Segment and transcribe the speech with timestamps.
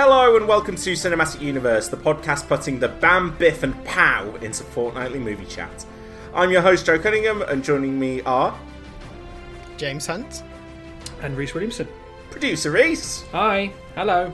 [0.00, 4.62] Hello and welcome to Cinematic Universe, the podcast putting the Bam, Biff, and Pow into
[4.62, 5.84] fortnightly movie chat.
[6.32, 8.56] I'm your host Joe Cunningham, and joining me are
[9.76, 10.44] James Hunt.
[11.20, 11.88] and Reese Williamson.
[12.30, 13.24] producer Reese.
[13.32, 14.32] Hi, hello.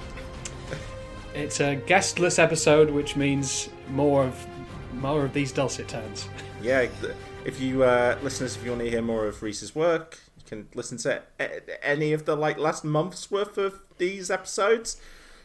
[1.34, 4.46] It's a guestless episode, which means more of
[4.92, 6.28] more of these dulcet tones.
[6.60, 7.14] Yeah, th-
[7.46, 10.68] if you uh, listeners, if you want to hear more of Reese's work, you can
[10.74, 15.00] listen to a- any of the like last month's worth of these episodes.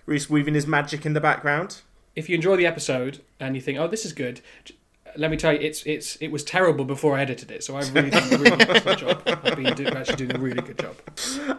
[0.10, 1.82] Reese weaving his magic in the background.
[2.16, 4.42] If you enjoy the episode and you think, "Oh, this is good,"
[5.16, 7.94] let me tell you, it's it's it was terrible before I edited it, so I've
[7.94, 9.22] really done a really good job.
[9.26, 10.96] I've been do, actually doing a really good job.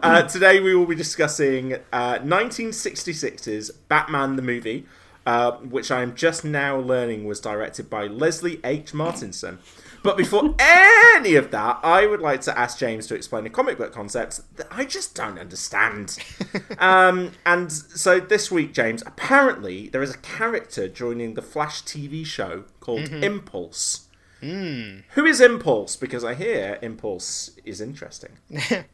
[0.03, 4.85] Uh, today we will be discussing uh, 1966's Batman the movie,
[5.25, 8.93] uh, which I am just now learning was directed by Leslie H.
[8.93, 9.59] Martinson.
[10.03, 13.77] But before any of that, I would like to ask James to explain a comic
[13.77, 16.17] book concept that I just don't understand.
[16.79, 22.25] um, and so this week, James, apparently there is a character joining the Flash TV
[22.25, 24.07] show called Impulse.
[24.41, 25.95] Who is Impulse?
[25.95, 28.31] Because I hear Impulse is interesting.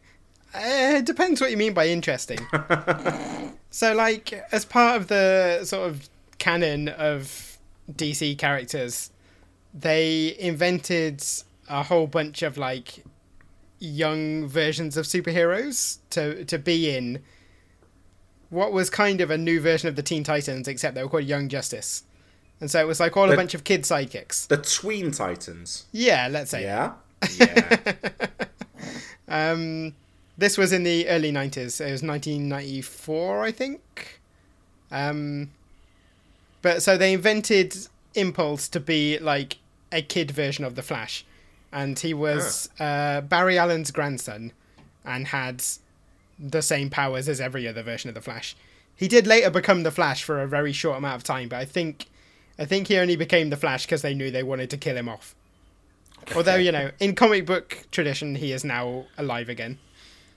[0.56, 2.40] Uh, it depends what you mean by interesting.
[3.70, 7.58] so, like, as part of the sort of canon of
[7.92, 9.12] DC characters,
[9.74, 11.24] they invented
[11.70, 13.04] a whole bunch of like
[13.80, 17.22] young versions of superheroes to to be in
[18.50, 21.26] what was kind of a new version of the Teen Titans, except they were called
[21.26, 22.04] Young Justice.
[22.60, 24.48] And so it was like all a bunch of kid sidekicks.
[24.48, 25.86] The Tween Titans.
[25.92, 26.64] Yeah, let's say.
[26.64, 26.94] Yeah?
[27.38, 27.78] Yeah.
[29.28, 29.94] Um,
[30.38, 31.82] this was in the early 90s.
[31.82, 34.22] It was 1994, I think.
[34.92, 35.52] Um,
[36.62, 37.76] but so they invented
[38.18, 39.58] Impulse to be like
[39.92, 41.26] a kid version of the Flash.
[41.72, 44.52] And he was uh, Barry Allen's grandson
[45.06, 45.64] and had
[46.40, 48.56] the same powers as every other version of the Flash.
[48.96, 51.66] He did later become the Flash for a very short amount of time, but I
[51.66, 52.08] think
[52.60, 55.08] I think he only became the Flash because they knew they wanted to kill him
[55.08, 55.36] off.
[56.36, 59.78] Although, you know, in comic book tradition, he is now alive again.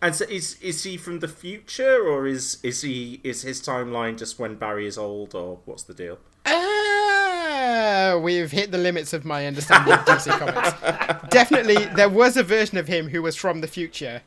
[0.02, 4.18] and so is is he from the future or is is he is his timeline
[4.18, 6.18] just when Barry is old or what's the deal?
[7.62, 11.28] Ah, we've hit the limits of my understanding of DC Comics.
[11.30, 14.22] Definitely, there was a version of him who was from the future,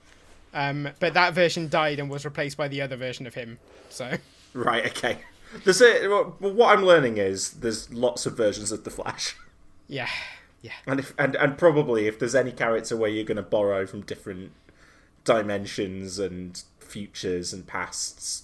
[0.54, 3.58] um, but that version died and was replaced by the other version of him.
[3.90, 4.18] So,
[4.54, 5.18] Right, okay.
[5.64, 9.36] There's a, well, what I'm learning is there's lots of versions of the Flash.
[9.88, 10.10] yeah,
[10.62, 10.74] yeah.
[10.86, 14.02] And if and, and probably if there's any character where you're going to borrow from
[14.02, 14.52] different
[15.24, 18.44] dimensions and futures and pasts,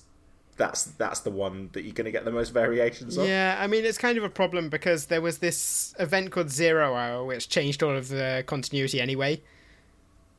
[0.59, 3.27] that's that's the one that you're going to get the most variations of.
[3.27, 6.93] Yeah, I mean, it's kind of a problem because there was this event called Zero
[6.93, 9.41] Hour, which changed all of the continuity anyway.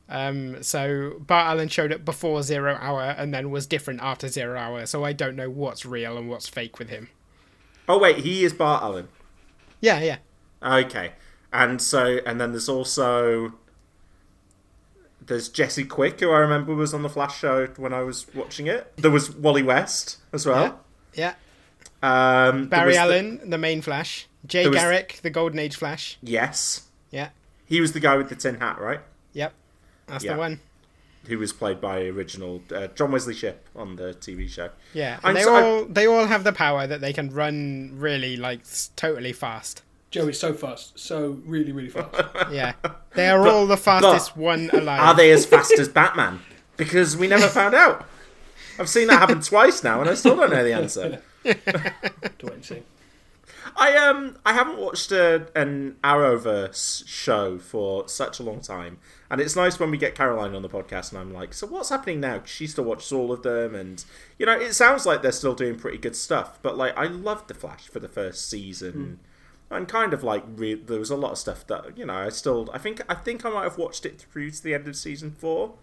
[0.07, 4.57] Um, so Bart Allen showed up before Zero Hour and then was different after Zero
[4.57, 7.09] Hour, so I don't know what's real and what's fake with him.
[7.89, 9.07] Oh wait, he is Bart Allen.
[9.81, 10.17] Yeah, yeah.
[10.63, 11.13] Okay.
[11.51, 13.55] And so, and then there's also
[15.25, 18.67] there's Jesse Quick, who I remember was on the Flash show when I was watching
[18.67, 18.91] it.
[18.97, 20.79] There was Wally West as well.
[21.13, 21.33] Yeah.
[22.03, 23.57] Um, Barry was the- Allen, the...
[23.57, 24.27] main Flash.
[24.45, 26.17] Jay There was- Garrick, the Golden Age Flash.
[26.21, 27.29] yes, Yeah.
[27.65, 29.01] he was the guy with the tin hat, right?
[29.33, 29.53] Yep.
[30.07, 30.33] That's Yeah.
[30.33, 30.59] the one.
[31.27, 34.71] Who was played by original uh, John Wesley Shipp on the TV show.
[34.93, 35.19] Yeah.
[35.23, 37.91] I'm And they so- I- all they all have the power that they can run
[37.93, 38.61] really like
[38.95, 39.83] totally fast.
[40.11, 42.13] Joe is so fast, so really, really fast.
[42.51, 42.73] Yeah.
[43.13, 44.99] They are all the fastest one alive.
[44.99, 46.41] Are they as fast as Batman?
[46.75, 48.05] Because we never found out.
[48.77, 51.21] I've seen that happen twice now, and I still don't know the answer.
[51.43, 51.55] to
[52.43, 52.83] wait and see.
[53.77, 58.97] I um I haven't watched a, an Arrowverse show for such a long time,
[59.29, 61.89] and it's nice when we get Caroline on the podcast, and I'm like, so what's
[61.89, 62.41] happening now?
[62.45, 64.03] She still watches all of them, and
[64.37, 66.59] you know, it sounds like they're still doing pretty good stuff.
[66.61, 69.19] But like, I loved the Flash for the first season
[69.71, 72.29] and kind of like re- there was a lot of stuff that you know I
[72.29, 74.95] still I think I think I might have watched it through to the end of
[74.95, 75.73] season four,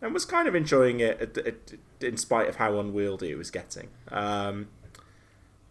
[0.00, 3.88] and was kind of enjoying it in spite of how unwieldy it was getting.
[4.08, 4.68] Um,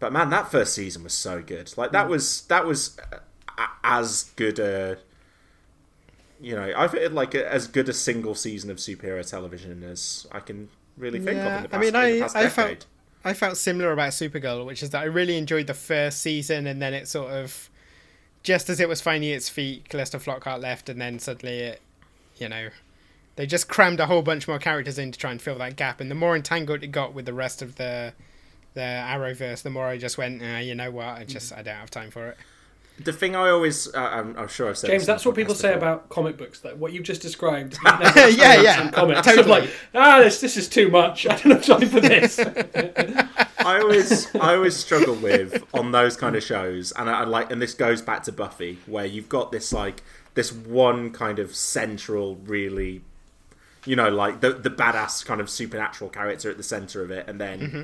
[0.00, 1.72] but man, that first season was so good.
[1.76, 2.98] Like that was that was
[3.84, 4.98] as good a
[6.40, 10.26] you know I feel like a, as good a single season of superhero television as
[10.32, 12.86] I can really think yeah, of in the past, I mean, I, I felt
[13.24, 16.82] I felt similar about Supergirl, which is that I really enjoyed the first season, and
[16.82, 17.70] then it sort of
[18.42, 21.80] just as it was finding its feet, Calista Flockhart left, and then suddenly it,
[22.36, 22.70] you know,
[23.36, 26.00] they just crammed a whole bunch more characters in to try and fill that gap.
[26.00, 28.12] And the more entangled it got with the rest of the
[28.74, 31.76] the Arrowverse, the more I just went, eh, you know what, I just I don't
[31.76, 32.38] have time for it
[32.98, 34.88] the thing I always, uh, I'm, I'm, sure I've said.
[34.88, 36.60] James, that's what people say about comic books.
[36.60, 37.78] That what you've just described.
[37.84, 38.90] yeah, yeah.
[38.90, 39.22] Comics.
[39.24, 39.48] Totally.
[39.48, 41.26] like, ah, this this is too much.
[41.30, 42.38] I don't have time for this.
[42.38, 47.50] I always, I always struggle with on those kind of shows, and I, I like,
[47.50, 50.02] and this goes back to Buffy, where you've got this like
[50.34, 53.02] this one kind of central, really,
[53.86, 57.28] you know, like the the badass kind of supernatural character at the center of it,
[57.28, 57.60] and then.
[57.60, 57.82] Mm-hmm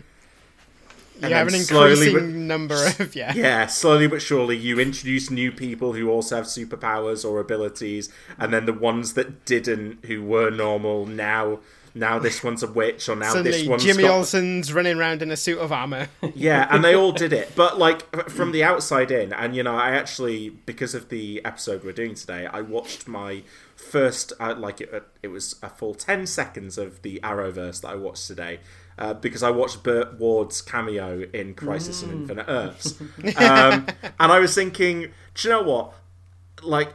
[1.23, 3.35] you have an increasing but, number of yeah.
[3.35, 8.53] Yeah, slowly but surely you introduce new people who also have superpowers or abilities, and
[8.53, 11.61] then the ones that didn't, who were normal, now
[11.95, 14.13] now this one's a witch, or now Suddenly, this one's Jimmy got...
[14.13, 16.09] Olsen's running around in a suit of armor.
[16.35, 19.77] yeah, and they all did it, but like from the outside in, and you know,
[19.77, 23.43] I actually because of the episode we're doing today, I watched my
[23.75, 27.95] first uh, like it, it was a full 10 seconds of the arrowverse that i
[27.95, 28.59] watched today
[28.99, 32.09] uh, because I watched Burt Ward's cameo in Crisis mm.
[32.09, 32.95] on Infinite Earths.
[33.39, 33.87] Um,
[34.19, 35.95] and I was thinking, do you know what?
[36.63, 36.95] Like,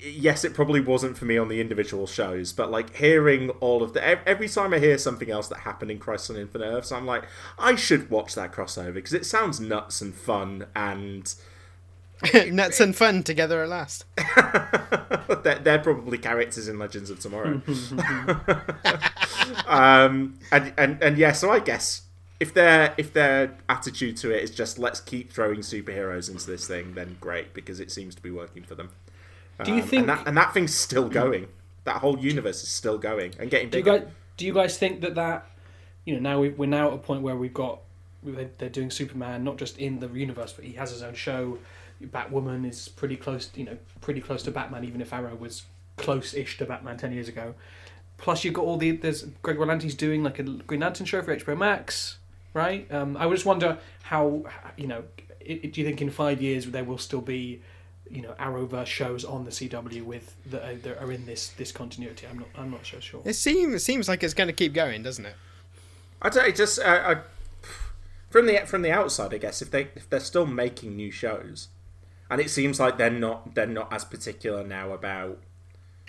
[0.00, 3.92] yes, it probably wasn't for me on the individual shows, but like hearing all of
[3.92, 7.06] the every time I hear something else that happened in Crisis on Infinite Earths, I'm
[7.06, 7.24] like,
[7.58, 11.34] I should watch that crossover because it sounds nuts and fun and.
[12.50, 14.04] nuts and fun together at last.
[15.42, 17.60] they're, they're, probably characters in Legends of Tomorrow.
[19.66, 22.02] um, and, and and yeah, so I guess
[22.40, 26.66] if their if their attitude to it is just let's keep throwing superheroes into this
[26.66, 28.90] thing, then great because it seems to be working for them.
[29.64, 31.48] Do you um, think and that, and that thing's still going?
[31.84, 33.84] That whole universe is still going and getting bigger.
[33.84, 35.46] Do you guys, do you guys think that that
[36.04, 37.80] you know now we, we're now at a point where we've got
[38.22, 41.58] they're doing Superman not just in the universe, but he has his own show.
[42.02, 45.64] Batwoman is pretty close, you know, pretty close to Batman, even if Arrow was
[45.96, 47.54] close-ish to Batman ten years ago.
[48.18, 51.36] Plus, you've got all the there's Greg Berlanti's doing like a Green Lantern show for
[51.36, 52.18] HBO Max,
[52.54, 52.90] right?
[52.92, 54.44] Um, I would just wonder how
[54.76, 55.04] you know.
[55.40, 57.62] It, do you think in five years there will still be,
[58.10, 61.72] you know, Arrowverse shows on the CW with that are, that are in this this
[61.72, 62.26] continuity?
[62.28, 63.22] I'm not I'm not so sure.
[63.24, 65.34] It seems it seems like it's going to keep going, doesn't it?
[66.22, 66.48] I don't.
[66.48, 67.16] It just uh, I,
[68.30, 71.68] from the from the outside, I guess if they if they're still making new shows,
[72.30, 75.38] and it seems like they're not they're not as particular now about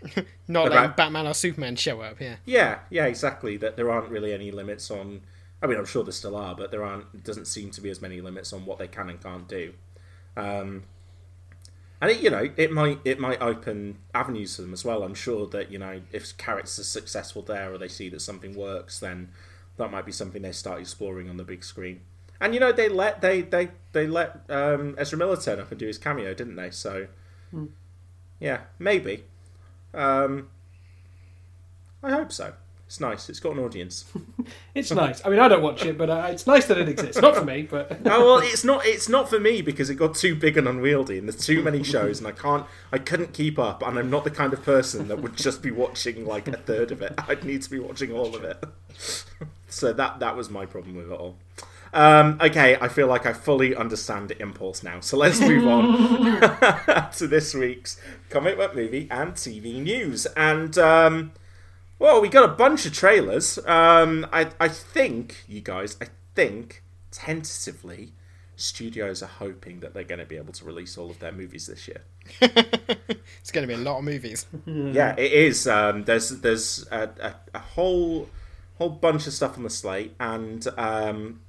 [0.47, 2.35] Not letting Batman or Superman show up, yeah.
[2.45, 3.57] Yeah, yeah, exactly.
[3.57, 5.21] That there aren't really any limits on.
[5.61, 7.23] I mean, I'm sure there still are, but there aren't.
[7.23, 9.73] Doesn't seem to be as many limits on what they can and can't do.
[10.35, 10.83] Um,
[11.99, 15.03] and it, you know, it might it might open avenues for them as well.
[15.03, 18.55] I'm sure that you know, if characters are successful there, or they see that something
[18.55, 19.29] works, then
[19.77, 22.01] that might be something they start exploring on the big screen.
[22.39, 25.79] And you know, they let they they they let um, Ezra Miller turn up and
[25.79, 26.71] do his cameo, didn't they?
[26.71, 27.07] So,
[27.53, 27.69] mm.
[28.39, 29.23] yeah, maybe.
[29.94, 30.49] Um,
[32.03, 32.53] I hope so.
[32.87, 33.27] It's nice.
[33.27, 34.06] It's got an audience.
[34.75, 35.23] it's nice.
[35.25, 37.21] I mean, I don't watch it, but uh, it's nice that it exists.
[37.21, 38.85] Not for me, but oh well, it's not.
[38.85, 41.83] It's not for me because it got too big and unwieldy, and there's too many
[41.83, 42.65] shows, and I can't.
[42.94, 45.69] I couldn't keep up, and I'm not the kind of person that would just be
[45.69, 47.13] watching like a third of it.
[47.27, 48.63] I'd need to be watching all of it.
[49.67, 51.35] so that that was my problem with it all.
[51.94, 54.99] Um, okay, I feel like I fully understand Impulse now.
[54.99, 60.25] So let's move on to this week's comic book movie and TV news.
[60.35, 61.31] And, um,
[61.99, 63.57] well, we got a bunch of trailers.
[63.65, 68.13] Um, I, I think, you guys, I think, tentatively,
[68.57, 71.67] studios are hoping that they're going to be able to release all of their movies
[71.67, 72.01] this year.
[72.41, 74.45] it's going to be a lot of movies.
[74.65, 75.67] yeah, it is.
[75.67, 78.29] Um, there's there's a, a, a, whole
[78.77, 81.39] whole bunch of stuff on the slate, and um,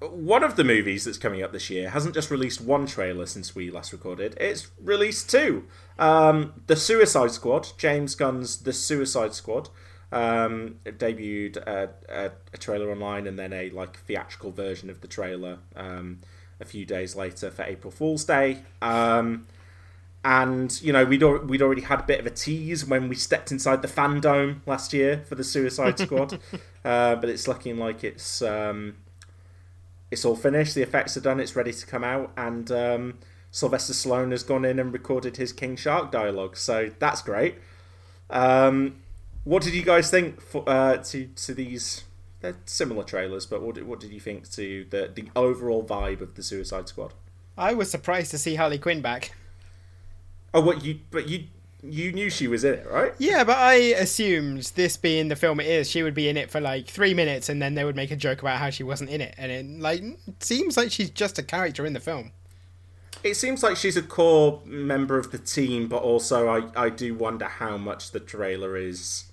[0.00, 3.54] one of the movies that's coming up this year hasn't just released one trailer since
[3.54, 5.64] we last recorded, it's released two.
[5.98, 9.70] Um, the Suicide Squad, James Gunn's The Suicide Squad,
[10.12, 15.08] um, debuted a, a, a, trailer online and then a like theatrical version of the
[15.08, 16.20] trailer um,
[16.60, 18.58] a few days later for April Fool's Day.
[18.80, 19.46] Um,
[20.24, 23.14] and you know we'd al- we'd already had a bit of a tease when we
[23.14, 26.40] stepped inside the fandom last year for the Suicide Squad,
[26.84, 28.96] uh, but it's looking like it's um,
[30.16, 30.74] it's all finished.
[30.74, 31.40] The effects are done.
[31.40, 33.18] It's ready to come out, and um,
[33.50, 36.56] Sylvester Stallone has gone in and recorded his King Shark dialogue.
[36.56, 37.56] So that's great.
[38.30, 38.96] Um,
[39.44, 42.04] what did you guys think for, uh, to to these?
[42.40, 46.22] They're similar trailers, but what did, what did you think to the the overall vibe
[46.22, 47.12] of the Suicide Squad?
[47.58, 49.34] I was surprised to see Harley Quinn back.
[50.54, 51.00] Oh, what you?
[51.10, 51.48] But you
[51.88, 53.12] you knew she was in it, right?
[53.18, 56.50] Yeah, but I assumed this being the film it is, she would be in it
[56.50, 59.10] for like three minutes, and then they would make a joke about how she wasn't
[59.10, 60.02] in it, and it like
[60.40, 62.32] seems like she's just a character in the film.
[63.24, 67.14] It seems like she's a core member of the team, but also I I do
[67.14, 69.24] wonder how much the trailer is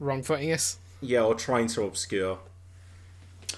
[0.00, 0.78] Wrong footing us.
[1.00, 2.38] yeah or trying to obscure.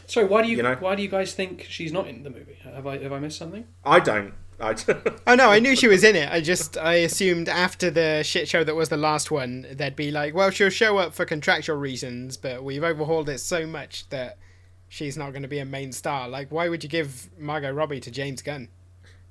[0.07, 0.77] So why do you, You know?
[0.77, 2.59] why do you guys think she's not in the movie?
[2.65, 3.65] Have I have I missed something?
[3.85, 4.35] I don't.
[4.61, 4.75] I
[5.27, 6.31] Oh no, I knew she was in it.
[6.31, 10.11] I just I assumed after the shit show that was the last one, they'd be
[10.11, 14.39] like, well, she'll show up for contractual reasons, but we've overhauled it so much that
[14.89, 16.29] she's not going to be a main star.
[16.29, 18.69] Like, why would you give Margot Robbie to James Gunn?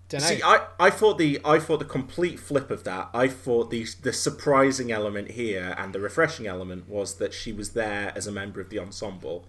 [0.10, 0.28] Don't know.
[0.28, 3.10] See, I, I thought the I thought the complete flip of that.
[3.14, 7.72] I thought the the surprising element here and the refreshing element was that she was
[7.72, 9.46] there as a member of the ensemble,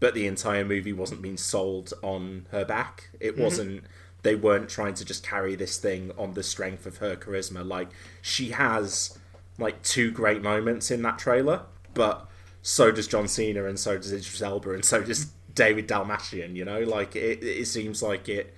[0.00, 3.10] but the entire movie wasn't being sold on her back.
[3.20, 3.42] It mm-hmm.
[3.42, 3.84] wasn't.
[4.22, 7.66] They weren't trying to just carry this thing on the strength of her charisma.
[7.66, 7.88] Like
[8.20, 9.18] she has
[9.58, 11.62] like two great moments in that trailer,
[11.94, 12.28] but
[12.62, 16.56] so does John Cena and so does Idris Elba and so does David Dastmalchian.
[16.56, 17.42] You know, like it.
[17.42, 18.54] It seems like it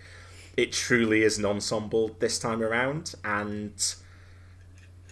[0.56, 3.94] it truly is an ensemble this time around and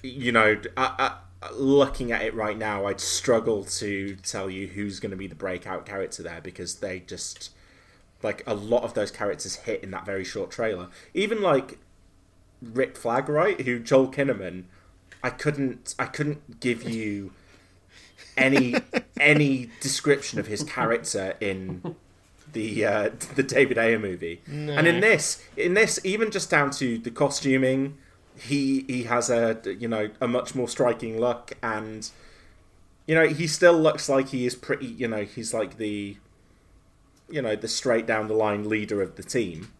[0.02, 5.00] you know I, I, looking at it right now i'd struggle to tell you who's
[5.00, 7.50] going to be the breakout character there because they just
[8.22, 11.78] like a lot of those characters hit in that very short trailer even like
[12.60, 14.64] rick flag right who joel kinnaman
[15.22, 17.32] i couldn't i couldn't give you
[18.36, 18.74] any
[19.20, 21.96] any description of his character in
[22.52, 24.40] the uh, the David Ayer movie.
[24.78, 27.98] And in this, in this, even just down to the costuming,
[28.36, 32.10] he he has a you know a much more striking look, and
[33.06, 34.86] you know he still looks like he is pretty.
[34.86, 36.16] You know he's like the
[37.28, 39.72] you know the straight down the line leader of the team.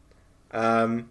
[0.50, 1.10] Um,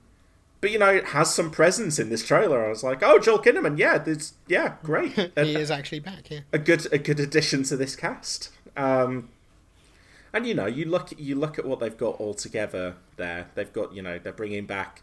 [0.61, 2.65] but you know it has some presence in this trailer.
[2.65, 5.13] I was like, oh, Joel Kinnaman, yeah, this, yeah, great.
[5.35, 6.29] he is actually back.
[6.29, 6.41] Yeah.
[6.51, 8.51] a good a good addition to this cast.
[8.75, 9.29] Um,
[10.33, 13.47] and you know, you look you look at what they've got all together there.
[13.55, 15.01] They've got you know they're bringing back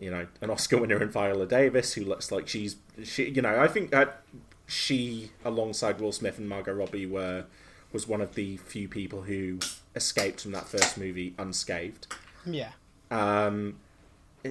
[0.00, 3.60] you know an Oscar winner in Viola Davis who looks like she's she you know
[3.60, 4.22] I think that
[4.66, 7.44] she alongside Will Smith and Margot Robbie were
[7.92, 9.58] was one of the few people who
[9.96, 12.06] escaped from that first movie unscathed.
[12.44, 12.70] Yeah.
[13.10, 13.78] Um,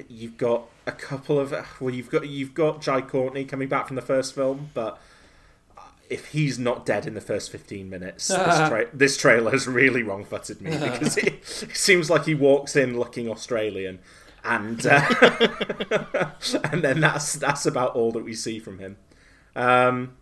[0.09, 3.95] you've got a couple of well, you've got you've got Jai Courtney coming back from
[3.95, 4.99] the first film, but
[6.09, 10.03] if he's not dead in the first fifteen minutes, this, tra- this trailer has really
[10.03, 13.99] wrong-footed me because it, it seems like he walks in looking Australian,
[14.43, 15.01] and uh,
[16.71, 18.97] and then that's that's about all that we see from him.
[19.55, 20.17] Um,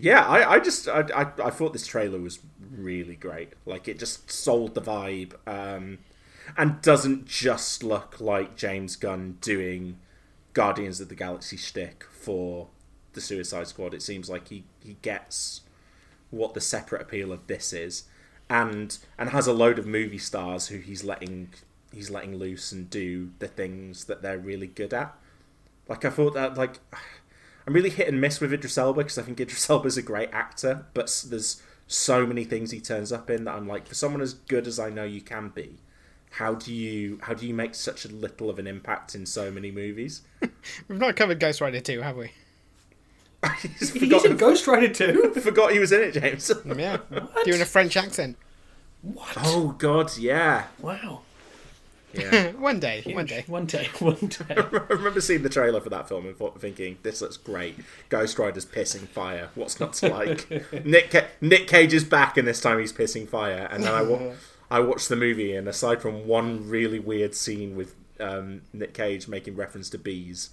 [0.00, 2.40] yeah, I, I just I, I, I thought this trailer was
[2.70, 3.52] really great.
[3.66, 5.98] Like it just sold the vibe, um,
[6.56, 9.98] and doesn't just look like James Gunn doing
[10.52, 12.68] Guardians of the Galaxy shtick for
[13.12, 13.94] the Suicide Squad.
[13.94, 15.62] It seems like he, he gets
[16.30, 18.04] what the separate appeal of this is,
[18.48, 21.50] and and has a load of movie stars who he's letting
[21.92, 25.14] he's letting loose and do the things that they're really good at.
[25.88, 26.78] Like I thought that like
[27.70, 30.30] I'm really hit and miss with Idris Elba because I think Idris Elba's a great
[30.32, 34.20] actor, but there's so many things he turns up in that I'm like, for someone
[34.20, 35.78] as good as I know you can be,
[36.32, 39.52] how do you how do you make such a little of an impact in so
[39.52, 40.22] many movies?
[40.88, 42.32] We've not covered Ghost Rider 2, have we?
[43.78, 45.32] He's He's in Ghost Rider too.
[45.40, 46.50] forgot he was in it, James.
[46.76, 46.96] Yeah.
[47.44, 48.36] Doing a French accent.
[49.02, 49.36] What?
[49.44, 51.20] oh God, yeah, Wow.
[52.14, 52.50] Yeah.
[52.58, 53.02] one day.
[53.06, 53.44] One day.
[53.48, 53.88] One day.
[53.98, 54.56] One day.
[54.56, 57.76] I remember seeing the trailer for that film and thinking, "This looks great."
[58.08, 59.50] Ghost Rider's pissing fire.
[59.54, 60.50] What's not to like?
[60.84, 63.68] Nick Ca- Nick Cage is back, and this time he's pissing fire.
[63.70, 64.32] And then I wa-
[64.70, 69.28] I watched the movie, and aside from one really weird scene with um, Nick Cage
[69.28, 70.50] making reference to bees,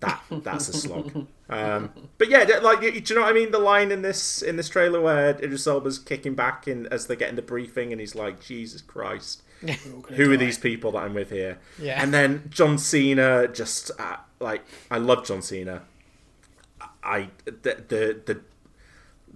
[0.00, 1.26] that that's a slog.
[1.48, 3.50] Um, but yeah, like, do you know what I mean?
[3.50, 7.16] The line in this in this trailer where Idris Elba's kicking back in as they're
[7.16, 11.30] getting the briefing, and he's like, "Jesus Christ." Who are these people that I'm with
[11.30, 11.58] here?
[11.78, 12.02] Yeah.
[12.02, 15.82] And then John Cena, just uh, like I love John Cena.
[17.02, 17.52] I the
[17.88, 18.40] the the,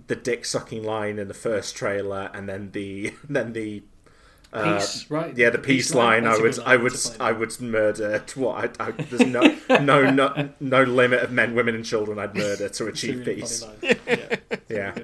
[0.06, 3.82] the dick sucking line in the first trailer, and then the then the.
[4.50, 5.37] Uh, Peace, right?
[5.37, 6.25] Yeah, the peace, line.
[6.25, 8.18] That's I would, I would, That's a fine I would murder.
[8.18, 8.80] To what?
[8.80, 12.70] I, I, there's no, no, no, no limit of men, women, and children I'd murder
[12.70, 13.66] to achieve really peace.
[13.82, 14.37] Yeah.
[14.70, 14.94] Yeah,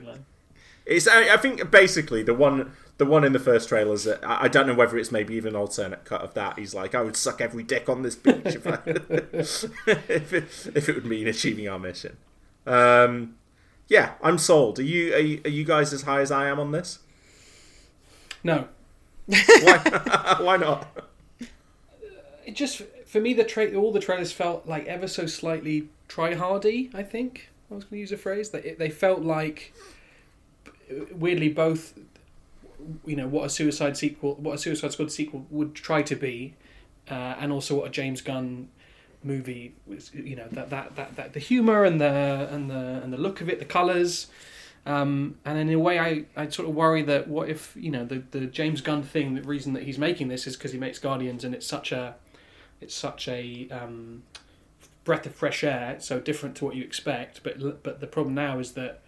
[0.87, 1.07] it's.
[1.07, 4.49] I, I think basically the one the one in the first trailer is that I
[4.49, 6.59] don't know whether it's maybe even an alternate cut of that.
[6.59, 10.89] He's like, I would suck every dick on this beach if, I, if, it, if
[10.89, 12.17] it would mean achieving our mission.
[12.67, 13.35] Um,
[13.89, 14.79] yeah, I'm sold.
[14.79, 17.01] Are you, are you are you guys as high as I am on this?
[18.43, 18.69] No,
[19.27, 20.87] Why, why not?
[22.47, 26.35] it just for me the tra- all the trailers felt like ever so slightly try
[26.35, 26.91] hardy.
[26.95, 29.73] I think I was going to use a phrase that they felt like
[31.11, 31.99] weirdly both.
[33.05, 36.55] You know what a Suicide sequel, what a Suicide Squad sequel would try to be,
[37.11, 38.69] uh, and also what a James Gunn
[39.23, 40.13] movie was.
[40.15, 43.41] You know that that that, that the humor and the and the and the look
[43.41, 44.29] of it, the colors.
[44.87, 48.05] Um, and in a way, I, I sort of worry that what if you know
[48.05, 49.35] the, the James Gunn thing?
[49.35, 52.17] The reason that he's making this is because he makes Guardians, and it's such a
[52.81, 54.25] it's such a um,
[55.05, 55.97] breath of fresh air.
[56.01, 57.43] So different to what you expect.
[57.43, 59.01] But but the problem now is that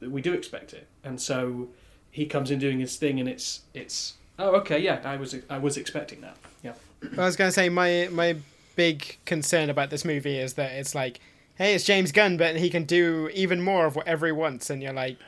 [0.00, 1.68] we do expect it, and so
[2.16, 5.58] he comes in doing his thing, and it's it's oh okay yeah I was I
[5.58, 6.72] was expecting that yeah
[7.12, 8.36] I was going to say my my
[8.74, 11.20] big concern about this movie is that it's like,
[11.56, 14.82] hey, it's James Gunn, but he can do even more of whatever he wants, and
[14.82, 15.18] you're like,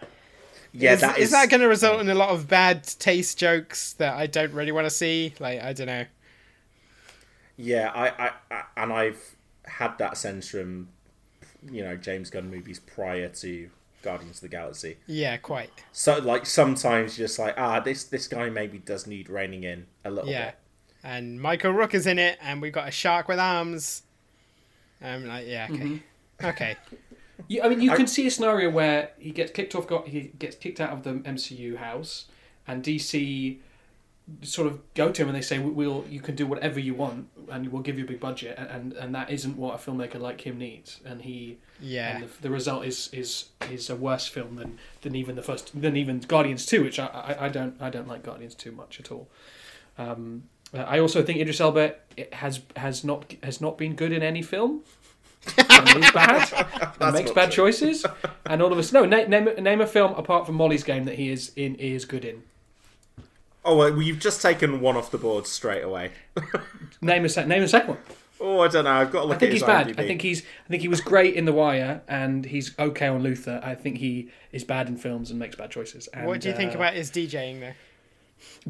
[0.73, 3.38] Yeah, is, that is is, that going to result in a lot of bad taste
[3.38, 5.35] jokes that I don't really want to see?
[5.38, 6.07] Like, I don't know.
[7.59, 10.88] Yeah, I, I, I and I've had that sense from
[11.71, 13.68] you know James Gunn movies prior to
[14.02, 14.97] Guardians of the Galaxy.
[15.07, 15.71] Yeah, quite.
[15.93, 19.87] So like sometimes you're just like ah this this guy maybe does need reining in
[20.05, 20.47] a little Yeah.
[20.47, 20.55] bit.
[21.05, 24.02] And Michael Rooker is in it, and we've got a shark with arms.
[25.00, 26.47] I'm um, like, yeah, okay, Mm-hmm.
[26.47, 26.76] okay,
[27.47, 29.87] You, I mean, you I- can see a scenario where he gets kicked off.
[29.87, 32.26] got- He gets kicked out of the MCU house,
[32.67, 33.59] and DC
[34.42, 37.28] sort of go to him and they say, "We'll, you can do whatever you want,
[37.50, 40.42] and we'll give you a big budget." And and that isn't what a filmmaker like
[40.42, 41.00] him needs.
[41.04, 42.16] And he, yeah.
[42.16, 45.80] and the, the result is is is a worse film than than even the first
[45.80, 49.00] than even Guardians Two, which I, I, I don't I don't like Guardians Two much
[49.00, 49.28] at all.
[49.97, 50.44] Um,
[50.75, 51.94] I also think Idris Elba
[52.32, 54.82] has has not has not been good in any film.
[55.56, 57.67] and he's bad and makes bad true.
[57.67, 58.04] choices,
[58.45, 61.14] and all of us no name, name name a film apart from Molly's Game that
[61.14, 62.43] he is in is good in.
[63.64, 66.12] Oh well, you've just taken one off the board straight away.
[67.02, 67.99] Name a se- name a second one.
[68.40, 68.92] Oh, I don't know.
[68.92, 69.88] I've got to look I think at his he's bad.
[69.88, 69.99] IMDb.
[69.99, 73.23] I think he's I think he was great in The Wire, and he's okay on
[73.23, 73.60] Luther.
[73.64, 76.06] I think he is bad in films and makes bad choices.
[76.08, 77.73] And, what do you think uh, about his DJing though?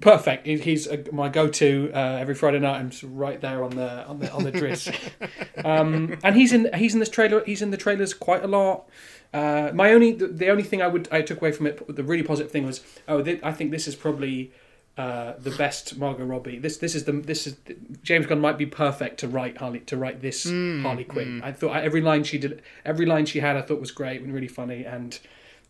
[0.01, 0.47] Perfect.
[0.47, 2.79] He's uh, my go-to uh, every Friday night.
[2.79, 4.89] I'm just right there on the on the on the driss.
[5.65, 7.45] um, and he's in he's in this trailer.
[7.45, 8.89] He's in the trailers quite a lot.
[9.35, 12.03] Uh, my only the, the only thing I would I took away from it, the
[12.03, 14.51] really positive thing was oh th- I think this is probably
[14.99, 16.59] uh, the best Margot Robbie.
[16.59, 17.57] This this is the this is
[18.03, 21.41] James Gunn might be perfect to write Harley to write this Harley Quinn.
[21.43, 24.35] I thought every line she did every line she had I thought was great and
[24.35, 25.19] really funny and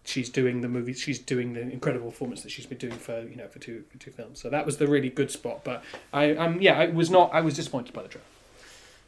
[0.05, 3.37] she's doing the movie she's doing the incredible performance that she's been doing for you
[3.37, 6.35] know for two for two films so that was the really good spot but i
[6.37, 8.25] um yeah i was not i was disappointed by the trailer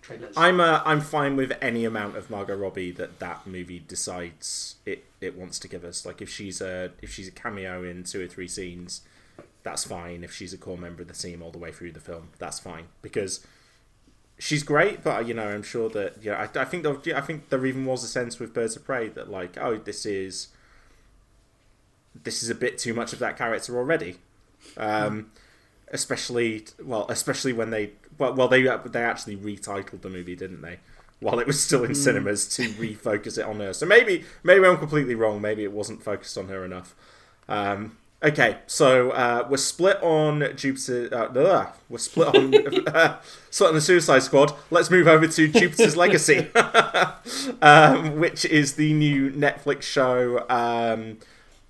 [0.02, 4.76] trailers I'm uh, I'm fine with any amount of Margot Robbie that that movie decides
[4.84, 6.04] it, it wants to give us.
[6.04, 9.02] Like if she's a if she's a cameo in two or three scenes,
[9.62, 10.24] that's fine.
[10.24, 12.58] If she's a core member of the team all the way through the film, that's
[12.58, 13.46] fine because
[14.38, 15.04] she's great.
[15.04, 17.84] But you know, I'm sure that yeah, I, I think there, I think there even
[17.84, 20.48] was a sense with Birds of Prey that like oh this is
[22.22, 24.16] this is a bit too much of that character already.
[24.76, 25.30] Um,
[25.88, 30.78] especially well, especially when they well, well they they actually retitled the movie, didn't they?
[31.20, 33.72] While it was still in cinemas to refocus it on her.
[33.72, 35.40] So maybe maybe I'm completely wrong.
[35.40, 36.94] Maybe it wasn't focused on her enough.
[37.48, 41.08] Um, okay, so uh, we're split on Jupiter.
[41.12, 44.54] Uh, we're split on uh, split on the Suicide Squad.
[44.70, 46.48] Let's move over to Jupiter's Legacy,
[47.62, 51.18] um, which is the new Netflix show um,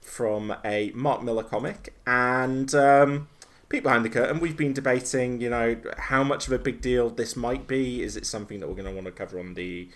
[0.01, 2.75] from a Mark Millar comic and.
[2.75, 3.29] Um,
[3.69, 7.09] peek behind the curtain, we've been debating, you know, how much of a big deal
[7.09, 8.03] this might be.
[8.03, 9.89] Is it something that we're going to want to cover on the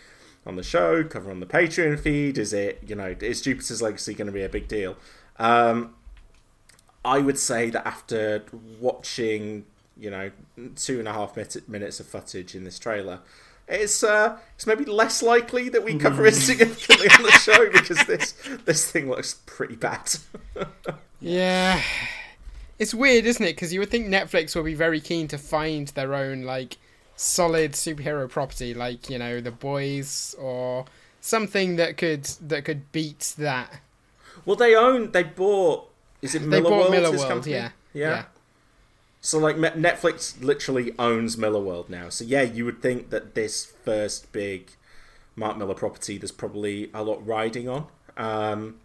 [0.47, 2.39] on the show, cover on the Patreon feed?
[2.39, 4.97] Is it, you know, is Jupiter's Legacy going to be a big deal?
[5.39, 5.95] Um,
[7.05, 8.45] I would say that after
[8.81, 9.67] watching,
[9.99, 10.31] you know,
[10.77, 13.21] two and a half minute, minutes of footage in this trailer,
[13.69, 18.05] it's uh, it's maybe less likely that we cover it significantly on the show because
[18.07, 18.33] this
[18.65, 20.15] this thing looks pretty bad.
[21.25, 21.81] Yeah.
[22.79, 23.55] It's weird, isn't it?
[23.55, 26.77] Because you would think Netflix will be very keen to find their own, like,
[27.17, 30.85] solid superhero property, like, you know, The Boys or
[31.23, 33.81] something that could that could beat that.
[34.45, 35.13] Well, they own.
[35.13, 35.89] They bought.
[36.25, 36.95] Is it They Miller bought World?
[36.95, 37.55] Millarworld, company?
[37.55, 37.71] yeah.
[37.93, 38.09] yeah.
[38.11, 38.25] Yeah.
[39.21, 42.09] So like Netflix literally owns Millarworld now.
[42.11, 44.73] So yeah, you would think that this first big
[45.37, 47.87] Mark Millar property, there's probably a lot riding on.
[48.17, 48.77] Um,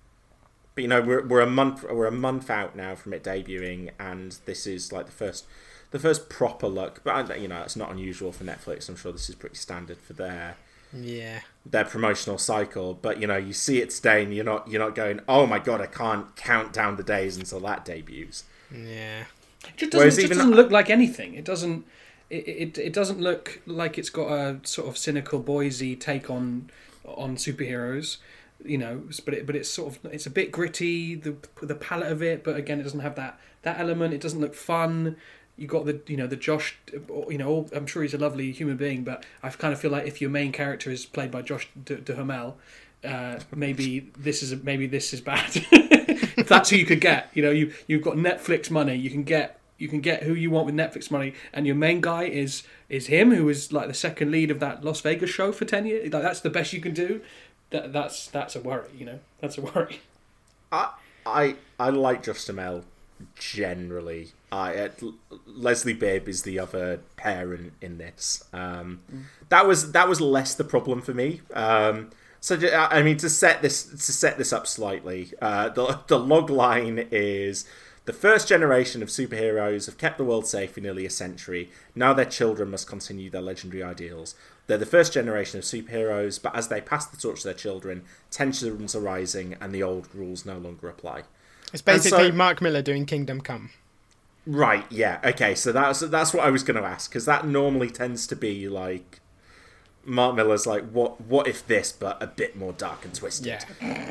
[0.75, 3.91] But you know, we're we're a month we're a month out now from it debuting,
[3.99, 5.45] and this is like the first
[5.91, 7.01] the first proper look.
[7.03, 8.87] But you know, it's not unusual for Netflix.
[8.89, 10.55] I'm sure this is pretty standard for their
[10.93, 11.41] Yeah.
[11.65, 12.93] Their promotional cycle.
[12.93, 15.59] But you know, you see it today, and you're not you're not going, oh my
[15.59, 18.43] god, I can't count down the days until that debuts.
[18.73, 19.23] Yeah.
[19.67, 21.33] It just doesn't, it just even- doesn't look like anything.
[21.33, 21.85] It doesn't.
[22.29, 26.69] It, it, it doesn't look like it's got a sort of cynical Boise take on
[27.03, 28.17] on superheroes,
[28.63, 29.03] you know.
[29.25, 32.43] But it, but it's sort of it's a bit gritty the the palette of it.
[32.43, 34.13] But again, it doesn't have that that element.
[34.13, 35.17] It doesn't look fun.
[35.59, 36.77] You got the you know the Josh,
[37.29, 37.67] you know.
[37.73, 40.29] I'm sure he's a lovely human being, but I kind of feel like if your
[40.29, 42.57] main character is played by Josh Duhamel,
[43.03, 45.49] uh, maybe this is maybe this is bad.
[45.71, 49.23] if that's who you could get, you know, you you've got Netflix money, you can
[49.23, 52.63] get you can get who you want with Netflix money, and your main guy is
[52.89, 55.85] is him, who is like the second lead of that Las Vegas show for ten
[55.85, 56.11] years.
[56.13, 57.21] Like that's the best you can do.
[57.71, 59.19] That that's that's a worry, you know.
[59.39, 60.01] That's a worry.
[60.71, 60.93] I
[61.25, 62.83] I I like Josh Duhamel
[63.35, 64.31] generally.
[64.51, 64.89] Uh,
[65.45, 68.43] Leslie Bibb is the other parent in this.
[68.53, 69.01] Um,
[69.49, 71.41] That was that was less the problem for me.
[71.53, 72.09] Um,
[72.39, 76.49] so I mean to set this to set this up slightly, uh, the the log
[76.49, 77.65] line is.
[78.05, 81.69] The first generation of superheroes have kept the world safe for nearly a century.
[81.93, 84.33] Now their children must continue their legendary ideals.
[84.65, 88.03] They're the first generation of superheroes, but as they pass the torch to their children,
[88.31, 91.23] tensions are rising and the old rules no longer apply.
[91.71, 93.69] It's And so- basically Mark Millar doing Kingdom Come.
[94.51, 97.91] Right, yeah, okay, so that's that's what I was going to ask because that normally
[97.91, 99.19] tends to be like
[100.03, 103.61] Mark Millar's like what what if this but a bit more dark and twisted Yeah.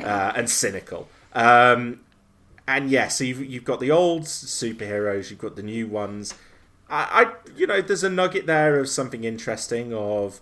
[0.05, 1.09] uh, and cynical.
[1.33, 2.03] Um,
[2.69, 6.35] and yeah, so you've, you've got the old superheroes, you've got the new ones.
[6.89, 10.41] I, I, you know, there's a nugget there of something interesting of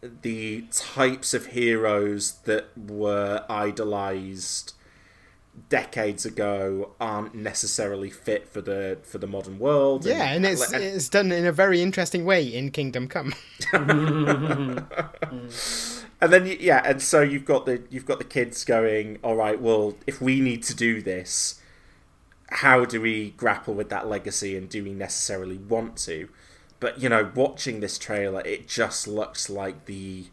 [0.00, 4.74] the types of heroes that were idolized
[5.68, 10.04] decades ago aren't necessarily fit for the for the modern world.
[10.04, 13.34] Yeah, and it's and- it's done in a very interesting way in Kingdom Come.
[13.72, 14.86] and
[16.20, 19.96] then yeah, and so you've got the you've got the kids going, all right, well,
[20.06, 21.60] if we need to do this,
[22.50, 26.28] how do we grapple with that legacy, and do we necessarily want to?
[26.80, 30.26] But you know, watching this trailer, it just looks like the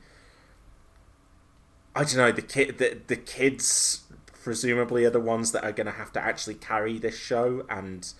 [1.95, 4.01] I don't know the kid the the kids
[4.43, 8.11] presumably are the ones that are going to have to actually carry this show, and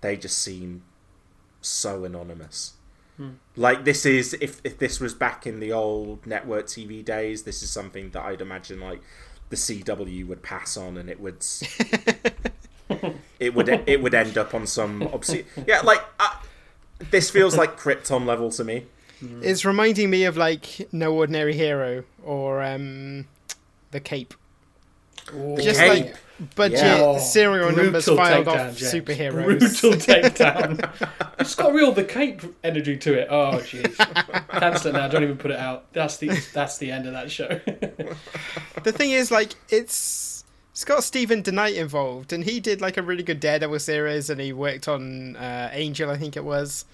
[0.00, 0.82] they just seem
[1.60, 2.74] so anonymous.
[3.56, 7.64] Like this is if if this was back in the old network TV days, this
[7.64, 9.00] is something that I'd imagine like
[9.50, 11.44] the CW would pass on, and it would
[13.40, 16.36] it would it would end up on some obscene yeah like uh,
[17.10, 18.84] this feels like Krypton level to me.
[19.42, 23.26] It's reminding me of like No Ordinary Hero or um,
[23.90, 24.34] The Cape.
[25.60, 26.04] Just Cape.
[26.04, 26.16] like
[26.54, 27.18] budget Yeah.
[27.18, 28.92] serial numbers Brutal filed off takedown, James.
[28.92, 29.44] superheroes.
[29.80, 31.30] Brutal takedown.
[31.40, 33.28] it's got real the cape energy to it.
[33.30, 33.96] Oh jeez.
[34.50, 35.08] Cancel it now.
[35.08, 35.92] Don't even put it out.
[35.92, 37.48] That's the that's the end of that show.
[38.84, 43.02] the thing is, like, it's it's got Steven DeKnight involved, and he did like a
[43.02, 46.84] really good Daredevil series, and he worked on uh, Angel, I think it was.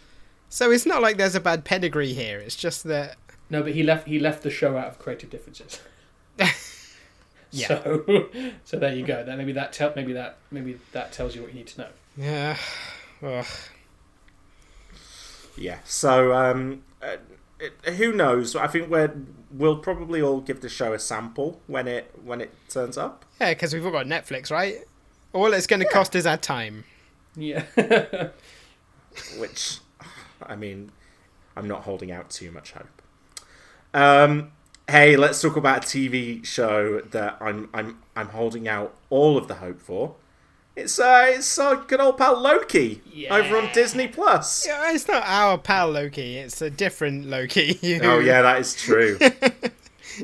[0.49, 2.39] So it's not like there's a bad pedigree here.
[2.39, 3.17] It's just that
[3.51, 5.81] no, but he left he left the show out of creative differences.
[7.55, 7.69] Yeah.
[7.69, 8.29] So
[8.65, 9.25] so there you go.
[9.25, 11.89] Then maybe that tell maybe that maybe that tells you what you need to know.
[12.17, 12.57] yeah.
[13.23, 13.47] Ugh.
[15.57, 15.79] Yeah.
[15.85, 17.17] So um, uh,
[17.61, 18.57] it, who knows?
[18.57, 19.15] I think we're
[19.53, 23.25] we'll probably all give the show a sample when it when it turns up.
[23.41, 24.79] Yeah, because we've all got Netflix, right?
[25.33, 26.85] All it's going to cost is our time.
[27.37, 27.65] Yeah.
[29.39, 29.79] which
[30.43, 30.91] I mean,
[31.57, 33.03] I'm not holding out too much hope.
[33.93, 34.53] Um,
[34.89, 39.49] hey, let's talk about a TV show that I'm I'm I'm holding out all of
[39.49, 40.15] the hope for.
[40.77, 43.35] It's uh, it's uh, good old pal Loki yeah.
[43.35, 44.67] over on Disney Plus.
[44.67, 46.37] Yeah, it's not our pal Loki.
[46.37, 47.79] It's a different Loki.
[48.03, 49.19] Oh yeah, that is true.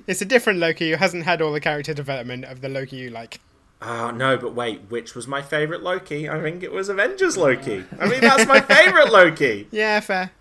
[0.06, 3.10] It's a different Loki who hasn't had all the character development of the Loki you
[3.10, 3.40] like.
[3.82, 6.28] Oh no, but wait, which was my favorite Loki?
[6.28, 7.84] I think it was Avengers Loki.
[7.98, 9.68] I mean, that's my favorite Loki.
[9.70, 10.32] Yeah, fair.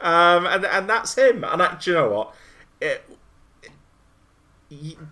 [0.00, 1.44] Um, and and that's him.
[1.44, 2.34] And I, do you know what?
[2.80, 3.04] It,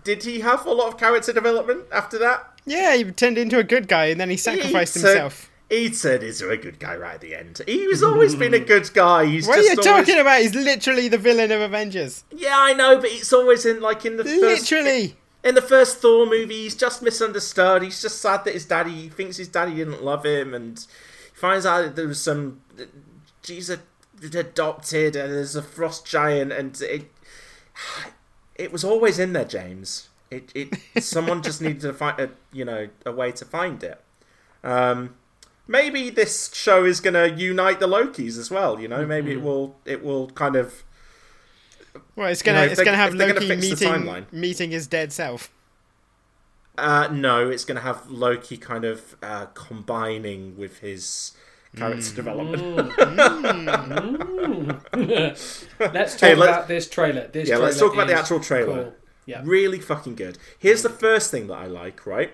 [0.03, 2.59] did he have a lot of character development after that?
[2.65, 5.45] Yeah, he turned into a good guy and then he sacrificed He turned- himself.
[5.69, 7.61] He turned into a good guy right at the end.
[7.67, 9.25] He's always been a good guy.
[9.25, 10.41] He's What are you always- talking about?
[10.41, 12.23] He's literally the villain of Avengers.
[12.31, 14.41] Yeah, I know, but it's always in like in the first
[14.71, 15.15] Literally.
[15.43, 16.63] in the first Thor movie.
[16.63, 17.83] He's just misunderstood.
[17.83, 21.39] He's just sad that his daddy he thinks his daddy didn't love him, and he
[21.39, 22.61] finds out that there was some
[23.43, 27.11] she's adopted, and there's a frost giant, and it
[28.59, 30.09] it was always in there, James.
[30.29, 33.99] It, it someone just needed to find a you know a way to find it.
[34.63, 35.15] Um,
[35.67, 38.79] maybe this show is going to unite the Lokis as well.
[38.79, 39.39] You know, maybe Mm-hmm.
[39.39, 40.83] it will it will kind of
[42.15, 44.85] Well, it's gonna You know, it's they- gonna have they're gonna Loki meeting meeting his
[44.87, 45.49] dead self.
[46.77, 51.33] uh, no, it's going to have Loki kind of uh, combining with his
[51.75, 52.15] character Mm.
[52.15, 52.65] development.
[54.93, 57.27] Let's talk Hey, let's- about this trailer.
[57.27, 58.83] This Yeah, let's talk about the actual trailer.
[58.83, 58.93] cool.
[59.25, 59.41] Yeah.
[59.45, 60.39] really fucking good.
[60.57, 62.31] Here's the first thing that I like, right?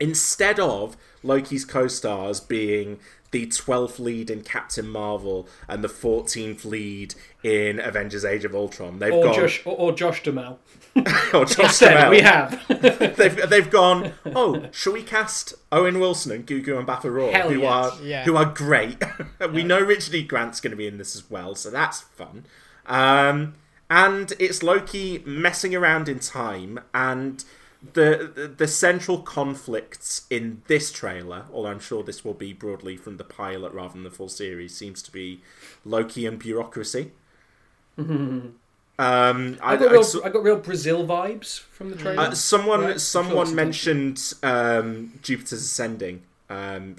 [0.00, 2.98] Instead of Loki's co stars being
[3.32, 8.98] the 12th lead in Captain Marvel and the 14th lead in Avengers Age of Ultron,
[9.00, 9.34] they've Or gone.
[9.34, 10.58] Josh or, or Josh Duhamel.
[11.34, 12.10] or Josh Instead, Duhamel.
[12.10, 12.62] we have.
[13.16, 17.72] they've, they've gone, oh, shall we cast Owen Wilson and Gugu Mbatha-Raw, Hell who yes.
[17.98, 18.24] are Yeah.
[18.24, 19.02] who are great.
[19.52, 20.22] we know Richard E.
[20.22, 22.44] Grant's going to be in this as well, so that's fun.
[22.86, 23.54] Um,
[23.88, 27.42] and it's Loki messing around in time, and
[27.82, 32.96] the, the the central conflicts in this trailer, although I'm sure this will be broadly
[32.96, 35.40] from the pilot rather than the full series, seems to be
[35.84, 37.12] Loki and bureaucracy.
[37.98, 38.58] um,
[38.98, 42.22] I got, real, I got real Brazil vibes from the trailer.
[42.22, 46.96] uh, someone Right, someone mentioned um, Jupiter's Ascending um,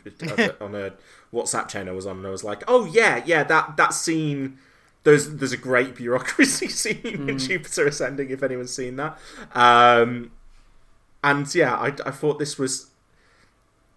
[0.60, 0.94] on a
[1.34, 4.58] WhatsApp chain I was on, and I was like, "Oh yeah, yeah, that that scene."
[5.04, 7.30] There's there's a great bureaucracy scene Hmm.
[7.30, 9.18] in Jupiter Ascending if anyone's seen that.
[9.54, 10.32] Um,
[11.24, 12.88] and yeah, I, I thought this was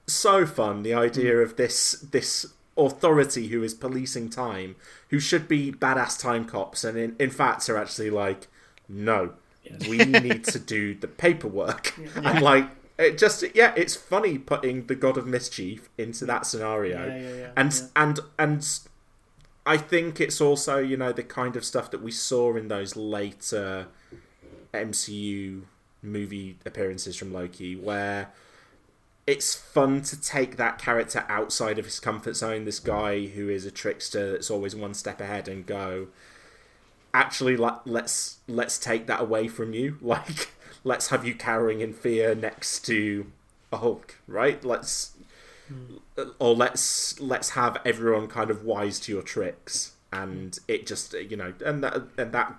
[0.06, 0.82] so fun.
[0.82, 1.42] The idea Hmm.
[1.42, 4.76] of this this authority who is policing time,
[5.10, 8.48] who should be badass time cops, and in, in fact are actually like,
[8.88, 9.32] no,
[9.88, 11.94] we need to do the paperwork.
[12.22, 17.06] And like, it just yeah, it's funny putting the God of Mischief into that scenario,
[17.06, 17.86] Yeah, yeah, yeah, and yeah.
[17.96, 18.78] and and
[19.66, 22.94] I think it's also you know the kind of stuff that we saw in those
[22.94, 23.88] later
[24.72, 25.62] MCU
[26.06, 28.30] movie appearances from Loki, where
[29.26, 32.64] it's fun to take that character outside of his comfort zone.
[32.64, 36.08] This guy who is a trickster that's always one step ahead, and go,
[37.12, 39.98] actually, like, let's let's take that away from you.
[40.02, 40.52] Like,
[40.84, 43.26] let's have you cowering in fear next to
[43.72, 44.64] a Hulk, right?
[44.64, 45.12] Let's
[45.68, 45.96] hmm.
[46.38, 51.36] or let's let's have everyone kind of wise to your tricks, and it just you
[51.36, 52.54] know, and that and that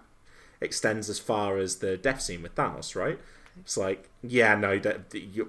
[0.60, 3.20] extends as far as the death scene with Thanos, right?
[3.62, 5.48] It's like, yeah, no, that your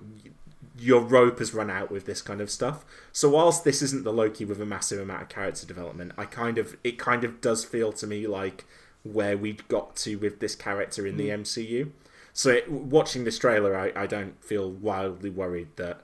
[0.79, 2.85] your rope has run out with this kind of stuff.
[3.13, 6.59] So whilst this isn't the Loki with a massive amount of character development, I kind
[6.59, 8.65] of it kind of does feel to me like
[9.03, 11.41] where we got to with this character in the mm.
[11.41, 11.91] MCU.
[12.33, 16.03] So it, watching this trailer, I, I don't feel wildly worried that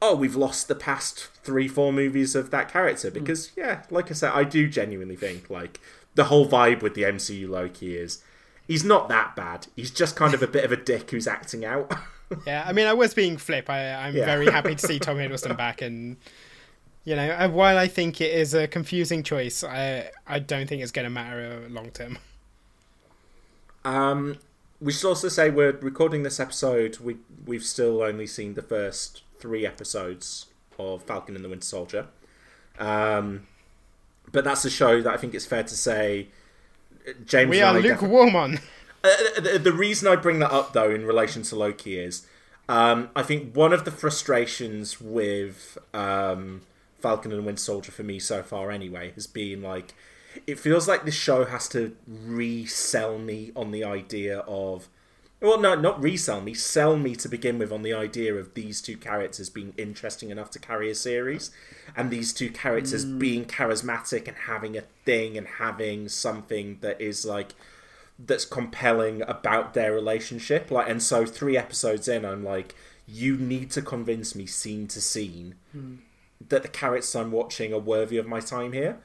[0.00, 3.10] oh, we've lost the past three, four movies of that character.
[3.10, 3.14] Mm.
[3.14, 5.80] Because, yeah, like I said, I do genuinely think, like,
[6.14, 8.22] the whole vibe with the MCU Loki is
[8.66, 9.66] he's not that bad.
[9.76, 11.92] He's just kind of a bit of a dick who's acting out.
[12.44, 13.70] Yeah, I mean, I was being flip.
[13.70, 14.24] I, I'm Yeah.
[14.26, 16.16] very happy to see Tom Hiddleston back, and
[17.04, 20.82] you know, uh, while I think it is a confusing choice, I I don't think
[20.82, 22.18] it's going to matter long term.
[23.84, 24.38] Um,
[24.80, 26.98] we should also say we're recording this episode.
[26.98, 30.46] We we've still only seen the first three episodes
[30.78, 32.06] of Falcon and the Winter Soldier,
[32.80, 33.46] um,
[34.32, 36.28] but that's a show that I think it's fair to say
[37.24, 37.50] James.
[37.50, 38.58] We are lukewarm on.
[39.04, 42.26] Uh, the, the reason I bring that up, though, in relation to Loki, is
[42.68, 46.62] um, I think one of the frustrations with um,
[46.98, 49.94] Falcon and Winter Soldier for me so far, anyway, has been like
[50.46, 54.88] it feels like this show has to resell me on the idea of.
[55.40, 56.54] Well, no, not resell me.
[56.54, 60.50] Sell me to begin with on the idea of these two characters being interesting enough
[60.52, 61.50] to carry a series,
[61.94, 63.18] and these two characters hmm.
[63.18, 67.54] being charismatic and having a thing and having something that is like
[68.18, 70.70] that's compelling about their relationship.
[70.70, 72.74] Like, and so three episodes in, I'm like,
[73.06, 75.96] you need to convince me scene to scene hmm.
[76.48, 78.98] that the characters I'm watching are worthy of my time here.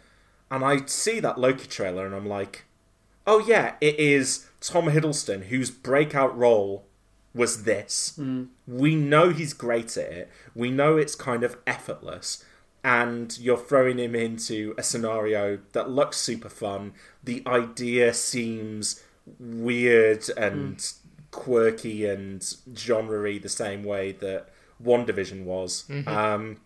[0.50, 2.64] And I see that Loki trailer, and I'm like,
[3.28, 6.86] oh yeah, it is Tom Hiddleston whose breakout role
[7.34, 8.18] was this.
[8.68, 10.30] We know he's great at it.
[10.56, 12.44] We know it's kind of effortless.
[12.84, 16.94] And you're throwing him into a scenario that looks super fun.
[17.24, 19.04] The idea seems
[19.40, 20.92] weird and
[21.30, 22.44] quirky and
[22.76, 24.50] genre y the same way that
[24.84, 25.86] WandaVision was.
[26.08, 26.58] Um,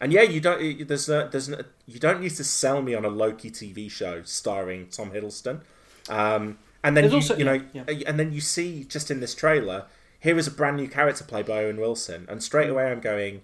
[0.00, 0.86] and yeah, you don't.
[0.86, 1.48] There's there's
[1.86, 5.60] you don't need to sell me on a Loki TV show starring Tom Hiddleston.
[6.08, 9.10] Um, and then There's you, also- you know, yeah, uh, and then you see just
[9.10, 9.86] in this trailer,
[10.18, 12.72] here is a brand new character played by Owen Wilson, and straight hmm.
[12.72, 13.42] away I'm going,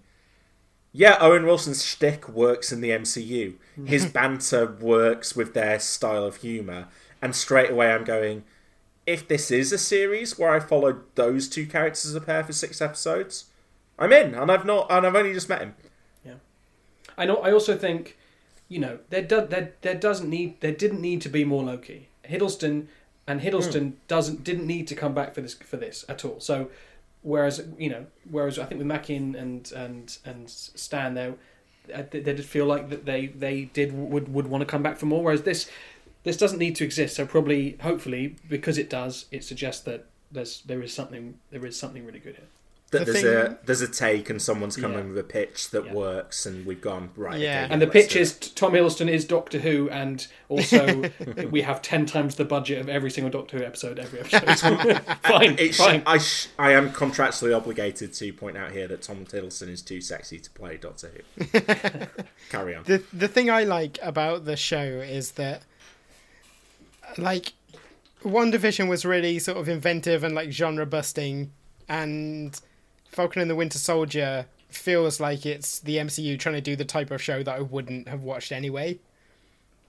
[0.92, 3.54] yeah, Owen Wilson's shtick works in the MCU.
[3.74, 3.86] Hmm.
[3.86, 6.88] His banter works with their style of humor,
[7.20, 8.44] and straight away I'm going,
[9.06, 12.52] if this is a series where I followed those two characters as a pair for
[12.52, 13.46] six episodes,
[13.98, 15.74] I'm in, and I've not, and I've only just met him.
[16.24, 16.34] Yeah,
[17.16, 17.36] I know.
[17.36, 18.18] I also think,
[18.68, 22.08] you know, there do, there there doesn't need there didn't need to be more Loki.
[22.24, 22.88] Hiddleston
[23.28, 26.40] and Hiddleston doesn't didn't need to come back for this for this at all.
[26.40, 26.70] So,
[27.22, 31.34] whereas you know, whereas I think with Mackie and and and, Stan there,
[31.94, 34.82] uh, they they did feel like that they they did would would want to come
[34.82, 35.22] back for more.
[35.22, 35.70] Whereas this
[36.24, 37.16] this doesn't need to exist.
[37.16, 41.78] So probably hopefully because it does, it suggests that there's there is something there is
[41.78, 42.46] something really good here.
[42.90, 45.00] That The there's thing- a there's a take and someone's come Yeah.
[45.00, 45.92] in with a pitch that Yeah.
[45.92, 47.38] works, and we've gone right.
[47.38, 47.64] Yeah.
[47.64, 48.22] okay, And the pitch do it.
[48.22, 51.02] is t- Tom Hiddleston is Doctor Who, and also
[51.50, 55.02] we have ten times the budget of every single Doctor Who episode every episode.
[55.22, 56.02] fine, It sh- fine.
[56.06, 60.00] I, sh- I am contractually obligated to point out here that Tom Hiddleston is too
[60.00, 61.44] sexy to play Doctor Who.
[62.48, 62.84] Carry on.
[62.84, 65.62] the the thing I like about the show is that
[67.18, 67.52] like
[68.24, 71.52] WandaVision was really sort of inventive and like genre busting
[71.88, 72.58] and
[73.18, 77.10] Falcon and the Winter Soldier feels like it's the MCU trying to do the type
[77.10, 79.00] of show that I wouldn't have watched anyway.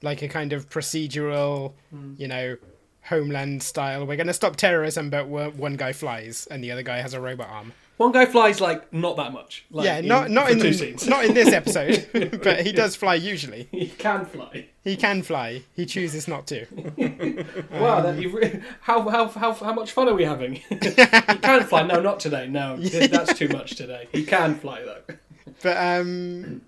[0.02, 2.15] Like a kind of procedural, hmm.
[2.18, 2.58] you know,
[3.04, 4.08] homeland style.
[4.08, 7.13] We're going to stop terrorism but one one guy flies and the other guy has
[7.13, 7.74] a robot arm.
[7.99, 9.65] One guy flies like not that much.
[9.69, 11.05] Like, yeah, not not in two scenes.
[11.05, 12.07] not in this episode,
[12.41, 13.67] but he does fly usually.
[13.71, 14.67] he can fly.
[14.85, 15.63] He can fly.
[15.75, 16.65] He chooses not to.
[17.73, 20.55] Wow, that you re- how, how how how much fun are we having?
[20.69, 21.83] he can fly.
[21.83, 22.47] No, not today.
[22.47, 24.07] No, that's too much today.
[24.13, 25.15] He can fly though.
[25.62, 26.62] But um,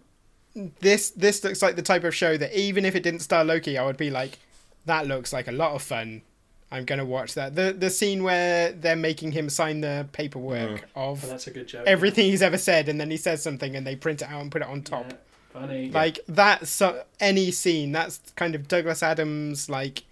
[0.82, 3.78] this this looks like the type of show that even if it didn't star Loki,
[3.78, 4.38] I would be like,
[4.86, 6.24] that looks like a lot of fun.
[6.72, 7.56] I'm gonna watch that.
[7.56, 10.84] The the scene where they're making him sign the paperwork mm.
[10.96, 11.86] of Oh, that's a good joke.
[11.86, 14.52] everything he's ever said, and then he says something, and they print it out and
[14.52, 15.06] put it on top.
[15.10, 15.16] Yeah,
[15.52, 15.92] funny.
[15.92, 17.92] Like that's so, any scene.
[17.92, 20.04] That's kind of Douglas Adams like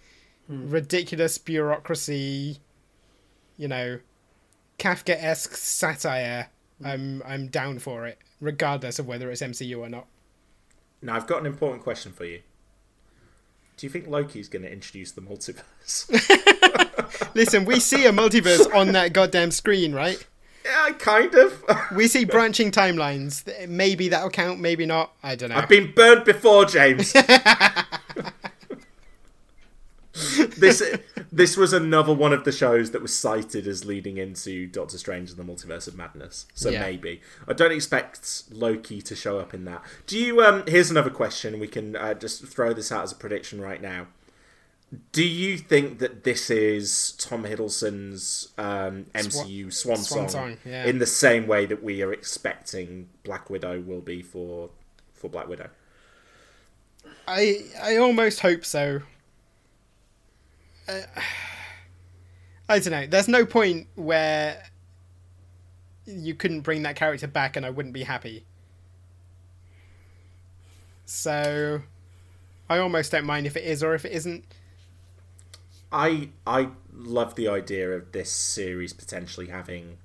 [0.48, 0.68] hmm.
[0.68, 2.58] ridiculous bureaucracy.
[3.56, 4.00] You know,
[4.78, 6.48] Kafka esque satire.
[6.82, 6.86] Hmm.
[6.86, 10.06] I'm I'm down for it, regardless of whether it's MCU or not.
[11.00, 12.42] Now I've got an important question for you.
[13.80, 16.04] Do you think Loki's going to introduce the multiverse?
[17.34, 20.22] Listen, we see a multiverse on that goddamn screen, right?
[20.66, 21.64] yeah, kind of.
[21.96, 23.42] We see branching timelines.
[23.66, 25.12] Maybe that'll count, maybe not.
[25.22, 25.56] I don't know.
[25.56, 27.14] I've been burned before, James.
[30.56, 30.82] this
[31.32, 35.30] this was another one of the shows that was cited as leading into Doctor Strange
[35.30, 36.46] and the Multiverse of Madness.
[36.54, 36.80] So Yeah.
[36.82, 39.82] maybe I don't expect Loki to show up in that.
[40.06, 40.42] Do you?
[40.42, 41.58] Um, here's another question.
[41.58, 44.08] We can uh, just throw this out as a prediction right now.
[45.12, 50.84] Do you think that this is Tom Hiddleston's um, MCU swan, swan song, song, yeah.
[50.84, 54.70] in the same way that we are expecting Black Widow will be for
[55.14, 55.70] for Black Widow?
[57.28, 59.02] I I almost hope so.
[60.90, 61.20] Uh,
[62.68, 63.06] I don't know.
[63.06, 64.62] There's no point where
[66.06, 68.44] you couldn't bring that character back and I wouldn't be happy.
[71.04, 71.82] So
[72.68, 74.44] I almost don't mind if it is or if it isn't.
[75.92, 79.98] I I love the idea of this series potentially having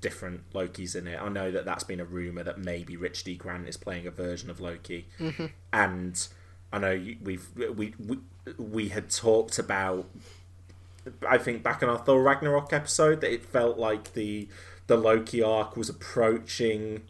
[0.00, 1.20] different Lokis in it.
[1.22, 3.36] I know that that's been a rumor that maybe Rich D.
[3.36, 5.06] Grant is playing a version of Loki,
[5.72, 6.28] and
[6.72, 8.18] I know we've we, we
[8.58, 10.06] we had talked about.
[11.28, 14.48] I think back in our Thor Ragnarok episode that it felt like the
[14.86, 17.02] the Loki arc was approaching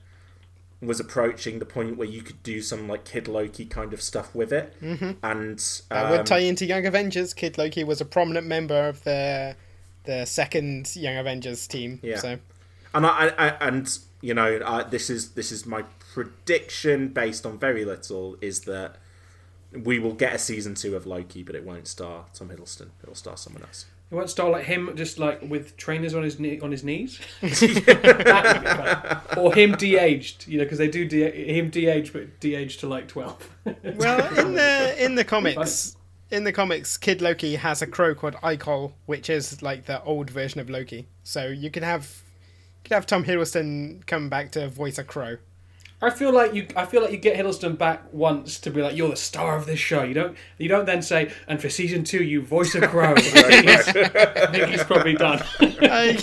[0.80, 4.34] was approaching the point where you could do some like Kid Loki kind of stuff
[4.34, 5.12] with it, mm-hmm.
[5.22, 7.34] and That um, would tie into Young Avengers.
[7.34, 9.56] Kid Loki was a prominent member of the
[10.04, 12.00] the second Young Avengers team.
[12.02, 12.18] Yeah.
[12.18, 12.38] So
[12.94, 17.58] And I, I and you know, I, this is this is my prediction based on
[17.58, 18.96] very little is that
[19.82, 22.88] we will get a season two of Loki, but it won't star Tom Hiddleston.
[23.02, 23.87] It'll star someone else.
[24.10, 27.18] It won't star like him, just like with trainers on his knee, on his knees,
[27.40, 29.38] That would be fun.
[29.38, 30.46] or him de-aged.
[30.46, 33.48] You know, because they do de- him de-aged, but de-aged to like twelve.
[33.96, 35.96] Well, in the in the comics,
[36.30, 40.30] in the comics, Kid Loki has a crow called Ikol, which is like the old
[40.30, 41.08] version of Loki.
[41.22, 42.22] So you could have
[42.82, 45.38] you could have Tom Hiddleston come back to voice a crow.
[46.05, 46.67] I feel like you.
[46.77, 49.67] I feel like you get Hiddleston back once to be like, "You're the star of
[49.67, 50.37] this show." You don't.
[50.59, 53.88] You don't then say, "And for season two, you voice a crow." I think he's,
[53.88, 55.42] I think he's probably done.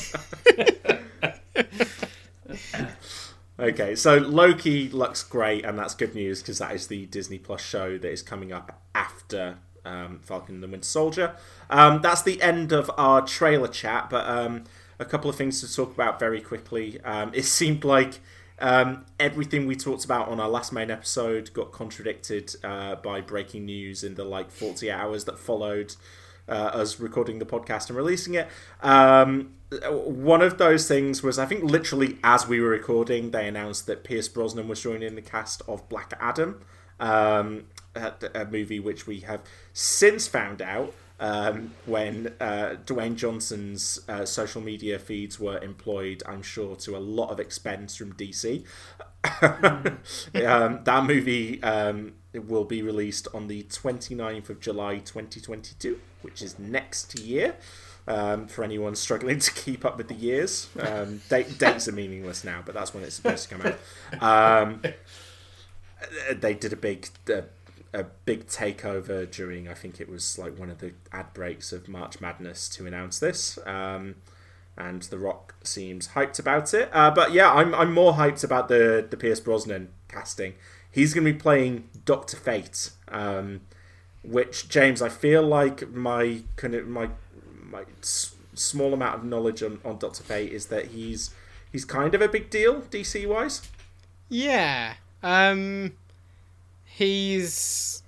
[3.60, 7.62] Okay, so Loki looks great, and that's good news because that is the Disney Plus
[7.62, 11.36] show that is coming up after um, Falcon and the Winter Soldier.
[11.70, 14.64] Um, that's the end of our trailer chat, but um,
[14.98, 17.00] a couple of things to talk about very quickly.
[17.02, 18.20] Um, it seemed like
[18.62, 23.66] um, everything we talked about on our last main episode got contradicted uh, by breaking
[23.66, 25.96] news in the like 40 hours that followed
[26.48, 28.48] uh, us recording the podcast and releasing it.
[28.82, 29.56] Um,
[29.90, 34.04] one of those things was, I think, literally as we were recording, they announced that
[34.04, 36.62] Pierce Brosnan was joining the cast of Black Adam,
[37.00, 39.42] um, a, a movie which we have
[39.74, 46.42] since found out um, when uh, Dwayne Johnson's uh, social media feeds were employed, I'm
[46.42, 48.66] sure, to a lot of expense from DC.
[49.42, 56.58] um, that movie um, will be released on the 29th of July 2022, which is
[56.58, 57.56] next year.
[58.08, 62.44] Um, for anyone struggling to keep up with the years, um, date, dates are meaningless
[62.44, 63.76] now, but that's when it's supposed to come
[64.22, 64.64] out.
[64.64, 64.82] Um,
[66.34, 67.42] they did a big uh,
[67.94, 71.88] a big takeover during I think it was like one of the ad breaks of
[71.88, 73.60] March Madness to announce this.
[73.66, 74.16] Um,
[74.78, 76.90] and The Rock seems hyped about it.
[76.94, 80.54] Uh, but yeah, I'm I'm more hyped about the the Pierce Brosnan casting.
[80.90, 83.62] He's going to be playing Doctor Fate, um,
[84.24, 87.10] which James, I feel like my kind of my
[87.62, 91.32] my s- small amount of knowledge on, on Doctor Fate is that he's
[91.72, 93.62] he's kind of a big deal DC wise.
[94.30, 94.96] Yeah.
[95.24, 95.94] Um
[97.02, 98.04] he's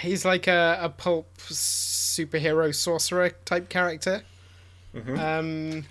[0.00, 4.22] he's like a, a pulp superhero sorcerer type character.
[4.94, 5.18] Mm-hmm.
[5.18, 5.84] Um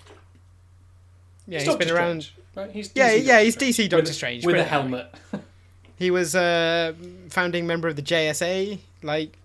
[1.47, 2.71] yeah, He's he's been around Strange, right?
[2.71, 3.75] He's Yeah, DC yeah, he's Strange.
[3.77, 4.69] DC Doctor With- Strange, with a it that way.
[4.69, 5.13] helmet.
[5.95, 6.95] He was a
[7.29, 8.79] founding member of the JSA.
[9.03, 9.37] Like,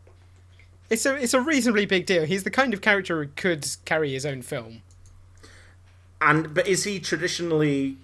[0.91, 2.25] it's a it's a reasonably big deal.
[2.25, 4.81] He's the kind of character who could carry his own film.
[6.21, 7.97] And but is he traditionally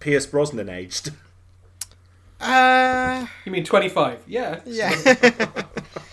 [0.00, 1.12] Pierce Brosnan aged?
[2.44, 4.20] Uh, You mean twenty five?
[4.26, 4.60] Yeah.
[4.66, 5.62] yeah.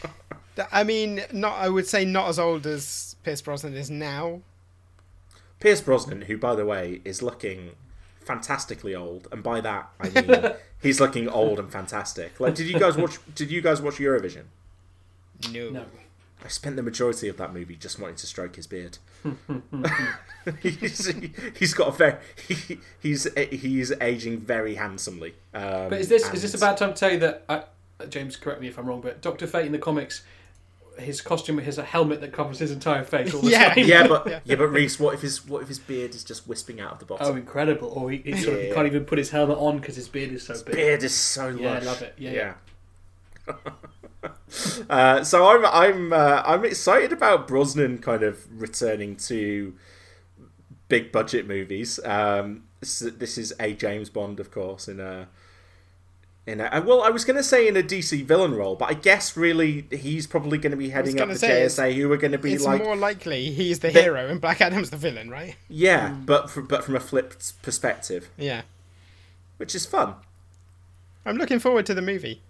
[0.72, 1.58] I mean, not.
[1.58, 4.42] I would say not as old as Pierce Brosnan is now.
[5.60, 7.72] Pierce Brosnan, who by the way is looking
[8.20, 12.40] fantastically old, and by that I mean he's looking old and fantastic.
[12.40, 13.18] Like, did you guys watch?
[13.36, 14.44] Did you guys watch Eurovision?
[15.52, 15.70] No.
[15.70, 15.86] No.
[16.44, 18.98] I spent the majority of that movie just wanting to stroke his beard.
[20.62, 21.14] he's,
[21.58, 22.16] he's got a very
[22.48, 25.36] he, he's he's aging very handsomely.
[25.54, 27.62] Um, But is this is this a bad time to tell you that uh,
[28.10, 28.36] James?
[28.38, 30.24] Correct me if I'm wrong, but Doctor Fate in the comics,
[30.98, 33.74] his costume has a helmet that covers his entire face all the Yeah.
[33.74, 33.86] time.
[33.88, 34.56] Yeah, but yeah.
[34.56, 37.06] but Reese, what if his what if his beard is just wisping out of the
[37.06, 37.28] bottom?
[37.28, 37.90] Oh, incredible!
[37.90, 40.32] Or he, he, sort of, he can't even put his helmet on because his beard
[40.32, 40.76] is so big.
[40.76, 41.60] beard is so lush.
[41.62, 42.16] Yeah, I love it.
[42.18, 42.54] Yeah, yeah.
[44.90, 49.74] uh, so I'm I'm uh, I'm excited about Brosnan kind of returning to
[50.88, 52.00] big budget movies.
[52.04, 55.28] Um, this, this is a James Bond, of course, in a
[56.48, 58.94] in a well, I was going to say in a DC villain role, but I
[58.96, 62.32] guess really he's probably going to be heading up the say, JSA, who are going
[62.32, 65.56] to be It's like more likely he's the hero and Black Adam's the villain, right?
[65.70, 68.64] yeah, but fr- but from a flipped perspective, Yeah.
[69.58, 70.16] which is fun.
[71.24, 72.42] I'm looking forward to the movie.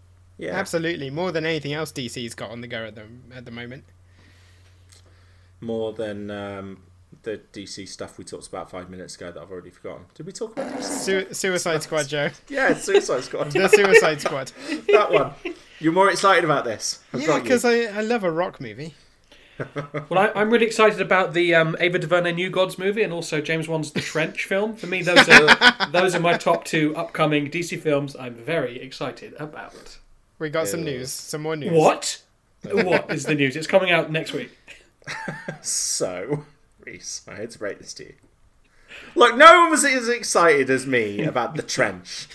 [0.42, 3.52] Yeah, Absolutely, more than anything else DC's got on the go at the at the
[3.52, 3.84] moment.
[5.60, 6.82] more than um,
[7.24, 10.06] the DC stuff we talked about five minutes ago that I've already forgotten.
[10.16, 11.06] Did we talk about this?
[11.06, 12.30] Su- Suicide Squad, Joe.
[12.50, 13.52] Yeah, Suicide Squad.
[13.52, 14.52] The Suicide Squad.
[14.88, 15.34] that one.
[15.80, 17.00] You're more excited about this.
[17.14, 18.96] I've Yeah, because I, I love a rock movie.
[20.10, 23.42] Well, I, I'm really excited about the um, Ava DuVernay New Gods movie and also
[23.42, 24.76] James Wan's The Trench film.
[24.76, 28.16] For me, those are those are my top two upcoming DC films.
[28.16, 30.00] I'm very excited about.
[30.42, 31.72] We got some news, some more news.
[31.72, 32.22] What?
[32.64, 33.56] what is the news?
[33.56, 34.52] It's coming out next week.
[35.62, 36.46] So,
[36.84, 38.14] Reese, I hate to break this to you.
[39.16, 42.28] Look, no one was as excited as me about the trench.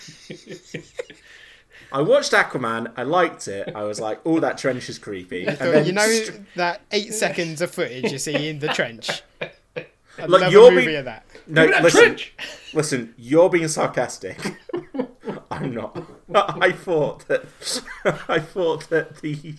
[1.91, 2.93] I watched Aquaman.
[2.95, 3.73] I liked it.
[3.75, 6.81] I was like, "Oh, that trench is creepy." And So, then you know st- that
[6.91, 9.21] eight seconds of footage you see in the trench.
[9.41, 11.25] I Look, love you're being- that.
[11.47, 12.33] no, Look listen, trench.
[12.73, 13.13] listen.
[13.17, 14.37] You're being sarcastic.
[15.51, 16.01] I'm not.
[16.33, 17.45] I thought that.
[18.27, 19.55] I thought that the.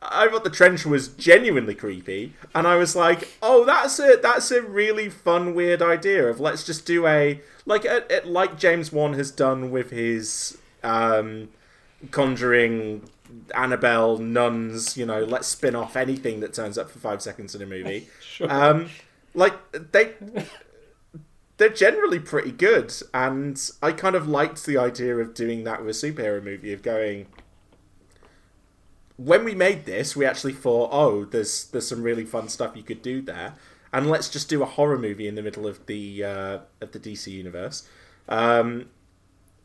[0.00, 4.50] I thought the trench was genuinely creepy, and I was like, "Oh, that's a that's
[4.52, 8.92] a really fun, weird idea of let's just do a like a, a- like James
[8.92, 11.48] Wan has done with his um,
[12.12, 13.08] Conjuring,
[13.54, 14.96] Annabelle, Nuns.
[14.96, 18.08] You know, let's spin off anything that turns up for five seconds in a movie.
[18.48, 18.90] um,
[19.34, 20.12] like they
[21.58, 26.02] they're generally pretty good, and I kind of liked the idea of doing that with
[26.02, 27.26] a superhero movie of going.
[29.16, 32.84] When we made this, we actually thought, oh, there's there's some really fun stuff you
[32.84, 33.54] could do there,
[33.92, 37.00] and let's just do a horror movie in the middle of the uh, of the
[37.00, 37.88] DC universe.
[38.28, 38.86] Um,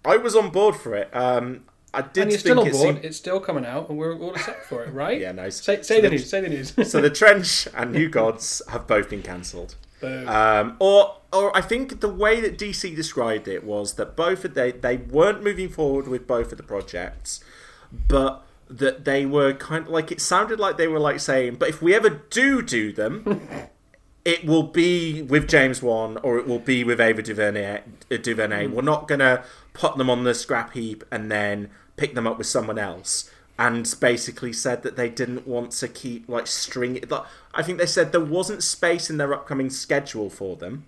[0.04, 1.16] I was on board for it.
[1.16, 2.84] Um, I did And you're think still on it board.
[2.96, 5.22] seemed- It's still coming out, and we're all set for it, right?
[5.22, 5.62] Yeah, nice.
[5.62, 6.30] Say, say So the the- news.
[6.30, 6.74] Say the news.
[6.92, 9.76] so the trench and New Gods have both been cancelled.
[10.04, 14.54] Um, or, or I think the way that DC described it was that both of
[14.54, 17.44] they they weren't moving forward with both of the projects,
[17.92, 21.70] but that they were kind of like it sounded like they were like saying, but
[21.70, 23.42] if we ever do do them,
[24.26, 27.82] it will be with James Wan or it will be with Ava DuVernay.
[28.12, 28.68] uh, DuVernay.
[28.68, 29.44] We're not gonna
[29.74, 33.30] put them on the scrap heap and then pick them up with someone else.
[33.58, 37.00] And basically said that they didn't want to keep like string.
[37.10, 37.24] like,
[37.54, 40.86] I think they said there wasn't space in their upcoming schedule for them,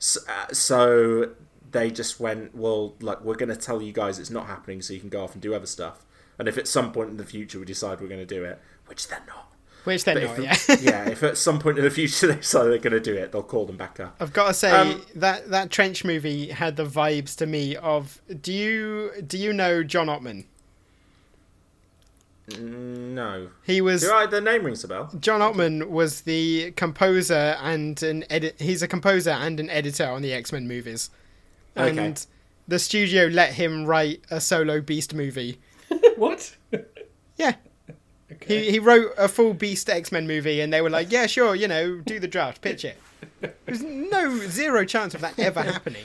[0.00, 1.30] so, uh, so
[1.70, 5.00] they just went, well, like we're gonna tell you guys it's not happening, so you
[5.00, 6.04] can go off and do other stuff.
[6.40, 9.06] And if at some point in the future we decide we're gonna do it, which
[9.06, 9.52] they're not,
[9.84, 10.76] Which they're but not, if, yeah.
[10.80, 13.30] yeah, if at some point in the future they decide they're going to do it,
[13.32, 14.16] they'll call them back up.
[14.18, 18.20] I've got to say Um, that that trench movie had the vibes to me of.
[18.42, 20.46] Do you do you know John Ottman?
[22.58, 25.10] No, He was You're right, the name rings a bell.
[25.20, 28.56] John Ottman was the composer and an edit.
[28.60, 31.10] He's a composer and an editor on the X Men movies,
[31.76, 32.14] and Okay.
[32.66, 35.58] the studio let him write a solo Beast movie.
[36.16, 36.56] what?
[37.36, 37.54] Yeah.
[38.46, 41.54] He, he wrote a full Beast X Men movie, and they were like, "Yeah, sure,
[41.54, 42.98] you know, do the draft, pitch it."
[43.66, 46.04] There's no zero chance of that ever happening.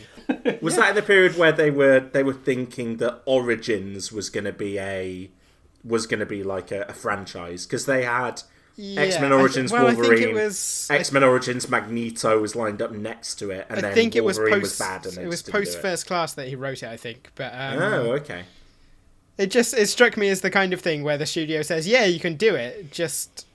[0.62, 4.46] Was that in the period where they were they were thinking that Origins was going
[4.46, 5.30] to be a
[5.84, 8.42] was going to be like a, a franchise because they had
[8.76, 12.82] Yeah, X Men Origins well, Wolverine, it was- I- X Men Origins Magneto was lined
[12.82, 14.80] up next to it, and I then think it was Wolverine post.
[14.80, 16.88] was bad, and it was just didn't do post first class that he wrote it,
[16.90, 17.32] I think.
[17.36, 18.44] But um, Oh, okay.
[19.38, 22.06] it just it struck me as the kind of thing where the studio says, "Yeah,
[22.06, 23.46] you can do it, just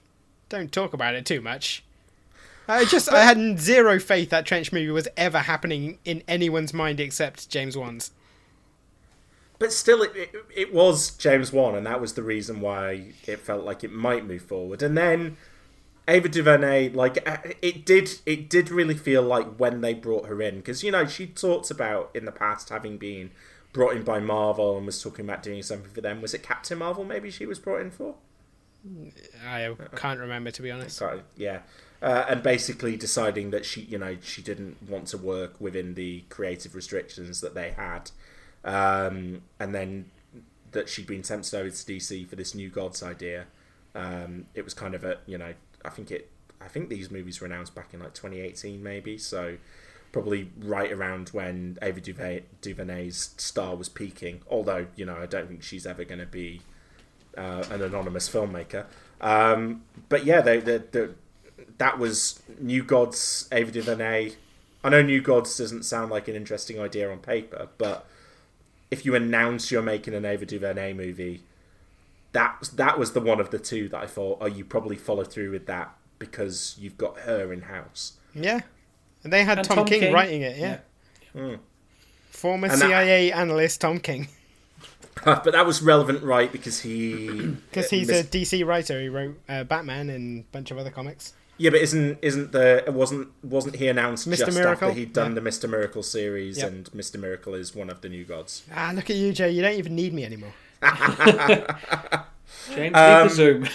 [0.49, 1.83] don't talk about it too much."
[2.67, 6.99] I just I had zero faith that trench movie was ever happening in anyone's mind
[6.99, 8.11] except James Wan's.
[9.59, 13.39] But still, it, it, it was James Wan, and that was the reason why it
[13.39, 14.81] felt like it might move forward.
[14.81, 15.37] And then
[16.07, 20.41] Ava DuVernay, like uh, it did, it did really feel like when they brought her
[20.41, 23.31] in, because you know she talked about in the past having been
[23.73, 26.21] brought in by Marvel and was talking about doing something for them.
[26.21, 27.03] Was it Captain Marvel?
[27.03, 28.15] Maybe she was brought in for.
[29.45, 30.95] I can't remember to be honest.
[30.95, 31.59] Sorry, yeah.
[32.01, 36.21] Uh, and basically deciding that she, you know, she didn't want to work within the
[36.29, 38.11] creative restrictions that they had,
[38.63, 40.05] um, and then
[40.71, 43.45] that she'd been sent over to DC for this New Gods idea.
[43.95, 45.53] Um, it was kind of a, you know,
[45.83, 46.29] I think it,
[46.61, 49.17] I think these movies were announced back in like 2018, maybe.
[49.17, 49.57] So
[50.11, 54.41] probably right around when Ava Duva- DuVernay's star was peaking.
[54.49, 56.61] Although, you know, I don't think she's ever going to be
[57.37, 58.85] uh, an anonymous filmmaker.
[59.21, 61.07] Um, but yeah, they, they, they,
[61.77, 64.33] that was New Gods, Ava DuVernay.
[64.83, 68.05] I know New Gods doesn't sound like an interesting idea on paper, but
[68.91, 71.43] if you announce you're making an Ava DuVernay movie,
[72.31, 75.23] that that was the one of the two that I thought, oh, you probably follow
[75.23, 78.13] through with that because you've got her in house.
[78.35, 78.61] Yeah,
[79.23, 80.13] and they had And Tom, Tom King, King.
[80.13, 80.57] writing it.
[80.57, 81.55] Yeah,
[82.29, 84.27] former And that- CIA analyst Tom King,
[85.25, 86.51] but that was relevant, right?
[86.51, 87.27] Because he
[87.69, 88.99] because he's mis- a DC writer.
[89.01, 91.33] He wrote uh, Batman and a bunch of other comics.
[91.59, 94.45] Yeah, but isn't isn't the it wasn't wasn't he announced Mr.
[94.45, 94.87] just Miracle?
[94.89, 95.35] after he'd done Yeah.
[95.35, 96.67] the Mister Miracle series, Yep.
[96.71, 98.63] and Mister Miracle is one of the new gods.
[98.73, 99.51] Ah, look at you, Jay.
[99.51, 100.53] You don't even need me anymore.
[102.73, 103.67] James, Um, leave the Zoom.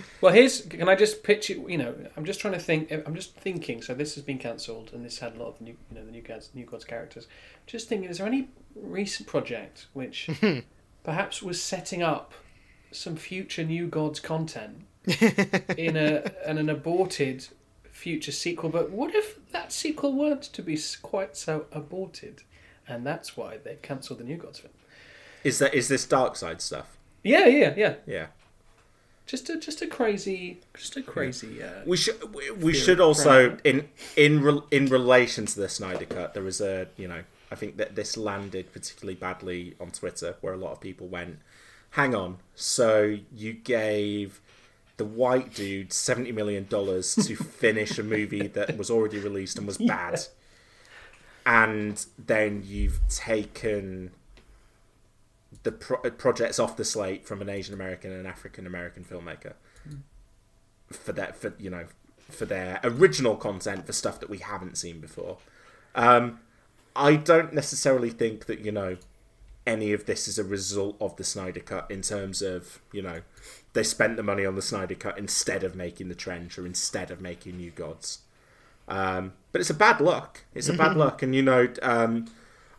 [0.20, 0.62] well, here's.
[0.62, 1.58] Can I just pitch it?
[1.68, 2.90] You know, I'm just trying to think.
[3.06, 3.82] I'm just thinking.
[3.82, 6.12] So this has been cancelled, and this had a lot of new, you know, the
[6.12, 7.26] new gods, new gods characters.
[7.66, 10.28] Just thinking, is there any recent project which
[11.04, 12.34] perhaps was setting up
[12.92, 14.82] some future new gods content
[15.76, 17.48] in a in an aborted
[17.90, 18.70] future sequel?
[18.70, 22.42] But what if that sequel weren't to be quite so aborted,
[22.86, 24.72] and that's why they cancelled the new gods film?
[25.44, 26.96] Is that is this Darkseid stuff?
[27.22, 27.94] Yeah, yeah, yeah.
[28.06, 28.26] Yeah.
[29.26, 31.62] Just a just a crazy, just a crazy.
[31.62, 36.06] Uh, We should we, we should also in in re, in relation to the Snyder
[36.06, 40.36] cut there was a you know I think that this landed particularly badly on Twitter
[40.40, 41.40] where a lot of people went
[41.90, 44.40] hang on so you gave
[44.98, 49.66] the white dude 70 million dollars to finish a movie that was already released and
[49.66, 50.20] was bad.
[51.46, 54.10] And then you've taken
[55.62, 59.54] the pro- projects off the slate from an Asian American and African American filmmaker
[60.90, 61.86] for that for you know
[62.30, 65.38] for their original content for stuff that we haven't seen before.
[65.94, 66.40] Um,
[66.94, 68.98] I don't necessarily think that you know
[69.66, 73.20] any of this is a result of the Snyder Cut in terms of you know
[73.78, 77.12] they spent the money on the Snyder Cut instead of making the Trench or instead
[77.12, 78.22] of making New Gods.
[78.88, 80.42] Um, but it's a bad luck.
[80.52, 81.68] It's a bad luck, and you know.
[81.80, 82.26] Um,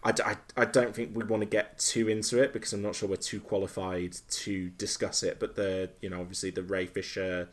[0.03, 2.95] I, I, I don't think we want to get too into it because I'm not
[2.95, 5.39] sure we're too qualified to discuss it.
[5.39, 7.47] But the you know obviously the Ray Fisher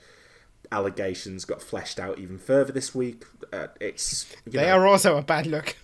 [0.72, 3.24] allegations got fleshed out even further this week.
[3.52, 5.76] Uh, it's They know, are also a bad look.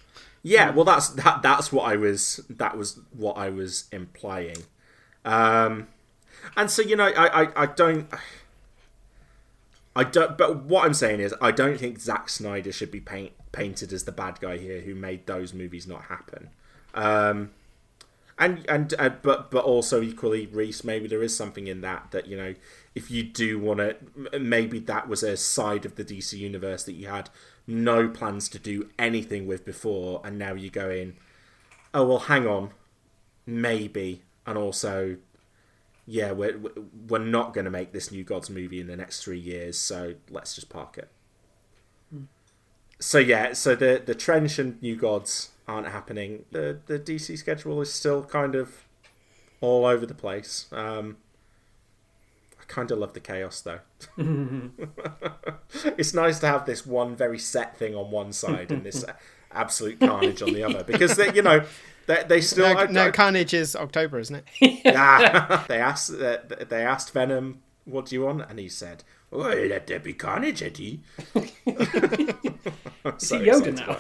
[0.43, 0.71] yeah.
[0.71, 4.65] Well, that's that that's what I was that was what I was implying.
[5.25, 5.87] Um,
[6.57, 8.09] and so you know, I, I, I don't.
[9.95, 10.39] I don't.
[10.39, 14.05] But what I'm saying is, I don't think Zack Snyder should be paint, painted as
[14.05, 16.51] the bad guy here, who made those movies not happen.
[16.95, 17.51] Um,
[18.39, 22.27] and and uh, but but also equally, Reese, maybe there is something in that that
[22.27, 22.55] you know,
[22.95, 23.97] if you do want to,
[24.39, 27.31] maybe that was a side of the DC universe that you had
[27.67, 31.17] no plans to do anything with before, and now you go in.
[31.95, 32.71] Oh well, hang on,
[33.47, 35.19] maybe, and also
[36.07, 36.61] yeah, we're
[37.09, 40.15] we're not going to make this New Gods movie in the next three years, so
[40.31, 41.09] let's just park it.
[42.15, 42.27] Mm.
[42.99, 46.45] So yeah, so the the trench and New Gods aren't happening.
[46.51, 48.85] The the DC schedule is still kind of
[49.61, 50.67] all over the place.
[50.73, 51.19] Um,
[52.61, 53.81] I kind of love the chaos though.
[55.97, 59.05] it's nice to have this one very set thing on one side and this
[59.53, 61.65] absolute carnage on the other because they, you know
[62.07, 64.45] they, they still no, I, no I, Carnage is October, isn't it?
[64.85, 65.65] yeah.
[65.69, 70.01] they asked they asked Venom, "What do you want?" And he said, "Oh, let there
[70.01, 71.01] be Carnage, Eddie."
[73.21, 73.97] Is he Yoda now?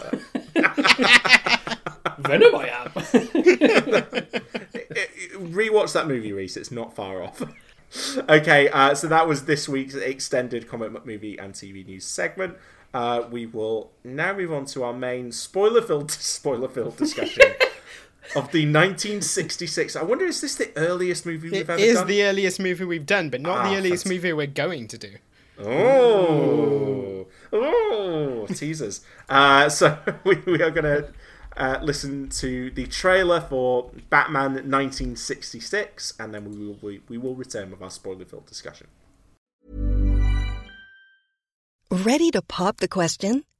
[2.18, 2.90] Venom, I am.
[5.52, 6.56] Rewatch that movie, Reese.
[6.56, 7.42] It's not far off.
[8.28, 12.56] okay, uh, so that was this week's extended comic book movie and TV news segment.
[12.94, 17.42] Uh, we will now move on to our main spoiler-filled spoiler-filled discussion
[18.36, 19.96] of the 1966.
[19.96, 22.06] I wonder, is this the earliest movie we've it ever is done?
[22.06, 24.12] the earliest movie we've done, but not Ah, the earliest fantastic.
[24.12, 25.10] movie we're going to do.
[25.58, 29.00] Oh, oh, teasers.
[29.28, 31.12] Uh, so we, we are going to
[31.56, 37.34] uh, listen to the trailer for Batman 1966, and then we will we, we will
[37.34, 38.86] return with our spoiler-filled discussion.
[41.90, 43.44] Ready to pop the question?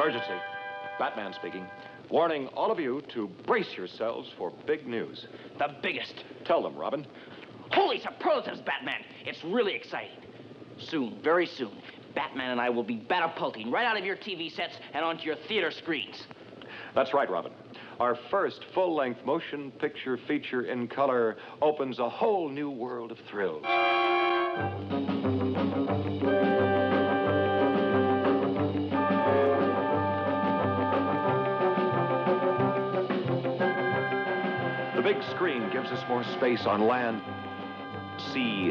[0.00, 0.40] Emergency.
[0.98, 1.66] Batman speaking.
[2.08, 5.26] Warning all of you to brace yourselves for big news.
[5.58, 6.24] The biggest.
[6.46, 7.06] Tell them, Robin.
[7.72, 9.02] Holy superlatives, Batman!
[9.26, 10.16] It's really exciting.
[10.78, 11.72] Soon, very soon,
[12.14, 15.36] Batman and I will be catapulting right out of your TV sets and onto your
[15.48, 16.26] theater screens.
[16.94, 17.52] That's right, Robin.
[18.00, 23.18] Our first full length motion picture feature in color opens a whole new world of
[23.30, 23.66] thrills.
[35.12, 37.20] Big screen gives us more space on land,
[38.32, 38.70] sea,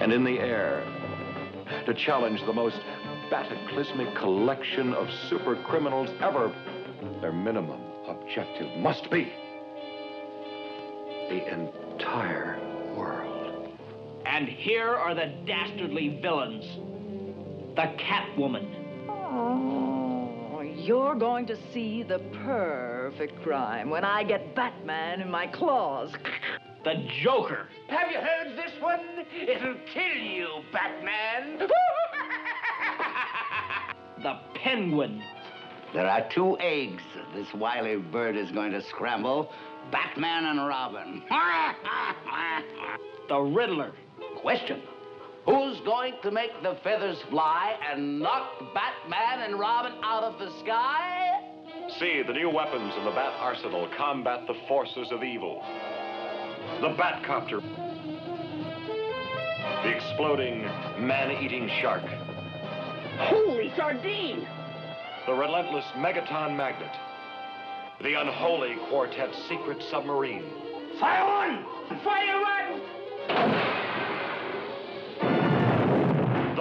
[0.00, 0.84] and in the air
[1.86, 2.78] to challenge the most
[3.30, 6.54] cataclysmic collection of super criminals ever.
[7.22, 9.32] Their minimum objective must be
[11.30, 12.60] the entire
[12.94, 13.70] world.
[14.26, 16.66] And here are the dastardly villains
[17.74, 18.68] the Catwoman,
[19.08, 20.13] Oh,
[20.74, 26.12] you're going to see the perfect crime when I get Batman in my claws.
[26.84, 27.68] the Joker.
[27.88, 29.00] Have you heard this one?
[29.40, 31.58] It'll kill you, Batman.
[34.22, 35.22] the Penguin.
[35.92, 37.02] There are two eggs
[37.34, 39.50] this wily bird is going to scramble
[39.90, 41.22] Batman and Robin.
[43.26, 43.92] The Riddler.
[44.42, 44.82] Question
[45.46, 50.50] Who's going to make the feathers fly and knock Batman and Robin out of the
[50.60, 51.40] sky?
[51.98, 55.62] See, the new weapons in the Bat Arsenal combat the forces of evil.
[56.80, 57.60] The Batcopter.
[59.82, 60.62] The exploding,
[60.98, 62.04] man-eating shark.
[63.18, 64.46] Holy sardine!
[65.26, 66.90] The relentless Megaton Magnet.
[68.02, 70.44] The unholy Quartet's secret submarine.
[70.98, 72.00] Fire one!
[72.02, 73.93] Fire one!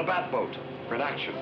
[0.04, 0.58] The Batboat
[0.94, 1.34] in action.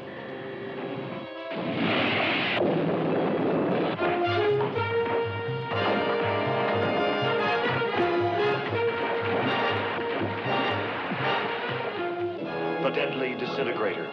[12.83, 14.07] The deadly disintegrator.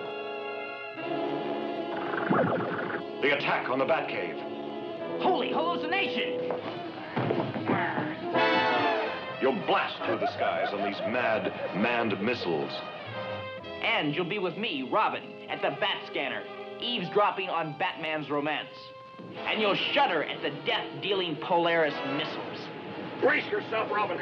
[3.20, 4.40] The attack on the Batcave.
[5.20, 6.52] Holy hallucination!
[9.42, 12.72] You'll blast through the skies on these mad, manned missiles.
[13.82, 16.42] And you'll be with me, Robin, at the Bat Scanner,
[16.80, 18.68] eavesdropping on Batman's romance.
[19.46, 22.68] And you'll shudder at the death-dealing Polaris missiles.
[23.20, 24.18] Brace yourself, Robin.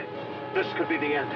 [0.54, 1.30] This could be the end.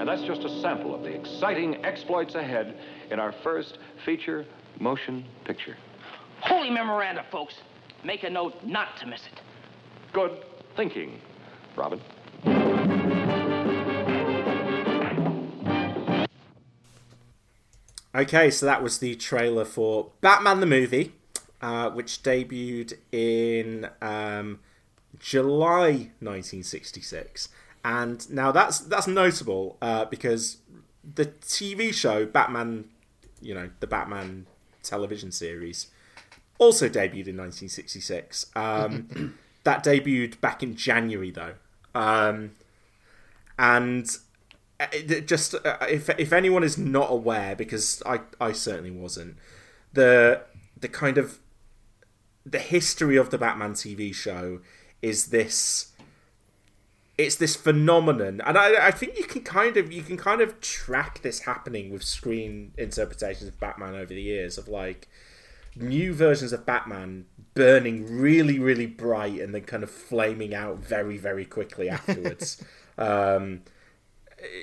[0.00, 2.76] And that's just a sample of the exciting exploits ahead
[3.10, 4.44] in our first feature
[4.80, 5.76] motion picture.
[6.40, 7.54] Holy memoranda, folks.
[8.02, 9.40] Make a note not to miss it.
[10.12, 10.44] Good
[10.76, 11.20] thinking,
[11.76, 12.00] Robin.
[18.14, 21.12] Okay, so that was the trailer for Batman the movie,
[21.60, 24.60] uh, which debuted in um,
[25.18, 27.48] July 1966.
[27.84, 30.58] And now that's that's notable uh, because
[31.02, 32.84] the TV show Batman,
[33.42, 34.46] you know, the Batman
[34.84, 35.88] television series,
[36.58, 38.46] also debuted in 1966.
[38.54, 39.34] Um,
[39.64, 41.54] that debuted back in January though,
[41.96, 42.52] um,
[43.58, 44.08] and
[45.26, 49.36] just uh, if if anyone is not aware, because I I certainly wasn't,
[49.92, 50.42] the
[50.78, 51.38] the kind of
[52.46, 54.60] the history of the Batman TV show
[55.00, 55.92] is this
[57.16, 58.40] it's this phenomenon.
[58.44, 61.90] And I, I think you can kind of you can kind of track this happening
[61.90, 65.08] with screen interpretations of batman over the years of like
[65.76, 71.16] new versions of batman burning really really bright and then kind of flaming out very
[71.16, 72.62] very quickly afterwards.
[72.96, 73.62] Um,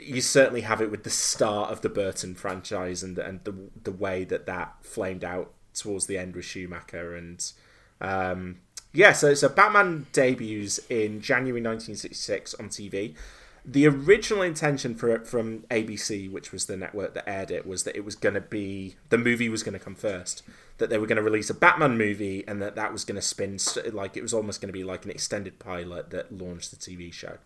[0.04, 3.92] you certainly have it with the start of the burton franchise and and the the
[3.92, 7.54] way that that flamed out towards the end with schumacher and
[8.02, 8.58] um,
[8.94, 13.16] yeah, so, so Batman debuts in January 1966 on TV.
[13.64, 17.84] The original intention for it from ABC, which was the network that aired it, was
[17.84, 20.42] that it was going to be the movie was going to come first.
[20.80, 23.22] That they were going to release a Batman movie, and that that was going to
[23.22, 23.60] spin
[23.94, 27.14] like it was almost going to be like an extended pilot that launched the TV
[27.14, 27.38] show.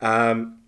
[0.00, 0.61] Um,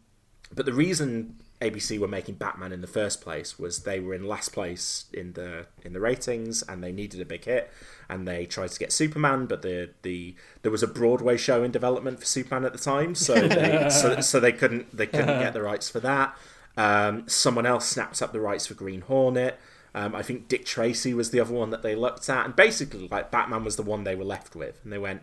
[0.55, 4.27] but the reason ABC were making Batman in the first place was they were in
[4.27, 7.71] last place in the in the ratings and they needed a big hit
[8.09, 11.71] and they tried to get Superman but the the there was a Broadway show in
[11.71, 15.55] development for Superman at the time so they, so, so they couldn't they couldn't get
[15.55, 16.37] the rights for that.
[16.77, 19.61] Um, someone else snapped up the rights for Green Hornet.
[19.95, 23.07] Um, I think Dick Tracy was the other one that they looked at and basically
[23.09, 25.23] like Batman was the one they were left with and they went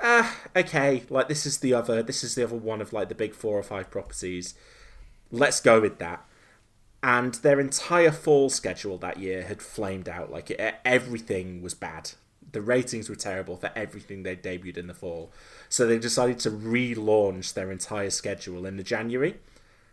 [0.00, 3.14] ah okay like this is the other this is the other one of like the
[3.14, 4.54] big four or five properties
[5.30, 6.24] let's go with that.
[7.02, 10.30] And their entire fall schedule that year had flamed out.
[10.30, 12.12] Like it, everything was bad.
[12.50, 15.30] The ratings were terrible for everything they debuted in the fall.
[15.68, 19.36] So they decided to relaunch their entire schedule in the January.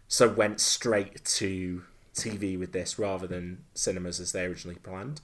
[0.07, 1.83] So went straight to
[2.13, 5.21] TV with this rather than cinemas as they originally planned.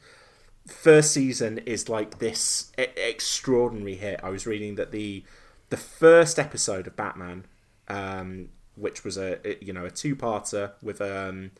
[0.71, 4.19] First season is like this extraordinary hit.
[4.23, 5.23] I was reading that the
[5.69, 7.45] the first episode of Batman
[7.87, 11.51] um, which was a you know a two-parter with um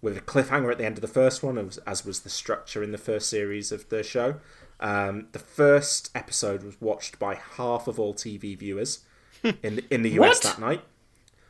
[0.00, 2.82] with a cliffhanger at the end of the first one, as, as was the structure
[2.82, 4.36] in the first series of the show.
[4.78, 9.00] Um, the first episode was watched by half of all TV viewers
[9.42, 10.82] in the, in the US that night.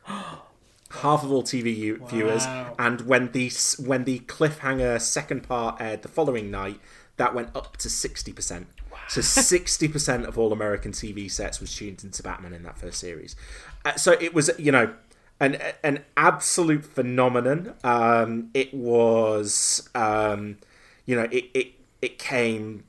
[1.00, 2.06] half of all TV wow.
[2.06, 2.46] viewers,
[2.78, 3.50] and when the
[3.84, 6.80] when the cliffhanger second part aired the following night,
[7.16, 8.66] that went up to sixty percent.
[9.08, 12.98] So sixty percent of all American TV sets was tuned into Batman in that first
[12.98, 13.36] series.
[13.84, 14.94] Uh, so it was, you know,
[15.40, 17.74] an an absolute phenomenon.
[17.82, 20.58] Um, it was, um,
[21.06, 22.84] you know, it, it it came.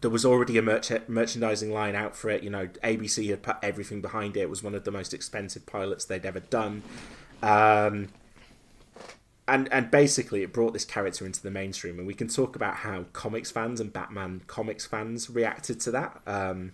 [0.00, 2.42] There was already a merch- merchandising line out for it.
[2.42, 4.40] You know, ABC had put everything behind it.
[4.40, 6.82] It was one of the most expensive pilots they'd ever done.
[7.42, 8.08] Um,
[9.48, 12.76] and and basically it brought this character into the mainstream and we can talk about
[12.76, 16.72] how comics fans and batman comics fans reacted to that um,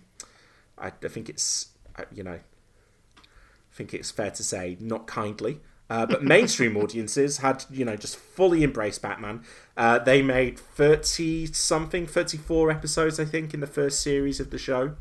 [0.77, 2.39] I, I, think it's uh, you know
[3.17, 7.95] i think it's fair to say not kindly Uh, but mainstream audiences had, you know,
[7.95, 9.43] just fully embraced Batman.
[9.77, 14.57] Uh, they made 30 something, 34 episodes, I think, in the first series of the
[14.57, 14.95] show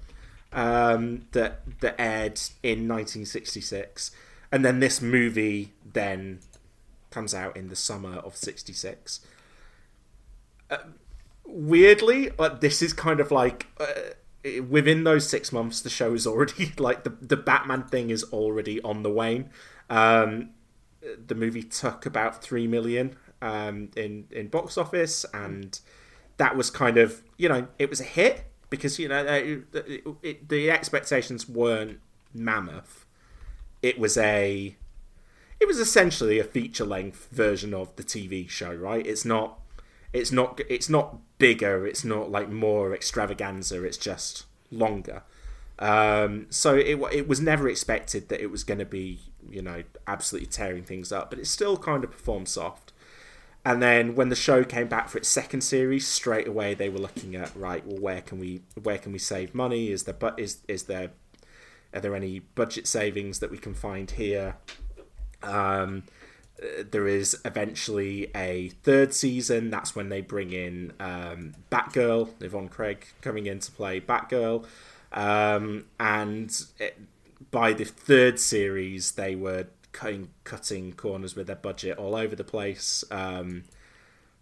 [0.52, 4.10] um, that, that aired in 1966.
[4.52, 6.40] And then this movie then
[7.10, 9.20] comes out in the summer of 66.
[10.70, 10.76] Uh,
[11.46, 13.66] weirdly, uh, this is kind of like.
[13.78, 13.86] Uh,
[14.68, 18.80] within those six months, the show is already like the the Batman thing is already
[18.82, 19.50] on the wane.
[19.88, 20.50] Um,
[21.26, 25.80] the movie took about three million um, in in box office, and
[26.36, 30.04] that was kind of you know it was a hit because you know it, it,
[30.22, 32.00] it, the expectations weren't
[32.32, 33.06] mammoth.
[33.82, 34.76] It was a
[35.60, 39.06] it was essentially a feature length version of the TV show, right?
[39.06, 39.60] It's not
[40.12, 45.22] it's not it's not bigger, it's not like more extravaganza, it's just longer.
[45.78, 49.20] Um, so it it was never expected that it was going to be
[49.50, 52.92] you know absolutely tearing things up, but it still kind of performed soft.
[53.66, 56.98] And then when the show came back for its second series, straight away they were
[56.98, 59.90] looking at right, well, where can we where can we save money?
[59.90, 61.10] Is there but is is there
[61.94, 64.56] are there any budget savings that we can find here?
[65.42, 66.04] Um,
[66.90, 69.70] there is eventually a third season.
[69.70, 74.64] That's when they bring in um, Batgirl, Yvonne Craig coming in to play Batgirl.
[75.12, 76.98] Um, and it,
[77.54, 82.42] by the third series, they were cutting, cutting corners with their budget all over the
[82.42, 83.04] place.
[83.12, 83.62] Um,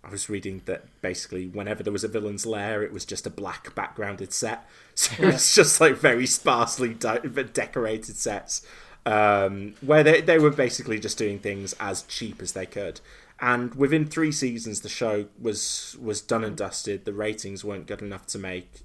[0.02, 3.30] I was reading that basically whenever there was a villain's lair, it was just a
[3.30, 4.66] black backgrounded set.
[4.94, 5.30] So yeah.
[5.30, 8.60] it's just like very sparsely de- decorated sets
[9.06, 13.00] um, where they, they were basically just doing things as cheap as they could.
[13.40, 17.06] And within three seasons, the show was was done and dusted.
[17.06, 18.82] The ratings weren't good enough to make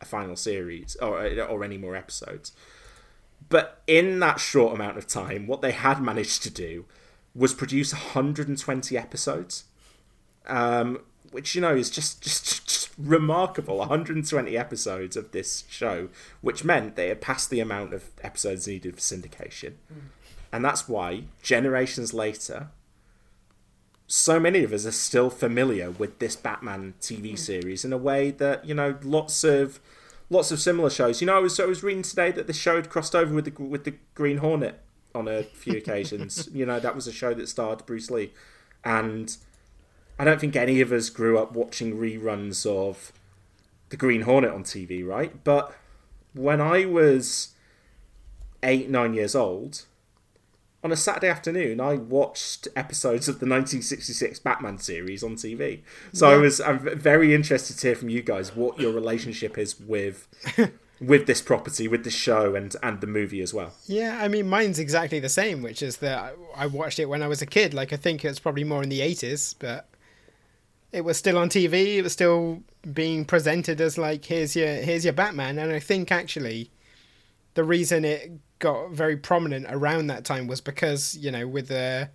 [0.00, 2.52] a final series or or any more episodes.
[3.48, 6.84] But in that short amount of time, what they had managed to do
[7.34, 9.64] was produce 120 episodes,
[10.46, 13.78] um, which you know is just, just just remarkable.
[13.78, 16.08] 120 episodes of this show,
[16.40, 20.02] which meant they had passed the amount of episodes needed for syndication, mm.
[20.52, 22.68] and that's why generations later,
[24.06, 27.38] so many of us are still familiar with this Batman TV mm.
[27.38, 29.80] series in a way that you know lots of
[30.32, 31.20] lots of similar shows.
[31.20, 33.44] You know, I was I was reading today that the show had crossed over with
[33.44, 34.80] the with the Green Hornet
[35.14, 36.48] on a few occasions.
[36.52, 38.32] you know, that was a show that starred Bruce Lee,
[38.84, 39.36] and
[40.18, 43.12] I don't think any of us grew up watching reruns of
[43.90, 45.44] the Green Hornet on TV, right?
[45.44, 45.74] But
[46.32, 47.54] when I was
[48.62, 49.84] eight, nine years old,
[50.84, 55.82] on a Saturday afternoon, I watched episodes of the 1966 Batman series on TV.
[56.12, 56.34] So yeah.
[56.34, 60.26] I was I'm very interested to hear from you guys what your relationship is with
[61.00, 63.72] with this property, with the show, and and the movie as well.
[63.86, 67.28] Yeah, I mean, mine's exactly the same, which is that I watched it when I
[67.28, 67.74] was a kid.
[67.74, 69.88] Like I think it's probably more in the 80s, but
[70.90, 71.96] it was still on TV.
[71.96, 72.62] It was still
[72.92, 76.72] being presented as like here's your here's your Batman, and I think actually
[77.54, 78.32] the reason it
[78.62, 82.08] got very prominent around that time was because you know with the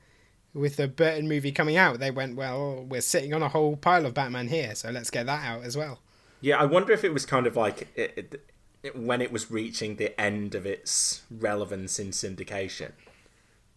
[0.54, 2.84] with the Burton movie coming out, they went well.
[2.89, 5.78] We're sitting on a whole pile of Batman here, so let's get that out as
[5.78, 6.00] well.
[6.41, 8.41] Yeah, I wonder if it was kind of like it,
[8.82, 12.93] it, when it was reaching the end of its relevance in syndication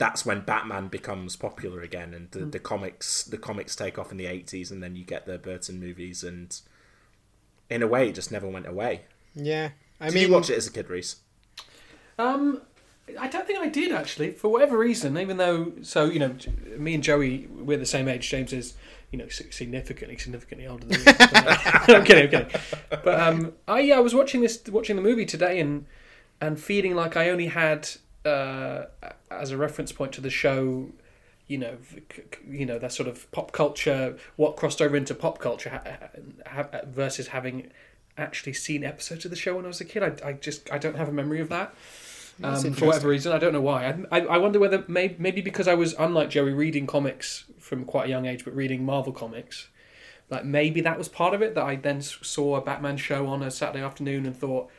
[0.01, 2.53] that's when Batman becomes popular again, and the, mm.
[2.53, 5.79] the comics the comics take off in the eighties, and then you get the Burton
[5.79, 6.59] movies, and
[7.69, 9.03] in a way, it just never went away.
[9.35, 11.17] Yeah, I did mean, you watch it as a kid, Reese?
[12.21, 12.61] Um,
[13.19, 15.17] I don't think I did actually, for whatever reason.
[15.19, 16.35] Even though, so you know,
[16.77, 18.29] me and Joey, we're the same age.
[18.29, 18.75] James is,
[19.11, 21.05] you know, significantly, significantly older than me.
[21.19, 22.61] I'm kidding, I'm kidding.
[22.91, 25.87] But um, I yeah, I was watching this, watching the movie today, and
[26.41, 27.89] and feeling like I only had
[28.25, 28.85] uh,
[29.31, 30.91] as a reference point to the show,
[31.47, 31.77] you know,
[32.49, 36.09] you know that sort of pop culture, what crossed over into pop culture, ha-
[36.47, 37.71] ha- versus having
[38.17, 40.03] actually seen episodes of the show when I was a kid.
[40.03, 41.75] I, I just I don't have a memory of that.
[42.43, 43.95] Um, for whatever reason, I don't know why.
[44.11, 48.07] I, I wonder whether maybe, maybe because I was unlike Joey reading comics from quite
[48.07, 49.69] a young age, but reading Marvel comics,
[50.31, 51.55] like maybe that was part of it.
[51.55, 54.71] That I then saw a Batman show on a Saturday afternoon and thought,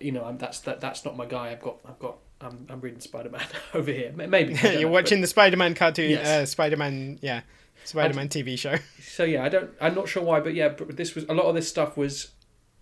[0.00, 1.50] you know, I'm, that's that, that's not my guy.
[1.50, 4.12] I've got I've got I'm, I'm reading Spider Man over here.
[4.14, 5.22] Maybe you're know, watching but...
[5.22, 6.26] the Spider Man cartoon, yes.
[6.26, 7.42] uh, Spider Man, yeah,
[7.84, 8.76] Spider Man TV show.
[9.00, 11.46] So yeah, I don't, I'm not sure why, but yeah, but this was a lot
[11.46, 12.32] of this stuff was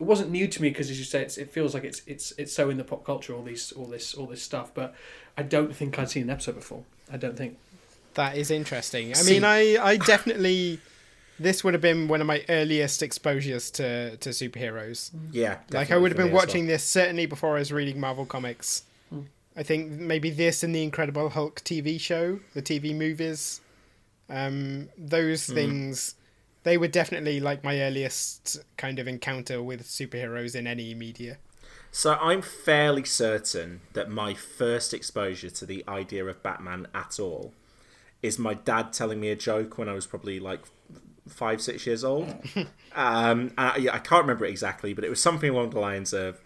[0.00, 2.52] it wasn't new to me because as you say, it feels like it's it's it's
[2.52, 4.94] so in the pop culture all these all this all this stuff, but
[5.36, 6.82] I don't think I'd seen an episode before.
[7.12, 7.58] I don't think.
[8.14, 9.10] That is interesting.
[9.10, 10.80] I See, mean, I I definitely.
[11.38, 15.10] this would have been one of my earliest exposures to, to superheroes.
[15.32, 16.74] Yeah, like I would have been watching well.
[16.74, 18.84] this certainly before I was reading Marvel comics
[19.58, 23.62] I think maybe this and the Incredible Hulk TV show, the TV movies,
[24.28, 25.54] um, those Mm.
[25.54, 26.14] things,
[26.66, 31.38] they were definitely like my earliest kind of encounter with superheroes in any media.
[31.92, 37.54] So I'm fairly certain that my first exposure to the idea of Batman at all
[38.20, 40.62] is my dad telling me a joke when I was probably like
[41.28, 42.34] five, six years old.
[42.96, 46.12] um, and I, I can't remember it exactly, but it was something along the lines
[46.12, 46.40] of,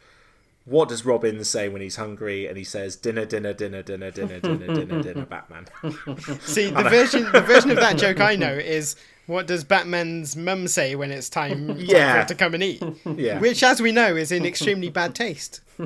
[0.66, 4.39] "What does Robin say when he's hungry?" And he says, "Dinner, dinner, dinner, dinner, dinner,
[4.39, 5.66] dinner, dinner, dinner, Batman."
[6.41, 8.97] See, the version the version of that joke I know is
[9.31, 12.24] what does Batman's mum say when it's time, time for Yeah.
[12.24, 12.83] to come and eat?
[13.16, 13.39] Yeah.
[13.39, 15.61] Which, as we know, is in extremely bad taste.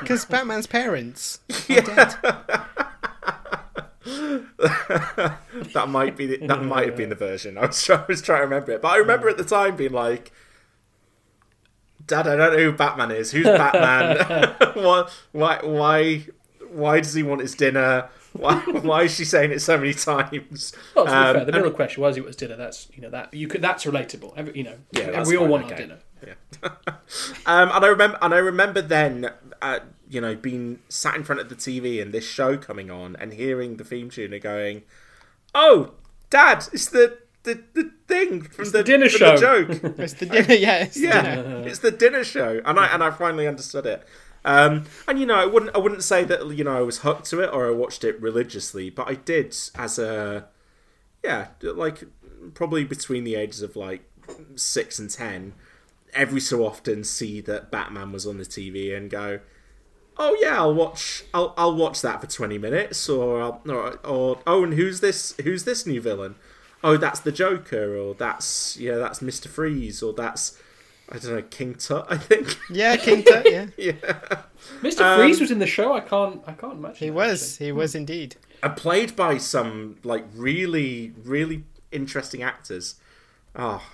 [0.00, 1.38] Because Batman's parents
[1.70, 2.14] are dead.
[5.72, 7.56] that might be the, that might have been the version.
[7.56, 9.76] I was, try, I was trying to remember it, but I remember at the time
[9.76, 10.32] being like,
[12.06, 13.30] "Dad, I don't know who Batman is.
[13.30, 14.54] Who's Batman?
[14.74, 16.26] why, why, why,
[16.70, 18.08] why does he want his dinner?
[18.32, 21.52] Why, why is she saying it so many times?" Well, to be Um, fair, the
[21.52, 24.32] middle and- question was, "It was dinner." That's you know that you could that's relatable.
[24.36, 25.74] Every, you know, Yeah, and we all want okay.
[25.74, 25.98] our dinner.
[27.46, 29.30] um, and I remember, and I remember then,
[29.60, 33.16] uh, you know, being sat in front of the TV and this show coming on
[33.18, 34.82] and hearing the theme tune and going,
[35.54, 35.94] "Oh,
[36.30, 39.98] Dad, it's the the, the thing from the, the dinner from show." The joke.
[39.98, 41.66] It's the dinner, yeah, it's the yeah, dinner.
[41.68, 44.04] it's the dinner show, and I and I finally understood it.
[44.44, 47.26] Um, and you know, I wouldn't I wouldn't say that you know I was hooked
[47.26, 50.48] to it or I watched it religiously, but I did as a
[51.22, 52.04] yeah, like
[52.54, 54.02] probably between the ages of like
[54.56, 55.54] six and ten,
[56.12, 59.40] every so often see that Batman was on the TV and go,
[60.16, 64.40] oh yeah, I'll watch I'll I'll watch that for twenty minutes, or I'll, or, or
[64.46, 66.34] oh and who's this who's this new villain?
[66.84, 70.58] Oh, that's the Joker, or that's yeah, that's Mister Freeze, or that's
[71.12, 72.58] I don't know King Tut, I think.
[72.70, 73.66] Yeah, King Tut, yeah.
[73.76, 73.92] yeah.
[74.80, 75.02] Mr.
[75.02, 75.92] Um, Freeze was in the show.
[75.92, 76.96] I can't I can't imagine.
[76.96, 78.36] He that, was, he was indeed.
[78.62, 82.94] and played by some like really really interesting actors.
[83.54, 83.86] Oh,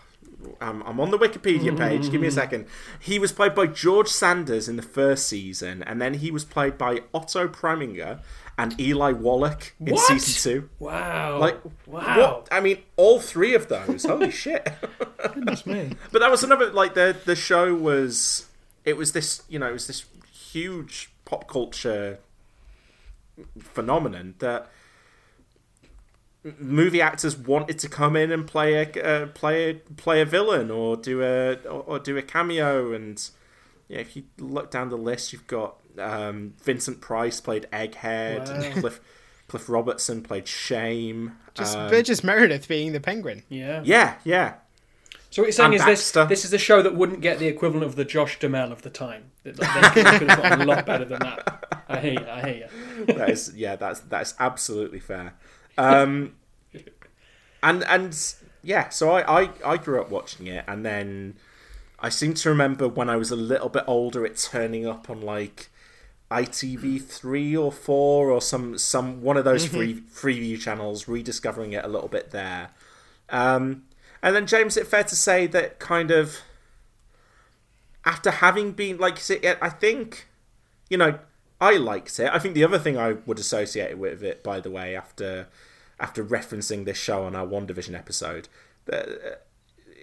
[0.61, 2.11] I'm, I'm on the Wikipedia mm-hmm, page.
[2.11, 2.39] Give me a mm-hmm.
[2.39, 2.67] second.
[3.01, 6.79] He was played by George Sanders in the first season, and then he was played
[6.79, 8.21] by Otto Preminger
[8.59, 10.07] and Eli Wallach in What?
[10.09, 10.69] season two.
[10.81, 11.39] Wow.
[11.39, 12.19] Like, Wow.
[12.19, 12.49] what?
[12.51, 14.05] I mean, all three of those.
[14.05, 14.69] Holy shit!
[15.33, 15.93] Goodness me.
[16.13, 18.47] But that was another like the the show was
[18.85, 22.19] it was this you know it was this huge pop culture
[23.61, 24.69] phenomenon that
[26.59, 30.71] movie actors wanted to come in and play a uh, play a play a villain
[30.71, 33.31] or do a or, or do a cameo and
[33.89, 38.55] yeah if you look down the list you've got um, Vincent Price played Egghead Wow.
[38.55, 39.01] and Cliff
[39.49, 43.43] Cliff Robertson played Shame Just um, Burgess Meredith being the penguin.
[43.49, 43.81] Yeah.
[43.85, 44.55] yeah yeah
[45.31, 46.27] So what you're saying And is this Baxter.
[46.27, 48.91] this is a show that wouldn't get the equivalent of the Josh Duhamel of the
[48.91, 49.31] time.
[49.45, 51.85] That- that They could, could have gotten a lot better than that.
[51.89, 52.27] I hear you.
[52.29, 52.69] I hear
[52.99, 53.15] you.
[53.15, 55.35] that is yeah that's that's absolutely fair
[55.79, 56.35] um
[57.63, 61.37] and and yeah so I, I i grew up watching it and then
[62.01, 65.21] i seem to remember when i was a little bit older it turning up on
[65.21, 65.71] like
[66.31, 71.89] itv3 or 4 or some some one of those free freeview channels rediscovering it a
[71.89, 72.69] little bit there
[73.31, 73.85] um
[74.23, 76.39] and then james is it fair to say that kind of
[78.05, 79.19] after having been like
[79.63, 80.29] i think
[80.89, 81.19] you know,
[81.61, 82.31] I liked it.
[82.33, 85.49] I think the other thing I would associate it with it, by the way, after
[86.01, 88.49] after referencing this show on our WandaVision episode,
[88.87, 89.43] that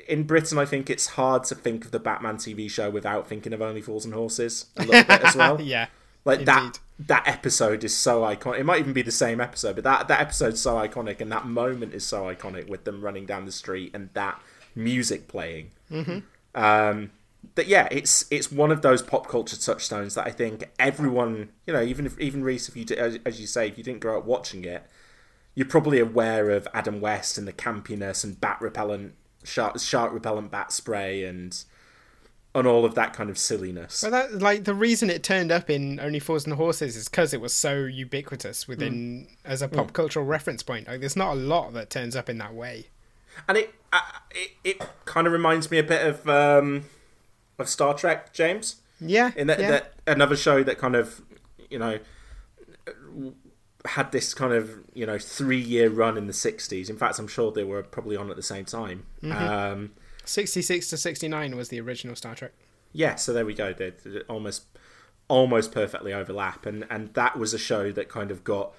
[0.08, 3.54] in Britain, I think it's hard to think of the Batman TV show without thinking
[3.54, 5.60] of Only Fools and Horses a little bit as well.
[5.66, 5.88] Yeah,
[6.26, 6.80] like that indeed.
[7.08, 8.60] that episode is so iconic.
[8.60, 11.46] It might even be the same episode, but that that episode's so iconic, and that
[11.46, 14.42] moment is so iconic with them running down the street and that
[14.76, 15.72] music playing.
[15.92, 16.24] Mhm.
[16.54, 17.12] Um,
[17.56, 21.74] that yeah, it's it's one of those pop culture touchstones that I think everyone, you
[21.74, 24.00] know, even if even Reese, if you di- as, as you say, if you didn't
[24.02, 24.84] grow up watching it,
[25.54, 29.14] you're probably aware of Adam West and the campiness and bat repellent,
[29.44, 31.64] shark shark repellent bat spray and
[32.56, 34.02] and all of that kind of silliness.
[34.02, 37.34] Well, that like the reason it turned up in Only Fools and Horses is because
[37.34, 39.94] it was so ubiquitous within as a pop Mm.
[39.94, 40.88] cultural reference point.
[40.88, 42.88] Like, there's not a lot that turns up in that way.
[43.48, 44.00] and it uh,
[44.32, 46.86] it, it kind of reminds me a bit of um,
[47.60, 48.78] of Star Trek, James.
[49.02, 49.72] Yeah, in that, yeah.
[49.72, 51.22] that another show that kind of
[51.70, 52.00] you know
[53.86, 56.90] had this kind of you know three year run in the '60s.
[56.90, 59.06] In fact, I'm sure they were probably on at the same time.
[59.22, 59.36] Mhm.
[59.42, 59.92] Um,
[60.26, 62.52] 66 to 69 was the original Star Trek.
[62.94, 63.74] yeah, so there we go.
[63.74, 64.64] They, they almost
[65.28, 68.74] almost perfectly overlap, and and that was a show that kind of got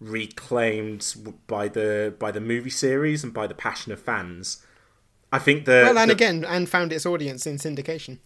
[0.00, 1.14] reclaimed
[1.46, 4.64] by the by the movie series and by the passion of fans.
[5.32, 8.18] I think the well, and the- again, and found its audience in syndication.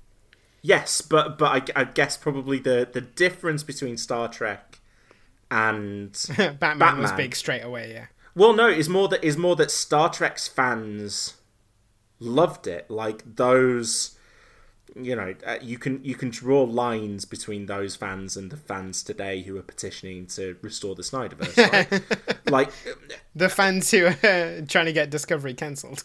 [0.62, 4.79] Yes, but but I, I guess probably the the difference between Star Trek
[5.51, 7.93] and Batman, Batman was big straight away.
[7.93, 8.07] Yeah.
[8.35, 11.35] Well, no, it's more that is more that Star Trek's fans
[12.21, 12.91] loved it.
[12.91, 14.16] Like those,
[14.95, 19.03] you know, uh, you can you can draw lines between those fans and the fans
[19.03, 21.57] today who are petitioning to restore the Snyderverse.
[21.73, 22.47] Right?
[22.51, 22.71] like
[23.35, 26.05] the fans who are trying to get Discovery cancelled.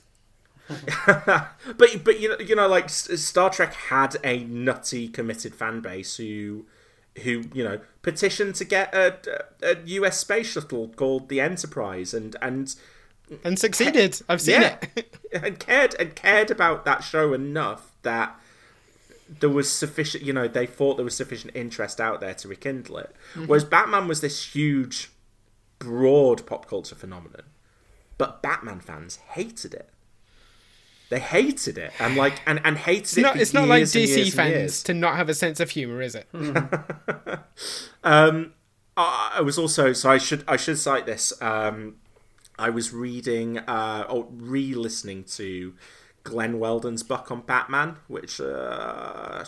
[1.05, 6.17] but but you know you know like Star Trek had a nutty committed fan base
[6.17, 6.65] who
[7.21, 9.15] who you know petitioned to get a,
[9.61, 10.17] a U.S.
[10.17, 12.75] space shuttle called the Enterprise and and
[13.43, 14.21] and succeeded.
[14.29, 18.39] I've seen yeah, it and cared and cared about that show enough that
[19.39, 20.23] there was sufficient.
[20.23, 23.15] You know, they thought there was sufficient interest out there to rekindle it.
[23.33, 23.45] Mm-hmm.
[23.45, 25.11] Whereas Batman was this huge,
[25.79, 27.43] broad pop culture phenomenon,
[28.17, 29.89] but Batman fans hated it.
[31.09, 33.21] They hated it and like and, and hated it's it.
[33.21, 36.27] Not, it's not like DC fans to not have a sense of humor, is it?
[38.03, 38.53] um,
[38.97, 41.39] I was also so I should I should cite this.
[41.41, 41.97] Um,
[42.57, 45.73] I was reading uh, or re-listening to
[46.23, 49.43] Glenn Weldon's book on Batman, which uh,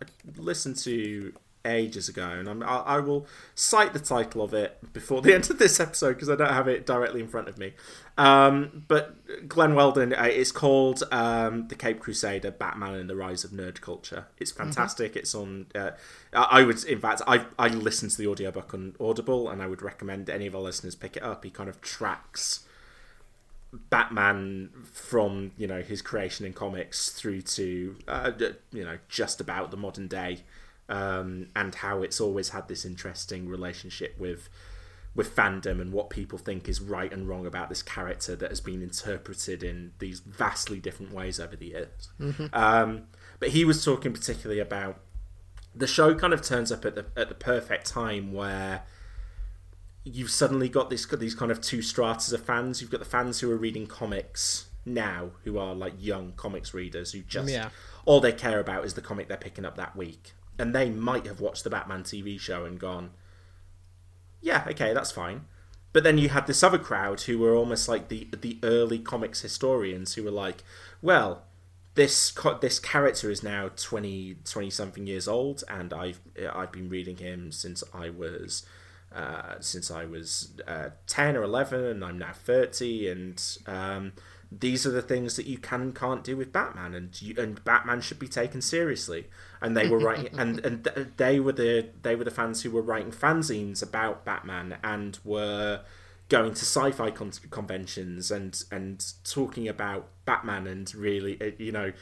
[0.00, 0.06] I
[0.36, 1.32] listened to
[1.64, 5.50] ages ago, and I'm, I, I will cite the title of it before the end
[5.50, 7.72] of this episode because I don't have it directly in front of me.
[8.16, 13.44] Um, but Glenn Weldon, uh, it's called um, The Cape Crusader: Batman and the Rise
[13.44, 14.26] of Nerd Culture.
[14.38, 14.64] It's mm-hmm.
[14.64, 15.12] fantastic.
[15.12, 15.18] Mm-hmm.
[15.18, 15.66] It's on.
[15.74, 15.90] Uh,
[16.32, 19.82] I would, in fact, I I listened to the audiobook on Audible, and I would
[19.82, 21.44] recommend any of our listeners pick it up.
[21.44, 22.66] He kind of tracks.
[23.72, 28.32] Batman from you know his creation in comics through to uh,
[28.72, 30.40] you know just about the modern day
[30.90, 34.50] um, and how it's always had this interesting relationship with
[35.12, 38.60] with fandom and what people think is right and wrong about this character that has
[38.60, 42.08] been interpreted in these vastly different ways over the years.
[42.20, 42.46] Mm-hmm.
[42.52, 43.02] Um,
[43.40, 45.00] but he was talking particularly about
[45.74, 48.82] the show kind of turns up at the at the perfect time where
[50.04, 52.80] you've suddenly got this these kind of two stratas of fans.
[52.80, 57.12] You've got the fans who are reading comics now, who are like young comics readers
[57.12, 57.68] who just yeah.
[58.04, 61.26] all they care about is the comic they're picking up that week and they might
[61.26, 63.10] have watched the Batman TV show and gone,
[64.40, 65.46] yeah, okay, that's fine.
[65.92, 69.40] But then you had this other crowd who were almost like the the early comics
[69.40, 70.62] historians who were like,
[71.02, 71.44] well,
[71.94, 76.20] this this character is now 20, 20 something years old, and I've
[76.52, 78.64] I've been reading him since I was
[79.12, 84.12] uh, since I was uh, ten or eleven, and I'm now thirty, and um,
[84.52, 87.62] these are the things that you can and can't do with Batman, and you, and
[87.64, 89.28] Batman should be taken seriously.
[89.60, 90.84] And they were writing, and and
[91.16, 95.82] they were the they were the fans who were writing fanzines about Batman and were
[96.28, 101.92] going to sci-fi con- conventions and and talking about Batman and really uh, you know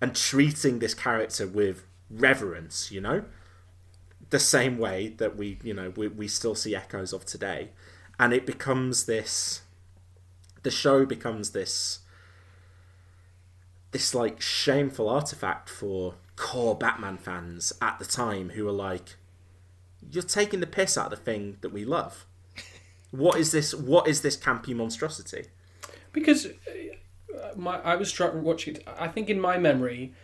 [0.00, 3.24] and treating this character with reverence, you know,
[4.30, 7.70] the same way that we you know we we still see echoes of today,
[8.18, 9.62] and it becomes this
[10.66, 12.00] the show becomes this
[13.92, 19.14] this like shameful artifact for core Batman fans at the time who are like,
[20.10, 22.26] "You're taking the piss out of the thing that we love.
[23.12, 23.74] What is this?
[23.74, 25.44] What is this campy monstrosity?"
[26.12, 28.88] Because uh, my, I was struck watching it.
[28.98, 30.14] I think in my memory,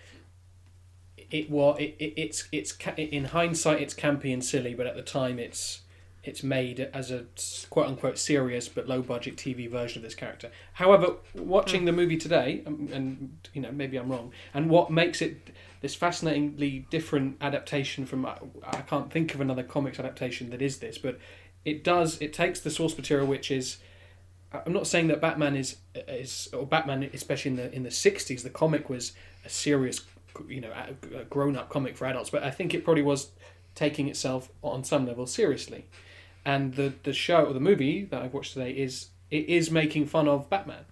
[1.30, 5.02] it was it, it, it's it's in hindsight it's campy and silly, but at the
[5.02, 5.81] time it's
[6.24, 7.24] it's made as a
[7.70, 10.50] quote unquote serious but low budget TV version of this character.
[10.74, 15.20] However, watching the movie today, um, and you know maybe I'm wrong, and what makes
[15.20, 15.50] it
[15.80, 20.96] this fascinatingly different adaptation from I can't think of another comics adaptation that is this,
[20.96, 21.18] but
[21.64, 23.78] it does it takes the source material which is
[24.52, 28.42] I'm not saying that Batman is is or Batman especially in the in the 60s
[28.42, 29.12] the comic was
[29.44, 30.02] a serious
[30.48, 30.72] you know
[31.16, 33.30] a grown up comic for adults, but I think it probably was
[33.74, 35.86] taking itself on some level seriously
[36.44, 40.06] and the the show or the movie that I've watched today is it is making
[40.06, 40.84] fun of Batman,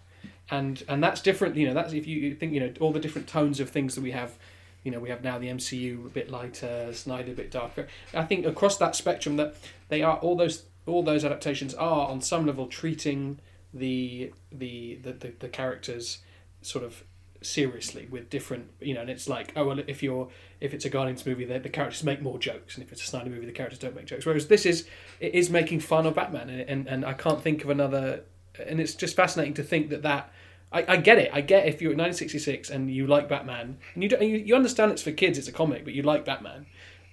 [0.50, 1.56] and and that's different.
[1.56, 4.02] You know, that's if you think you know all the different tones of things that
[4.02, 4.38] we have.
[4.82, 7.86] You know, we have now the MCU a bit lighter, Snyder a bit darker.
[8.14, 9.54] I think across that spectrum that
[9.90, 13.40] they are all those all those adaptations are on some level treating
[13.74, 16.18] the the the, the, the characters
[16.62, 17.04] sort of
[17.42, 20.28] seriously with different you know and it's like oh well if you're
[20.60, 23.06] if it's a Guardians movie the, the characters make more jokes and if it's a
[23.06, 24.86] Snyder movie the characters don't make jokes whereas this is
[25.20, 28.24] it is making fun of Batman and and, and I can't think of another
[28.66, 30.32] and it's just fascinating to think that that
[30.70, 34.08] I, I get it I get if you're 1966 and you like Batman and you
[34.08, 36.66] don't you, you understand it's for kids it's a comic but you like Batman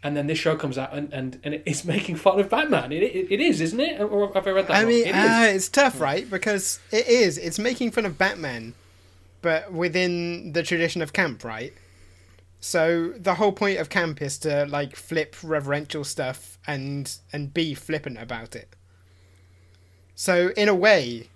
[0.03, 2.91] and then this show comes out and, and, and it's making fun of Batman.
[2.91, 3.99] It, it, it is, isn't it?
[3.99, 4.75] Or have I read that?
[4.75, 4.89] I wrong?
[4.89, 6.29] mean, it uh, it's tough, right?
[6.29, 7.37] Because it is.
[7.37, 8.75] It's making fun of Batman,
[9.41, 11.73] but within the tradition of camp, right?
[12.59, 17.73] So the whole point of camp is to like flip reverential stuff and and be
[17.73, 18.75] flippant about it.
[20.15, 21.29] So in a way,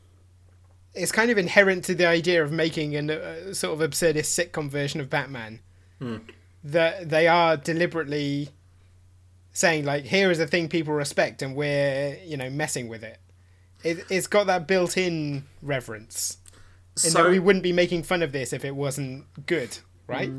[0.95, 4.69] it's kind of inherent to the idea of making a uh, sort of absurdist sitcom
[4.69, 5.59] version of Batman
[5.99, 6.17] Hmm.
[6.63, 8.49] that they are deliberately
[9.53, 13.19] saying like, here is a thing people respect, and we're you know messing with it.
[13.83, 16.37] it it's got that built-in reverence.
[17.03, 19.77] In So- that we wouldn't be making fun of this if it wasn't good,
[20.07, 20.29] right?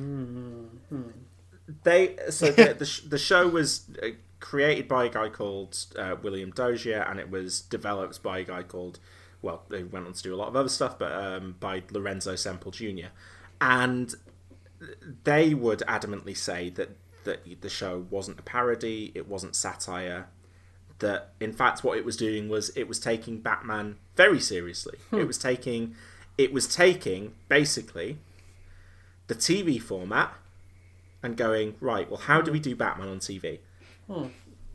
[1.85, 4.09] They so the the, the show was uh,
[4.41, 8.63] created by a guy called uh, William Dozier, and it was developed by a guy
[8.63, 8.99] called
[9.41, 12.37] well, they went on to do a lot of other stuff, but um, by Lorenzo
[12.37, 13.09] Semple Jr.
[13.61, 14.15] And
[15.25, 16.91] they would adamantly say that
[17.25, 20.27] that the show wasn't a parody, it wasn't satire.
[20.99, 24.99] That in fact, what it was doing was it was taking Batman very seriously.
[25.13, 25.95] It was taking
[26.39, 28.19] it was taking basically
[29.27, 30.35] the TV format
[31.23, 32.11] and going right.
[32.11, 33.61] Well, how do we do Batman on TV?
[34.07, 34.27] Hmm.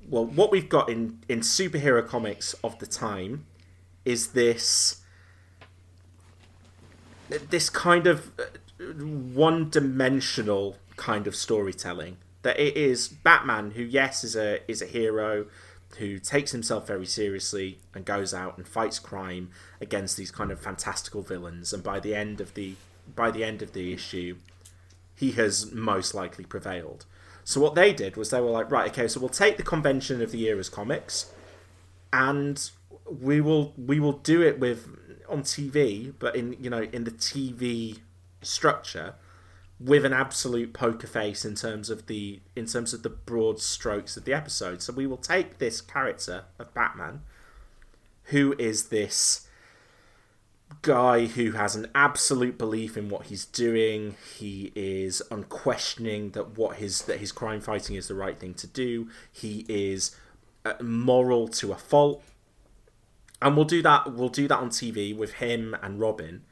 [0.09, 3.45] well, what we've got in in superhero comics of the time
[4.05, 5.01] is this
[7.49, 8.31] this kind of
[8.79, 14.85] one dimensional kind of storytelling that it is Batman who yes is a is a
[14.85, 15.47] hero
[15.99, 19.49] who takes himself very seriously and goes out and fights crime
[19.81, 22.75] against these kind of fantastical villains and by the end of the
[23.15, 24.35] by the end of the issue
[25.17, 27.05] he has most likely prevailed.
[27.43, 30.21] So what they did was they were like, right, okay, so we'll take the convention
[30.21, 31.33] of the era's comics,
[32.13, 32.69] and
[33.05, 34.87] we will we will do it with
[35.27, 37.99] on TV, but in you know in the TV
[38.41, 39.15] structure,
[39.79, 44.17] with an absolute poker face in terms of the in terms of the broad strokes
[44.17, 44.81] of the episode.
[44.81, 47.21] So we will take this character of Batman,
[48.25, 49.47] who is this
[50.81, 54.15] guy who has an absolute belief in what he's doing.
[54.37, 58.67] He is unquestioning that what his that his crime fighting is the right thing to
[58.67, 59.09] do.
[59.31, 60.15] He is
[60.65, 62.23] uh, moral to a fault,
[63.41, 64.13] and we'll do that.
[64.13, 66.43] We'll do that on TV with him and Robin.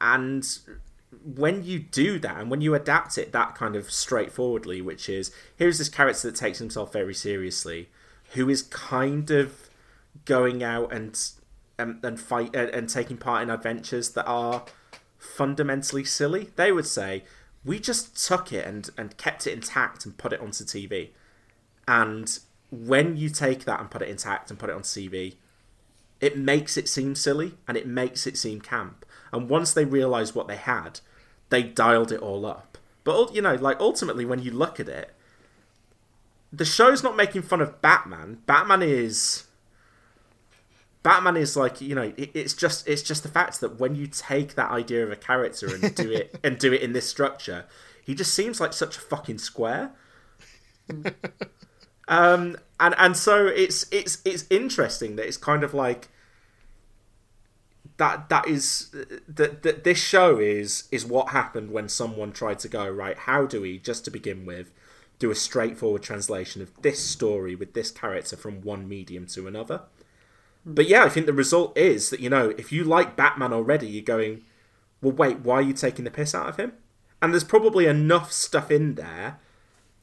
[0.00, 0.46] And
[1.24, 5.30] when you do that, and when you adapt it that kind of straightforwardly, which is
[5.56, 7.88] here's this character that takes himself very seriously,
[8.32, 9.68] who is kind of
[10.24, 11.18] going out and
[11.78, 14.64] and, and fight and, and taking part in adventures that are
[15.18, 16.50] fundamentally silly.
[16.56, 17.24] They would say
[17.64, 21.10] we just took it and and kept it intact and put it onto TV.
[21.86, 22.38] And
[22.70, 25.36] when you take that and put it intact and put it on TV,
[26.20, 29.04] it makes it seem silly and it makes it seem camp.
[29.32, 31.00] And once they realized what they had,
[31.50, 32.78] they dialed it all up.
[33.02, 35.14] But you know, like ultimately, when you look at it,
[36.52, 38.38] the show's not making fun of Batman.
[38.46, 39.44] Batman is
[41.02, 44.54] Batman is like you know it's just it's just the fact that when you take
[44.54, 47.66] that idea of a character and do it and do it in this structure,
[48.02, 49.92] he just seems like such a fucking square.
[52.08, 56.08] um, and and so it's it's it's interesting that it's kind of like
[57.96, 58.94] that that is
[59.28, 63.16] that that this show is is what happened when someone tried to go right.
[63.16, 64.72] How do we just to begin with
[65.18, 69.82] do a straightforward translation of this story with this character from one medium to another?
[70.66, 73.86] But yeah, I think the result is that you know if you like Batman already,
[73.86, 74.42] you're going,
[75.00, 76.72] well, wait, why are you taking the piss out of him?
[77.22, 79.38] And there's probably enough stuff in there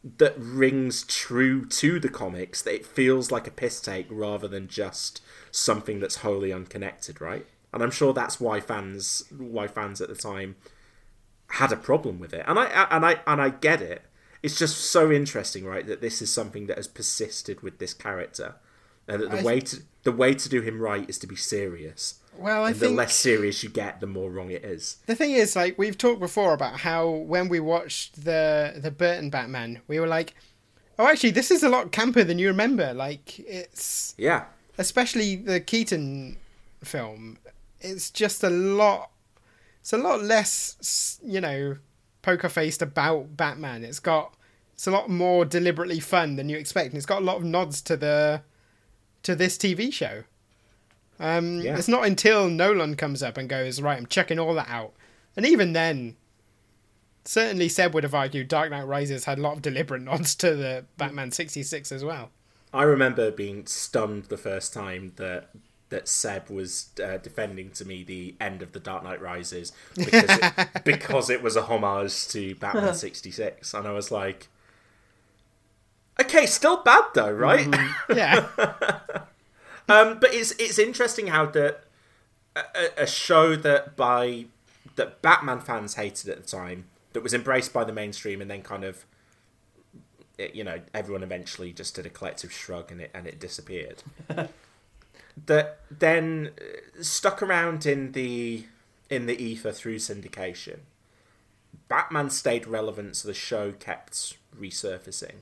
[0.03, 4.67] that rings true to the comics that it feels like a piss take rather than
[4.67, 5.21] just
[5.51, 7.45] something that's wholly unconnected, right?
[7.71, 10.55] And I'm sure that's why fans why fans at the time
[11.51, 12.43] had a problem with it.
[12.47, 14.03] And I and I and I get it.
[14.41, 18.55] It's just so interesting, right, that this is something that has persisted with this character.
[19.07, 21.35] And that the I way to the way to do him right is to be
[21.35, 22.20] serious.
[22.37, 24.97] Well, I and think the less serious you get, the more wrong it is.
[25.05, 29.29] The thing is, like we've talked before about how when we watched the the Burton
[29.29, 30.33] Batman, we were like,
[30.97, 34.45] "Oh, actually, this is a lot camper than you remember." Like it's Yeah.
[34.77, 36.37] especially the Keaton
[36.83, 37.37] film.
[37.79, 39.11] It's just a lot.
[39.81, 41.77] It's a lot less, you know,
[42.21, 43.83] poker faced about Batman.
[43.83, 44.35] It's got.
[44.73, 47.43] It's a lot more deliberately fun than you expect, and it's got a lot of
[47.43, 48.41] nods to the,
[49.21, 50.23] to this TV show.
[51.21, 51.77] Um, Yeah.
[51.77, 54.93] It's not until Nolan comes up and goes, right, I'm checking all that out.
[55.37, 56.17] And even then,
[57.23, 60.55] certainly Seb would have argued Dark Knight Rises had a lot of deliberate nods to
[60.55, 62.31] the Batman 66 as well.
[62.73, 65.49] I remember being stunned the first time that
[65.89, 70.23] that Seb was uh, defending to me the end of the Dark Knight Rises because
[70.41, 74.47] it, because it was a homage to Batman sixty six, and I was like,
[76.19, 77.67] okay, still bad though, right?
[78.09, 78.47] Yeah.
[79.89, 81.83] um, but it's it's interesting how that
[82.55, 84.45] a, a- show that by
[84.95, 88.61] that Batman fans hated at the time that was embraced by the mainstream and then
[88.61, 89.05] kind of
[90.37, 94.03] it, you know everyone eventually just did a collective shrug and it and it disappeared.
[95.45, 98.65] That then uh, stuck around in the
[99.09, 100.79] in the ether through syndication.
[101.87, 105.35] Batman stayed relevant so the show kept resurfacing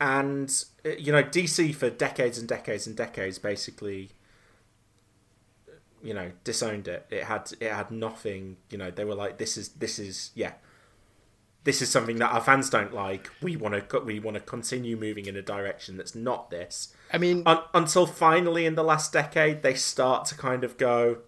[0.00, 4.10] and uh, you know dc for decades and decades and decades basically
[6.02, 7.06] you know disowned it.
[7.10, 10.52] It had it had nothing you know they were like this is this is yeah.
[11.64, 13.30] This is something that our fans don't like.
[13.40, 16.92] We want to we want to continue moving in a direction that's not this.
[17.10, 21.18] I mean, Un- until finally in the last decade they start to kind of go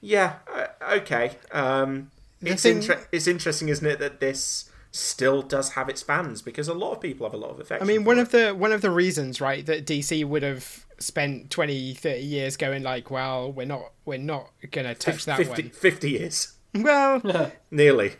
[0.00, 0.66] yeah uh,
[0.96, 2.10] okay um
[2.42, 6.68] it's thing- inter- it's interesting isn't it that this still does have its fans because
[6.68, 7.82] a lot of people have a lot of effects.
[7.82, 8.22] I mean, one it.
[8.22, 12.56] of the one of the reasons, right, that DC would have spent 20, 30 years
[12.56, 15.70] going like, well, we're not we're not gonna touch that 50, one.
[15.70, 18.12] 50 years Well, nearly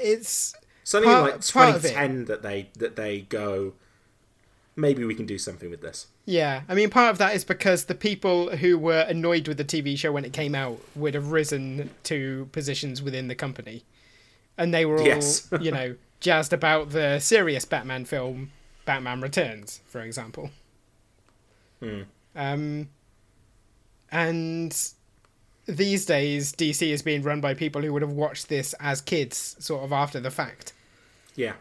[0.00, 1.88] it's It's only part- like part of it.
[1.88, 3.72] 2010 that they that they go.
[4.74, 6.06] Maybe we can do something with this.
[6.24, 9.64] Yeah, I mean, part of that is because the people who were annoyed with the
[9.64, 13.84] TV show when it came out would have risen to positions within the company,
[14.58, 15.48] and they were all, Yes.
[15.60, 18.50] you know, jazzed about the serious Batman film,
[18.84, 20.50] Batman Returns, for example.
[21.80, 22.02] Hmm.
[22.36, 22.88] Um,
[24.10, 24.76] and
[25.66, 29.56] these days, DC is being run by people who would have watched this as kids,
[29.58, 30.72] sort of after the fact
[31.34, 31.54] Yeah,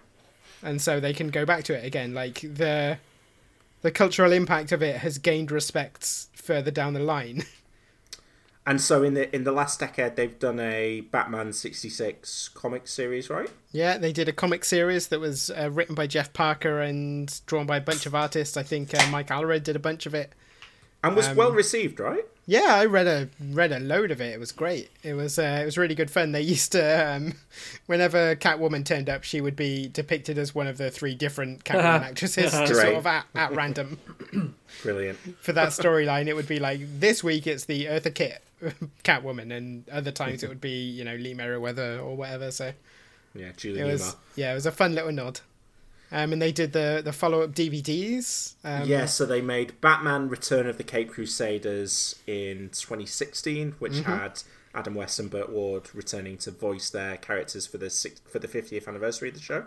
[0.63, 2.13] and so they can go back to it again.
[2.13, 2.97] Like the
[3.81, 7.45] the cultural impact of it has gained respect further down the line.
[8.65, 13.29] and so in the in the last decade they've done a Batman '66 comic series,
[13.29, 13.49] right?
[13.71, 17.65] yeah, they did a comic series that was uh, written by Jeff Parker and drawn
[17.65, 18.57] by a bunch of artists.
[18.57, 20.33] I think uh, Mike Allred did a bunch of it.
[21.03, 22.25] And was Um, well received, right?
[22.47, 24.33] Yeah, I read a read a load of it.
[24.33, 24.89] It was great.
[25.03, 26.31] It was uh, it was really good fun.
[26.31, 27.33] They used to um,
[27.85, 32.01] whenever Catwoman turned up, she would be depicted as one of the three different Catwoman
[32.09, 32.81] actresses, just Great.
[32.83, 33.99] sort of at, at random.
[34.83, 35.19] Brilliant.
[35.39, 38.41] for that storyline, it would be like this week it's the Eartha Kitt
[39.03, 42.49] Catwoman, and other times it would be you know Lee Meriwether or whatever.
[42.51, 42.73] So
[43.35, 44.15] Yeah, Julie it was Newmar.
[44.35, 45.39] yeah, it was a fun little nod.
[46.11, 48.53] Um, and they did the the follow up DVDs.
[48.63, 54.03] Um, yeah, so they made Batman: Return of the Caped Crusaders in 2016, which Mhm.
[54.03, 54.43] had
[54.73, 58.47] Adam West and Burt Ward returning to voice their characters for the six, for the
[58.47, 59.65] 50th anniversary of the show.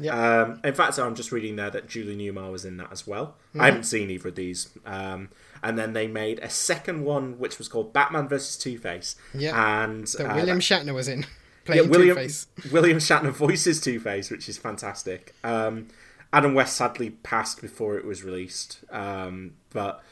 [0.00, 0.42] Yeah.
[0.42, 3.36] Um, in fact, I'm just reading there that Julie Newmar was in that as well.
[3.54, 3.60] Mhm.
[3.60, 4.68] I haven't seen either of these.
[4.86, 5.28] Um,
[5.62, 9.16] and then they made a second one, which was called Batman versus Two Face.
[9.34, 9.82] Yeah.
[9.84, 11.26] and that uh, William Shatner was in
[11.68, 12.46] playing yeah, William, Two Face.
[12.72, 15.34] William Shatner voices Two Face, which is fantastic.
[15.44, 15.88] Um,
[16.32, 20.02] Adam West sadly passed before it was released, um, but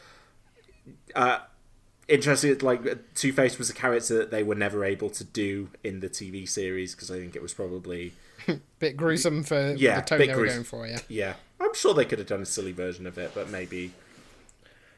[1.14, 1.38] uh,
[2.08, 2.58] interesting.
[2.58, 6.08] Like Two Face was a character that they were never able to do in the
[6.08, 8.12] TV series because I think it was probably
[8.48, 10.86] a Bit gruesome for yeah, the tone they were grues- going for.
[10.86, 11.00] Yeah.
[11.08, 11.34] yeah.
[11.60, 13.92] I'm sure they could have done a silly version of it, but maybe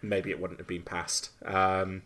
[0.03, 1.31] maybe it wouldn't have been passed.
[1.45, 2.03] Um,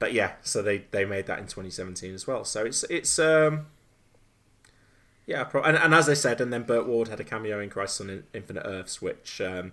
[0.00, 2.44] but yeah, so they they made that in 2017 as well.
[2.44, 3.66] So it's it's um
[5.26, 7.70] yeah, pro- and, and as I said, and then Burt Ward had a cameo in
[7.70, 9.70] Crisis on Infinite Earths, which um,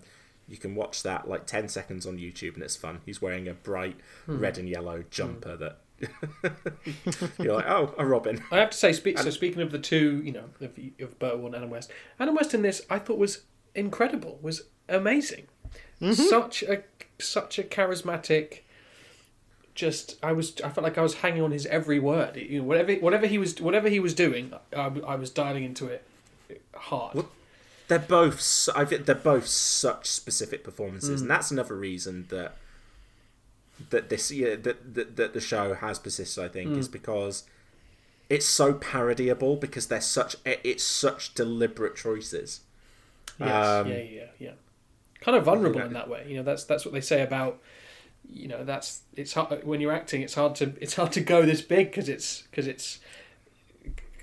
[0.47, 2.99] you can watch that like 10 seconds on YouTube, and it's fun.
[3.07, 3.95] He's wearing a bright
[4.27, 4.37] Hmm.
[4.37, 5.79] red and yellow jumper that
[7.39, 8.43] you're like, oh, a Robin.
[8.51, 11.39] I have to say, spe- so speaking of the two, you know, of, of Burt
[11.39, 13.43] Ward and Adam West, Adam West in this I thought was
[13.73, 15.47] incredible, was amazing.
[16.13, 16.83] Such a
[17.19, 18.59] such a charismatic.
[19.77, 22.35] Just I was I felt like I was hanging on his every word.
[22.35, 25.85] You know, whatever whatever he was whatever he was doing, I, I was dialing into
[25.85, 26.03] it
[26.75, 27.25] hard.
[27.87, 28.67] They're both.
[28.75, 31.21] I think they're both such specific performances, Mm.
[31.21, 32.55] and that's another reason that
[33.91, 36.43] that this yeah, that, that that the show has persisted.
[36.43, 36.77] I think Mm.
[36.79, 37.43] is because
[38.29, 42.61] it's so parodiable because they're such it's such deliberate choices.
[43.39, 44.51] Yes, Um, yeah, yeah, yeah.
[45.21, 46.25] Kind of vulnerable in that way.
[46.27, 47.59] You know, that's that's what they say about.
[48.29, 50.21] You know, that's it's hard when you're acting.
[50.21, 52.99] It's hard to it's hard to go this big because it's because it's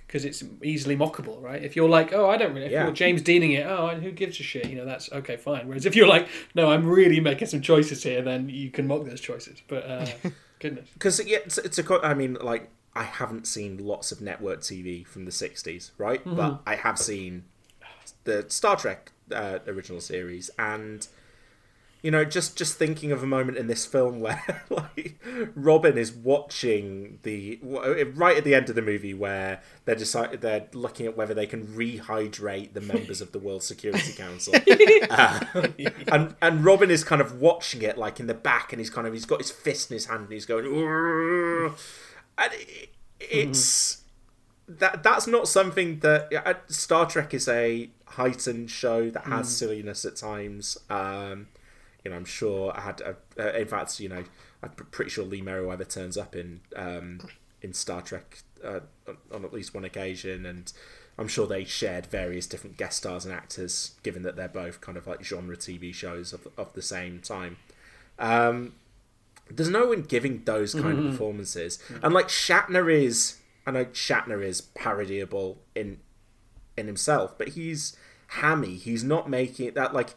[0.06, 1.60] because it's easily mockable, right?
[1.62, 2.84] If you're like, oh, I don't really, if Yeah.
[2.84, 4.68] you're James Deaning it, oh, and who gives a shit?
[4.68, 5.66] You know, that's okay, fine.
[5.66, 9.04] Whereas if you're like, no, I'm really making some choices here, then you can mock
[9.06, 9.60] those choices.
[9.66, 10.06] But uh,
[10.60, 12.00] goodness, because yeah, it's, it's a.
[12.04, 16.24] I mean, like I haven't seen lots of network TV from the '60s, right?
[16.24, 16.36] Mhm.
[16.36, 17.44] But I have seen
[18.22, 21.08] the Star Trek uh, original series, and
[22.04, 25.18] you know, just just thinking of a moment in this film where like
[25.54, 30.66] Robin is watching the right at the end of the movie where they're decided they're
[30.74, 34.52] looking at whether they can rehydrate the members of the World Security Council,
[35.10, 35.40] Uh,
[36.12, 39.06] and and Robin is kind of watching it like in the back, and he's kind
[39.06, 41.72] of he's got his fist in his hand, and he's going, "Urgh."
[42.36, 44.02] and it, it's
[44.68, 49.50] that that's not something that uh, Star Trek is a heightened show that has Mm.
[49.50, 50.76] silliness at times.
[50.90, 51.46] Um,
[52.04, 53.00] you know, I'm sure I had.
[53.00, 54.24] A, uh, in fact, you know,
[54.62, 57.20] I'm pretty sure Lee Meriwether turns up in um,
[57.62, 58.80] in Star Trek uh,
[59.32, 60.72] on, at least one occasion, and
[61.18, 64.98] I'm sure they shared various different guest stars and actors, given that they're both kind
[64.98, 67.56] of like genre TV shows of of the same time.
[68.18, 68.74] Um,
[69.50, 71.04] there's no one giving those kind Mhm.
[71.06, 73.38] of performances, and like Shatner is.
[73.66, 76.00] I know Shatner is parodiable in
[76.76, 77.96] in himself, but he's
[78.28, 78.76] hammy.
[78.76, 80.14] He's not making it that like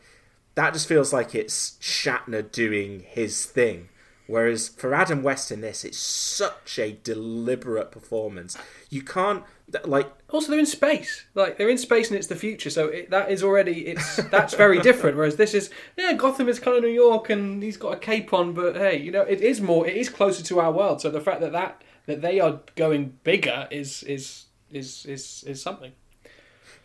[0.58, 3.90] that just feels like it's Shatner doing his thing.
[4.26, 8.58] Whereas for Adam West in this, it's such a deliberate performance.
[8.90, 9.44] You can't
[9.86, 11.26] like Also, they're in space.
[11.36, 12.72] Like they're in space, and it's the future.
[12.72, 15.16] So it, that is already it's that's very different.
[15.16, 18.34] Whereas this is yeah, Gotham is kind of New York, and he's got a cape
[18.34, 18.54] on.
[18.54, 19.86] But hey, you know, it is more.
[19.86, 21.02] It is closer to our world.
[21.02, 25.62] So the fact that that that they are going bigger is is is is is
[25.62, 25.92] something.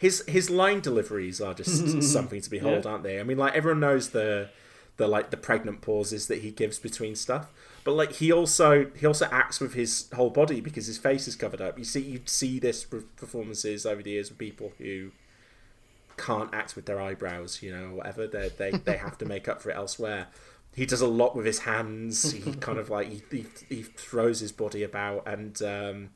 [0.02, 2.90] His his line deliveries are just something to behold, Yeah.
[2.90, 3.18] aren't they?
[3.20, 4.50] I mean, like everyone knows the
[4.98, 7.46] the like the pregnant pauses that he gives between stuff,
[7.84, 11.34] but like he also he also acts with his whole body because his face is
[11.36, 11.78] covered up.
[11.78, 15.12] You see you see this with performances over the years with people who
[16.16, 18.26] can't act with their eyebrows, you know, or whatever.
[18.26, 20.26] They they they have to make up for it elsewhere.
[20.74, 22.32] He does a lot with his hands.
[22.32, 25.60] He kind of like he, he, he throws his body about and.
[25.62, 26.10] um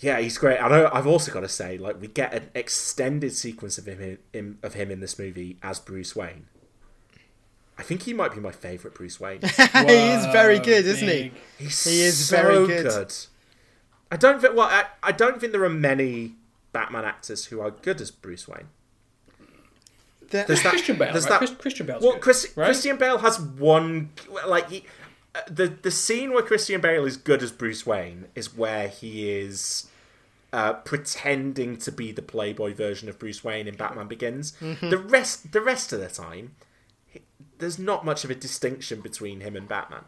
[0.00, 0.58] yeah, he's great.
[0.60, 0.90] I know.
[0.92, 4.58] I've also got to say, like, we get an extended sequence of him in, in,
[4.62, 6.46] of him in this movie as Bruce Wayne.
[7.76, 9.40] I think he might be my favorite Bruce Wayne.
[9.42, 9.48] he
[10.10, 11.32] is very good, isn't he?
[11.58, 13.14] He's he is so very good.
[14.10, 14.54] I don't think.
[14.56, 16.34] Well, I, I don't think there are many
[16.72, 18.68] Batman actors who are good as Bruce Wayne.
[20.30, 21.40] The- There's that- Christian Bale, there's right?
[21.40, 22.66] that- Christian Bale's Well, good, Chris, right?
[22.66, 24.10] Christian Bale has one
[24.46, 24.84] like he,
[25.50, 29.88] the the scene where Christian Bale is good as Bruce Wayne is where he is
[30.52, 34.52] uh, pretending to be the Playboy version of Bruce Wayne in Batman Begins.
[34.60, 34.90] Mhm.
[34.90, 36.54] The rest the rest of the time,
[37.06, 37.20] he,
[37.58, 40.04] there's not much of a distinction between him and Batman.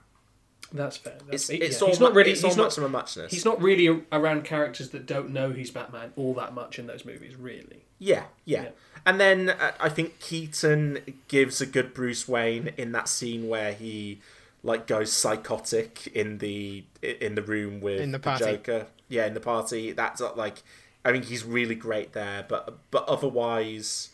[0.73, 1.19] That's fair.
[1.28, 1.85] That's, It's- it's yeah.
[1.85, 2.31] all he's not really.
[2.31, 3.32] it's he's not much of a muchness.
[3.32, 7.05] He's not really around characters that don't know he's Batman all that much in those
[7.05, 7.35] movies.
[7.36, 7.85] Really.
[7.98, 8.69] Yeah, yeah.
[9.05, 13.73] And then uh, I think Keaton gives a good Bruce Wayne in that scene where
[13.73, 14.20] he
[14.62, 18.45] like goes psychotic in the in the room with In the party.
[18.45, 18.87] Joker.
[19.09, 19.93] Yeah, in the party.
[19.93, 20.62] That's like
[21.05, 24.11] I think he's really great there, but but otherwise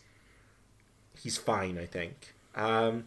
[1.19, 2.35] he's fine, I think.
[2.55, 3.05] Um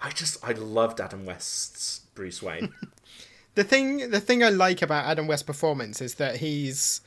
[0.00, 2.72] I just I loved Adam West's Bruce Wayne.
[3.54, 7.00] the thing the thing I like about Adam West's performance is that he's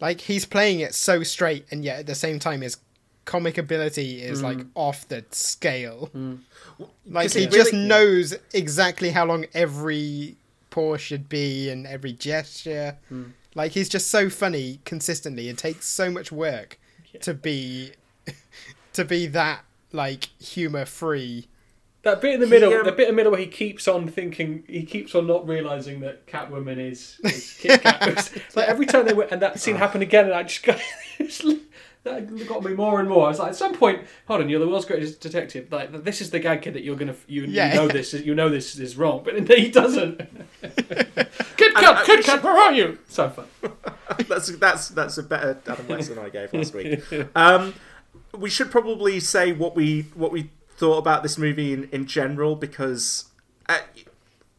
[0.00, 2.76] like he's playing it so straight and yet at the same time his
[3.24, 4.68] comic ability is like Mm.
[4.74, 6.10] off the scale.
[7.06, 10.36] Like he he just really- knows exactly how long every
[10.70, 12.96] pause should be and every gesture.
[13.12, 13.32] Mm.
[13.54, 15.48] Like he's just so funny consistently.
[15.48, 16.78] It takes so much work
[17.20, 17.92] to be
[18.92, 21.46] to be that like humor free.
[22.02, 23.88] That bit in the middle, He, um, the bit in the middle where he keeps
[23.88, 28.02] on thinking, he keeps on not realizing that Catwoman is, is Kit Kat.
[28.36, 30.78] It's like every time they went, and that scene happened again, and I just got,
[32.04, 33.26] that got me more and more.
[33.26, 35.72] I was like, at some point, hold on, you're the world's greatest detective.
[35.72, 37.70] Like, this is the gag kid that you're gonna, you, Yeah.
[37.70, 40.18] you know this, is- you know this is wrong, but he doesn't.
[41.56, 42.98] Kit Kat, Kit Kat, where are you?
[43.08, 43.46] So fun.
[44.28, 47.00] that's that's that's a better Adam West than I gave last week.
[47.34, 47.74] Um,
[48.36, 52.56] we should probably say what we what we thought about this movie in, in general
[52.56, 53.26] because
[53.68, 53.78] uh,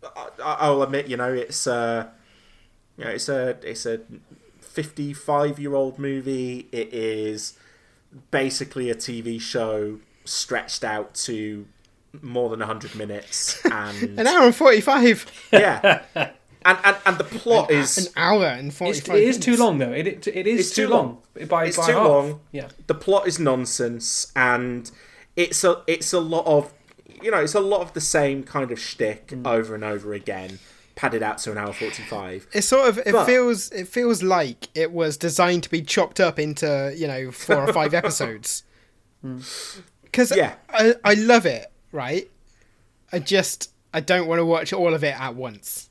[0.03, 2.07] I, I'll admit, you know, it's uh,
[2.97, 3.99] you know, it's a it's a
[4.75, 6.67] fifty five year old movie.
[6.71, 7.57] It is
[8.31, 11.65] basically a TV show stretched out to
[12.21, 15.25] more than hundred minutes and An hour and forty five.
[15.53, 16.03] yeah.
[16.67, 19.61] And, and and the plot An- is an hour and 45 it is too minutes.
[19.61, 19.91] long though.
[19.91, 21.19] It, it, it is It's too, too long.
[21.47, 22.07] By, it's by too half.
[22.07, 22.39] long.
[22.51, 22.69] Yeah.
[22.87, 24.89] The plot is nonsense, and
[25.35, 26.73] it's a it's a lot of
[27.21, 29.45] you know it's a lot of the same kind of shtick Mm.
[29.47, 30.57] over and over again,
[30.95, 32.47] padded out to an hour forty five.
[32.53, 36.19] It sort of it But- feels it feels like it was designed to be chopped
[36.19, 38.63] up into you know four or five episodes.
[40.03, 40.55] Because Yeah.
[40.69, 42.29] I I love it, right?
[43.11, 45.89] I just I don't want to watch all of it at once.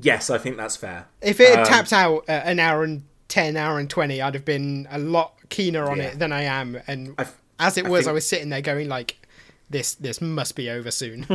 [0.00, 1.06] Yes, I think that's fair.
[1.22, 4.34] If it had Um, tapped out at an hour and ten, hour and twenty, I'd
[4.34, 6.04] have been a lot keener on Yeah.
[6.04, 6.80] it than I am.
[6.86, 9.16] And I've- as it I was, think- I was sitting there going like,
[9.74, 11.24] "This this must be over soon."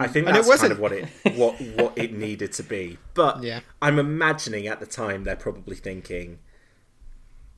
[0.00, 0.72] I think And it that's kind wasn't.
[0.72, 2.98] of what it what what it needed to be.
[3.14, 3.60] But Yeah.
[3.80, 6.38] I'm imagining at the time they're probably thinking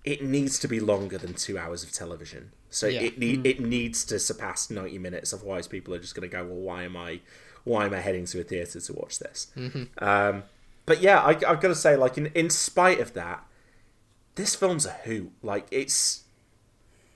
[0.05, 2.53] it needs to be longer than two hours of television.
[2.71, 3.03] So Yeah.
[3.03, 5.33] it need, it needs to surpass ninety minutes.
[5.33, 7.21] Otherwise, people are just going to go, "Well, why am I
[7.65, 9.89] why am I heading to a theater to watch this?" Mhm.
[10.03, 10.45] Um,
[10.87, 13.45] but yeah, I, I've got to say, like, in, in spite of that,
[14.37, 15.33] this film's a hoot.
[15.43, 16.25] Like, it's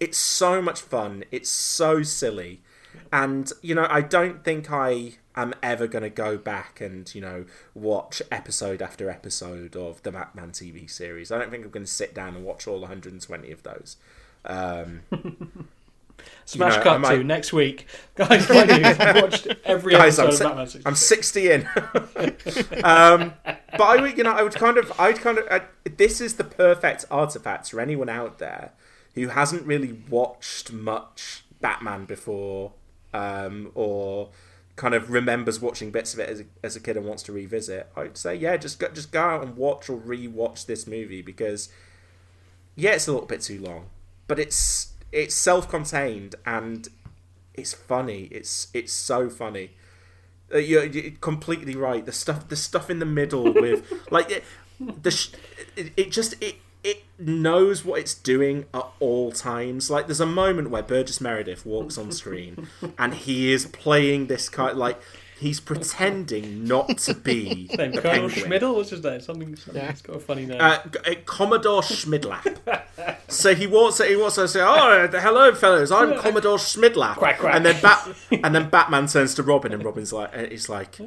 [0.01, 1.25] it's so much fun.
[1.31, 2.63] It's so silly,
[3.15, 7.21] and you know, I don't think I am ever going to go back and you
[7.21, 11.31] know watch episode after episode of the Batman TV series.
[11.31, 13.97] I don't think I'm going to sit down and watch all 120 of those.
[14.45, 15.03] Um,
[16.45, 17.87] Smash you know, cut might- to next week,
[18.17, 18.51] guys.
[18.51, 20.89] I've watched every Guys, episode I'm, of si- Batman.
[20.89, 20.89] 60.
[20.89, 22.83] I'm 60 in.
[22.85, 23.35] um,
[23.73, 25.63] but I would, you know, I would kind of, I'd kind of, I,
[25.97, 28.73] this is the perfect artifact for anyone out there
[29.15, 32.73] who hasn't really watched much Batman before,
[33.15, 34.29] um, or
[34.77, 37.33] kind of remembers watching bits of it as a, as a kid and wants to
[37.33, 37.91] revisit.
[37.97, 41.69] I'd say, yeah, just go, just go out and watch or re-watch this movie because,
[42.75, 43.87] yeah, it's a little bit too long,
[44.27, 46.89] but it's it's self-contained and
[47.55, 48.25] it's funny.
[48.33, 49.71] It's it's so funny.
[50.53, 52.05] Uh, you're, you're completely right.
[52.05, 54.45] The stuff, the stuff in the middle with like it,
[54.81, 55.31] the, sh-
[55.77, 59.91] it, it just it it knows what it's doing at all times.
[59.91, 64.49] Like there's a moment where Burgess Meredith walks on screen and he is playing this
[64.49, 65.01] kind like
[65.41, 68.51] he's pretending not to be Name the Colonel penguin.
[68.51, 69.21] Schmidl, what's his name?
[69.21, 69.57] Something.
[69.57, 69.91] something Yeah.
[69.91, 70.61] It's got a funny name.
[70.61, 72.83] Uh, uh, Commodore Schmidlap.
[73.29, 73.99] so he walks.
[73.99, 75.91] He walks and say, "Oh, hello, fellows.
[75.91, 77.55] I'm Commodore Schmidlap." Quack, quack.
[77.55, 78.09] And then Bat,
[78.43, 80.99] and then Batman turns to Robin, and Robin's like, uh, "He's like,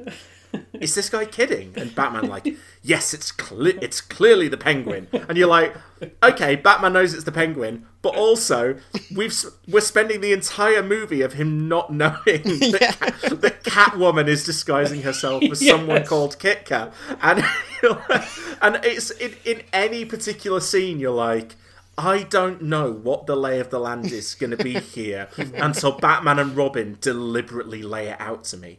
[0.74, 2.48] is this guy kidding?" And Batman like,
[2.82, 5.76] "Yes, it's cle- it's clearly the Penguin." And you're like,
[6.24, 8.78] "Okay, Batman knows it's the Penguin, but also
[9.16, 9.36] we've
[9.68, 15.02] we're spending the entire movie of him not knowing that, Cat- that Catwoman is disguising
[15.02, 17.44] herself as someone called Kit Kat, and
[17.84, 18.28] like-
[18.62, 21.56] and it's in, in any particular scene you're like.
[22.00, 25.94] I don't know what the lay of the land is going to be here until
[25.94, 28.78] Batman and Robin deliberately lay it out to me,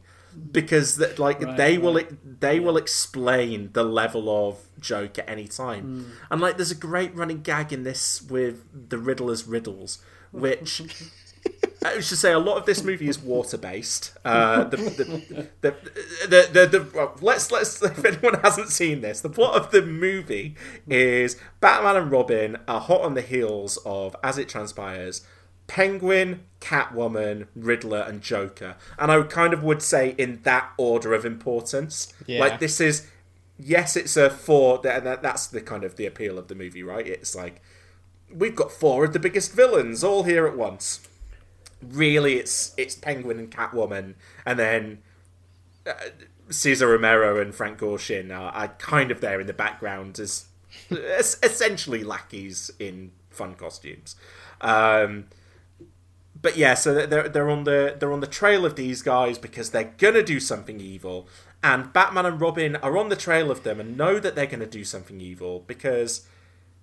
[0.53, 2.41] because that like Right, they will right.
[2.41, 6.11] they will explain the level of joke at any time, Hmm.
[6.33, 9.99] and like there's a great running gag in this with the Riddler's riddles,
[10.33, 10.83] which
[11.85, 14.13] I should say a lot of this movie is water based.
[14.25, 15.77] Uh, the, the, the,
[16.29, 19.83] the, the, the, well, let's let's if anyone hasn't seen this, the plot of the
[19.83, 20.57] movie
[20.89, 25.25] is Batman and Robin are hot on the heels of, as it transpires,
[25.69, 31.25] Penguin, Catwoman, Riddler, and Joker, and I kind of would say in that order of
[31.25, 32.13] importance.
[32.27, 32.41] Yeah.
[32.41, 33.09] Like this is,
[33.59, 34.79] yes, it's a four.
[34.79, 37.07] That, that that's the kind of the appeal of the movie, right?
[37.07, 37.63] It's like
[38.35, 41.07] we've got four of the biggest villains all here at once
[41.83, 44.15] really it's it's Penguin and Catwoman,
[44.45, 44.99] and then
[45.87, 45.93] uh,
[46.51, 50.47] Cesar Romero and Frank Gorshin are, are kind of there in the background as
[50.91, 54.17] es- essentially lackeys in fun costumes.
[54.61, 55.27] Um,
[56.41, 59.71] but yeah, so they're they're on the they're on the trail of these guys because
[59.71, 61.29] they're gonna do something evil,
[61.63, 64.67] and Batman and Robin are on the trail of them and know that they're gonna
[64.67, 66.27] do something evil because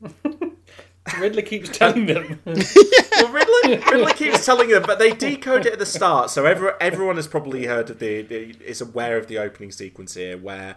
[1.19, 2.39] Riddler keeps telling them.
[2.45, 6.71] well, Riddler, Riddler keeps telling them, but they decode it at the start, so every,
[6.81, 10.75] everyone has probably heard of the, the is aware of the opening sequence here where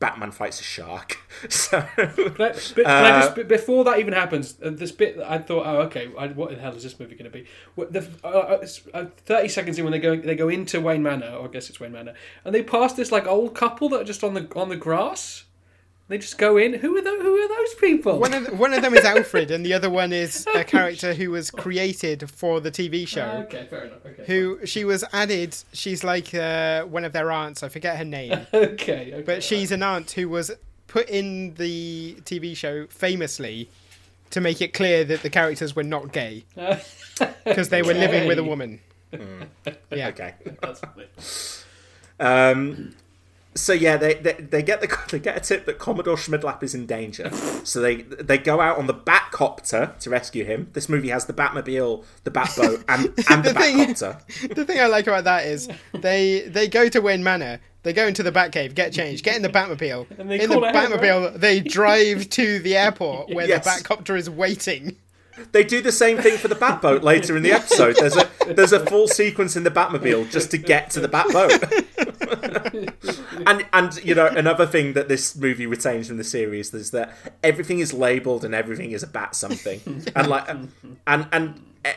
[0.00, 1.18] Batman fights a shark.
[1.48, 2.06] So I,
[2.36, 5.82] but can I just, but before that even happens, uh, this bit I thought, oh,
[5.82, 7.46] okay, I, what the hell is this movie going to be?
[7.76, 11.36] The, uh, uh, uh, Thirty seconds in, when they go, they go into Wayne Manor,
[11.38, 12.14] or I guess it's Wayne Manor,
[12.44, 15.44] and they pass this like old couple that are just on the on the grass.
[16.08, 16.72] They just go in.
[16.72, 17.20] Who are those?
[17.20, 18.18] Who are those people?
[18.18, 21.12] One of the, one of them is Alfred, and the other one is a character
[21.12, 23.30] who was created for the TV show.
[23.30, 23.98] Ah, okay, fair enough.
[24.06, 25.54] Okay, Who she was added?
[25.74, 27.62] She's like uh, one of their aunts.
[27.62, 29.22] I forget her name, okay, okay.
[29.26, 30.50] but she's an aunt who was
[30.86, 33.68] put in the TV show famously
[34.30, 36.44] to make it clear that the characters were not gay
[37.44, 38.48] because they were living with a Okay.
[38.48, 38.80] woman.
[39.90, 40.08] Yeah.
[40.08, 40.34] okay.
[40.62, 41.06] That's funny.
[42.20, 42.94] Um,
[43.54, 46.74] so yeah, they, they they get the they get a tip that Commodore Schmidlap is
[46.74, 47.30] in danger.
[47.64, 50.68] So they they go out on the Batcopter to rescue him.
[50.72, 54.54] This movie has the Batmobile, the Batboat, and and the, The thing- Batcopter.
[54.54, 57.60] The thing I like about that is they they go to Wayne Manor.
[57.84, 60.06] They go into the Batcave, get changed, get in the Batmobile.
[60.18, 63.64] And they in the call it ahead, Batmobile, they drive to the airport where Yes.
[63.64, 64.96] the Batcopter is waiting.
[65.52, 67.96] They do the same thing for the Batboat later in the episode.
[67.96, 71.58] There's a there's a full sequence in the Batmobile just to get to the Batboat.
[73.46, 77.14] and and you know another thing that this movie retains from the series is that
[77.42, 79.80] everything is labeled and everything is a bat something,
[80.14, 80.70] and like and
[81.06, 81.60] and.
[81.84, 81.92] eh,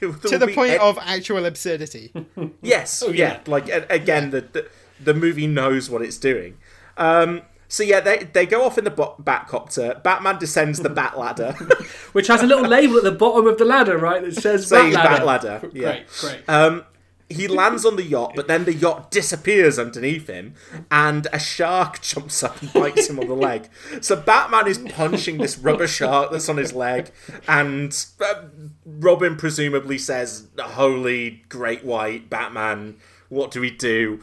[0.00, 2.12] there to the point e- of actual absurdity.
[2.60, 3.40] Yes, Oh, yeah.
[3.46, 4.68] Like a- again, the, the
[5.02, 6.58] the movie knows what it's doing.
[6.98, 10.02] Um, so yeah, they they go off in the bo- Batcopter.
[10.02, 11.52] Batman descends the Bat Ladder,
[12.12, 14.92] Which has a little label at the bottom of the ladder, right, that says Bat
[14.94, 15.24] Bat Ladder.
[15.24, 15.58] Ladder.
[15.60, 16.00] Great, Yeah.
[16.20, 16.42] great.
[16.48, 16.84] Um,
[17.28, 20.54] he lands on the yacht, but then the yacht disappears underneath him,
[20.92, 23.68] and a shark jumps up and bites him on the leg.
[24.00, 27.10] So Batman is punching this rubber shark that's on his leg,
[27.48, 27.92] and
[28.24, 28.42] uh,
[28.84, 32.96] Robin presumably says, "Holy great white Batman,
[33.28, 34.20] what do we do?"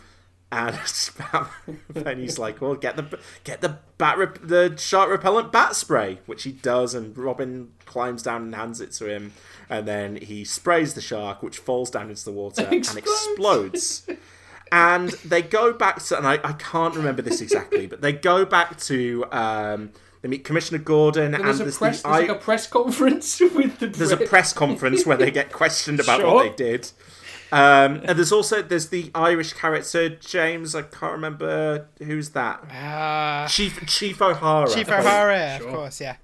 [0.53, 0.77] And
[1.89, 6.19] then he's like, "Well, get the get the bat rep- the shark repellent bat spray,"
[6.27, 9.33] which he does, and Robin climbs down and hands it to him
[9.69, 14.07] and then he sprays the shark, which falls down into the water and explodes.
[14.71, 18.45] and they go back to, and I, I can't remember this exactly, but they go
[18.45, 19.25] back to.
[19.31, 22.67] Um, they meet Commissioner Gordon, and, there's, there's, a press, the, there's like a press
[22.67, 23.87] conference with the.
[23.87, 26.35] there's a press conference where they get questioned about Sure.
[26.35, 26.91] what they did.
[27.53, 30.73] Um, and there's also there's the Irish character James.
[30.73, 32.63] I can't remember who's that.
[32.71, 34.67] Uh, Chief Chief O'Hara.
[34.67, 36.15] Chief O'Hara, of course, yeah.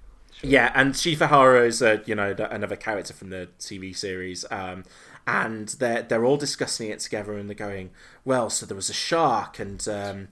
[0.42, 4.82] Yeah, and Chief O'Hara is a you know another character from the TV series, um,
[5.24, 7.90] and they're they're all discussing it together, and they're going,
[8.24, 10.28] well, so there was a shark, and um,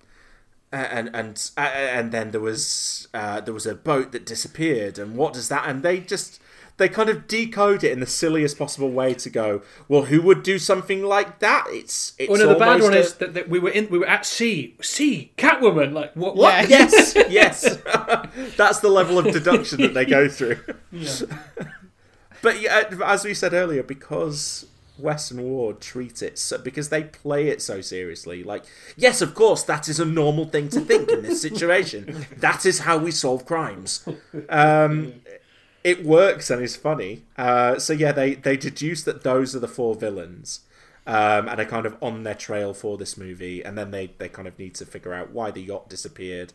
[0.73, 5.16] and and uh, and then there was uh, there was a boat that disappeared, and
[5.16, 5.69] what does that?
[5.69, 6.41] And they just
[6.79, 10.43] they kind of decode it in the silliest possible way to go, well, who would
[10.43, 11.67] do something like that?
[11.69, 13.99] It's it's Oh no, the bad one a- is that, that we were in, we
[13.99, 15.93] were at sea, sea, Catwoman.
[15.93, 16.37] Like what?
[16.37, 16.69] What?
[16.69, 17.77] Yes, yes.
[18.57, 20.59] That's the level of deduction that they go through.
[20.91, 21.11] Yeah.
[22.41, 24.67] But yeah, as we said earlier, because
[24.99, 28.45] West and Ward treat it so, because they play it so seriously.
[28.45, 28.65] Like,
[28.97, 32.27] yes, of course, that is a normal thing to think in this situation.
[32.37, 34.07] that is how we solve crimes.
[34.49, 35.15] Um,
[35.89, 37.24] it works and is funny.
[37.39, 40.60] Uh, so yeah, they they deduce that those are the four villains.
[41.06, 44.28] Um, and are kind of on their trail for this movie, and then they, they
[44.28, 46.52] kind of need to figure out why the yacht disappeared.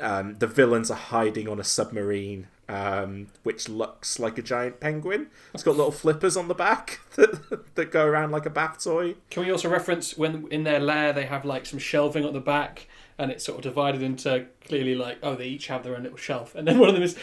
[0.00, 5.28] Um, the villains are hiding on a submarine, um, which looks like a giant penguin.
[5.54, 9.14] It's got little flippers on the back that, that go around like a bath toy.
[9.30, 12.40] Can we also reference when in their lair they have like some shelving at the
[12.40, 12.88] back,
[13.20, 16.18] and it's sort of divided into clearly like oh they each have their own little
[16.18, 17.16] shelf, and then one of them is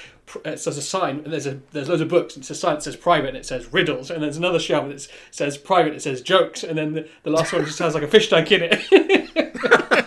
[0.45, 2.76] it says a sign, and there's a there's loads of books, and it's a sign
[2.76, 6.02] that says private, and it says riddles, and there's another shelf that says private, it
[6.02, 8.69] says jokes, and then the, the last one just has like a fish tank in
[8.72, 8.84] it.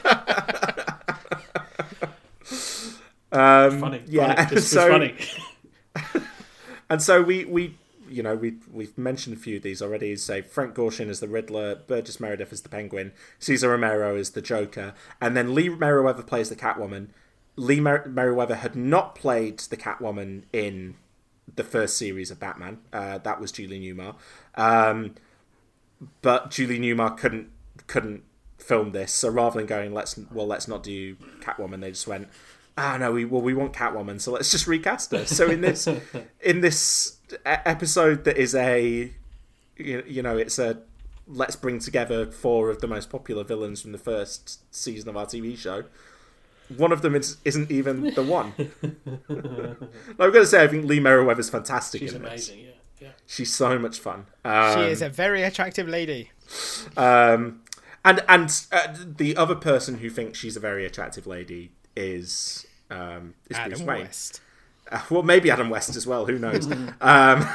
[3.32, 5.14] Um, funny, yeah, funny, just so- funny.
[6.90, 7.76] and so we we
[8.10, 10.16] you know we we've mentioned a few of these already.
[10.16, 14.42] Say Frank Gorshin as the Riddler, Burgess Meredith as the Penguin, Cesar Romero as the
[14.42, 17.08] Joker, and then Lee Meriwether plays the Catwoman.
[17.56, 20.94] Lee Mer- had not played the Catwoman in
[21.56, 22.78] the first series of Batman.
[22.92, 24.14] Uh, that was Julie Newmar,
[24.54, 25.14] um,
[26.22, 27.50] but Julie Newmar couldn't
[27.86, 28.22] couldn't
[28.58, 29.12] film this.
[29.12, 32.28] So rather than going, let's well let's not do Catwoman, they just went.
[32.78, 35.26] Ah no, we well we want Catwoman, so let's just recast her.
[35.26, 35.88] So in this
[36.40, 39.12] in this episode that is a
[39.76, 40.82] you you know it's a
[41.26, 45.26] let's bring together four of the most popular villains from the first season of our
[45.26, 45.84] TV show.
[46.76, 48.52] One of them is, isn't even the one.
[49.28, 52.00] I've got to say, I think Lee Meriwether's fantastic.
[52.00, 52.48] She's in this.
[52.48, 52.70] amazing, yeah,
[53.00, 53.08] yeah.
[53.26, 54.26] She's so much fun.
[54.44, 56.30] Um, she is a very attractive lady.
[56.96, 57.62] um,
[58.04, 63.34] and and uh, the other person who thinks she's a very attractive lady is um,
[63.48, 64.00] is Adam Bruce Wayne.
[64.02, 64.40] West.
[65.10, 66.26] Well, maybe Adam West as well.
[66.26, 66.70] Who knows?
[67.00, 67.48] um,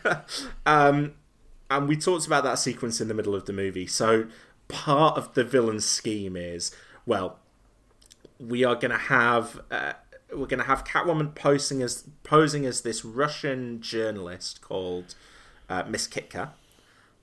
[0.66, 1.14] um,
[1.70, 3.86] and we talked about that sequence in the middle of the movie.
[3.86, 4.26] So
[4.68, 6.74] part of the villain's scheme is
[7.04, 7.38] well,
[8.38, 9.60] we are going to have.
[9.70, 9.92] Uh,
[10.32, 15.16] we're going to have Catwoman posing as posing as this Russian journalist called
[15.68, 16.50] uh, Miss Kitka,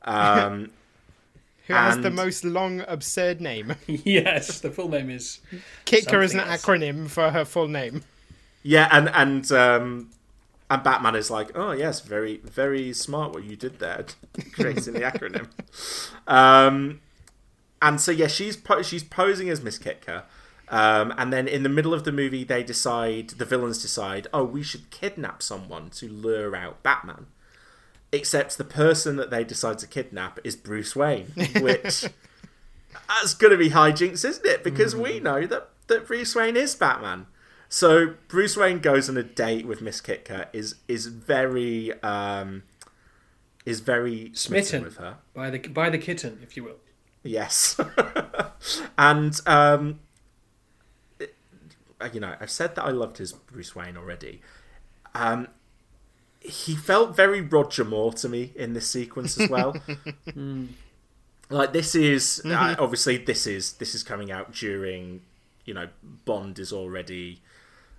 [0.04, 0.72] um,
[1.68, 3.76] Who has the most long, absurd name?
[3.88, 5.42] yes, the full name is
[5.86, 6.64] Kitka is an else.
[6.64, 8.04] acronym for her full name.
[8.68, 10.10] Yeah, and and um,
[10.70, 14.06] and Batman is like, oh yes, very very smart what you did there,
[14.52, 15.48] creating the acronym.
[16.28, 17.00] Um,
[17.82, 20.24] and so yeah, she's po- she's posing as Miss Kitka,
[20.68, 24.44] um, and then in the middle of the movie, they decide the villains decide, oh,
[24.44, 27.28] we should kidnap someone to lure out Batman.
[28.12, 31.28] Except the person that they decide to kidnap is Bruce Wayne,
[31.62, 32.04] which
[33.08, 34.66] that's going to be hijinks, isn't it?
[34.66, 37.28] Because we know that that Bruce Wayne is Batman.
[37.70, 42.64] So Bruce Wayne goes on a date with Miss Kitka is is very um
[43.66, 45.18] is very smitten, smitten with her.
[45.34, 46.78] by the by the kitten, if you will.
[47.24, 47.80] Yes.
[48.98, 50.00] and um
[51.20, 51.36] it-
[52.14, 54.42] you know, I've said that I loved his Bruce Wayne already.
[55.14, 55.48] Um
[56.40, 59.76] he felt very Roger Moore to me in this sequence as well.
[61.50, 65.22] like this is uh, obviously this is this is coming out during
[65.66, 65.90] you know
[66.24, 67.42] Bond is already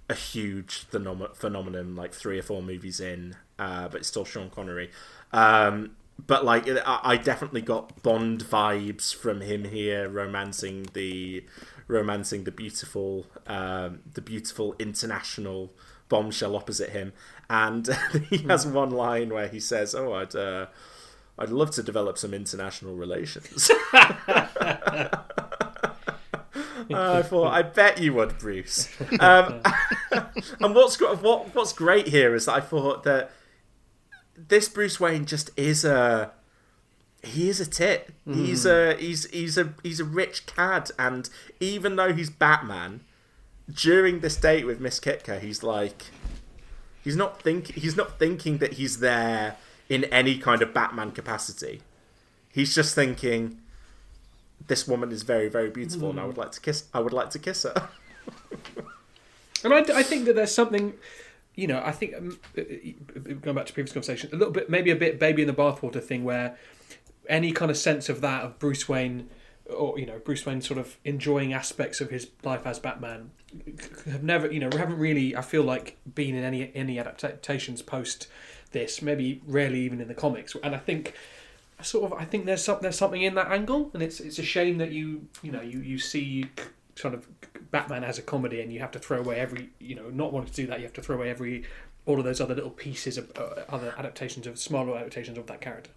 [0.09, 4.51] a huge phenom- phenomenon like three or four movies in uh, but it's still Sean
[4.51, 4.91] Connery
[5.33, 5.91] um,
[6.27, 11.45] but like I, I definitely got Bond vibes from him here, romancing the
[11.87, 15.73] romancing the beautiful um, the beautiful international
[16.09, 17.13] bombshell opposite him,
[17.49, 17.89] and
[18.31, 20.67] he has one line where he says, "Oh, I'd." Uh,
[21.41, 23.71] I'd love to develop some international relations.
[26.97, 28.89] I thought, I bet you would, Bruce.
[29.21, 29.63] Um,
[30.61, 33.31] and what's what what's great here is that I thought that
[34.37, 36.31] this Bruce Wayne just is a
[37.23, 38.11] he is a tit.
[38.27, 38.35] Mm.
[38.35, 41.29] He's a he's he's a he's a rich cad, and
[41.59, 43.01] even though he's Batman,
[43.73, 46.07] during this date with Miss Kitka, he's like
[47.03, 49.57] he's not think he's not thinking that he's there
[49.89, 51.83] in any kind of Batman capacity.
[52.51, 53.61] He's just thinking
[54.67, 56.11] this woman is very very beautiful, mm.
[56.13, 56.85] and I would like to kiss.
[56.93, 57.89] I would like to kiss her.
[59.65, 60.95] and I, I think that there's something
[61.59, 64.71] you know, I think um, uh, uh, going back to previous conversation, a little bit,
[64.71, 66.57] maybe a bit baby in the bathwater thing, where
[67.29, 69.29] any kind of sense of that of Bruce Wayne,
[69.69, 73.33] or you know, Bruce Wayne sort of enjoying aspects of his life as Batman,
[74.09, 77.83] have never, you know, we haven't really, I feel like, been in any any adaptations
[77.83, 78.29] post
[78.71, 81.15] this, maybe rarely even in the comics, and I think.
[81.81, 84.43] Sort of, I think there's some, there's something in that angle, and it's it's a
[84.43, 86.47] shame that you you know you you see
[86.97, 87.29] sort of
[87.71, 90.51] Batman as a comedy, and you have to throw away every, you know, not wanting
[90.51, 91.65] to do that, you have to throw away every,
[92.07, 95.61] all of those other little pieces of uh, other adaptations of smaller adaptations of that
[95.61, 95.91] character.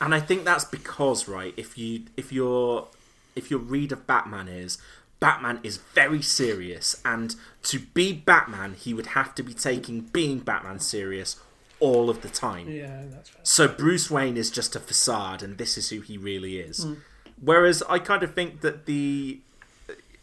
[0.00, 2.88] And I think that's because, right, if you if your
[3.34, 4.78] if your read of Batman is
[5.20, 10.40] Batman is very serious, and to be Batman, he would have to be taking being
[10.40, 11.36] Batman serious
[11.80, 12.68] all of the time.
[12.68, 13.40] Yeah, that's fair.
[13.42, 16.84] So Bruce Wayne is just a facade, and this is who he really is.
[16.84, 16.98] Mm.
[17.40, 19.40] Whereas I kind of think that the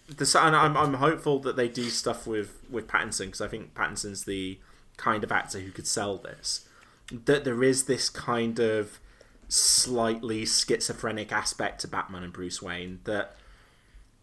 [0.08, 3.74] the and I'm I'm hopeful that they do stuff with with Pattinson because I think
[3.74, 4.60] Pattinson's the
[4.98, 6.68] kind of actor who could sell this.
[7.12, 9.00] That there is this kind of
[9.48, 13.36] slightly schizophrenic aspect to Batman and Bruce Wayne that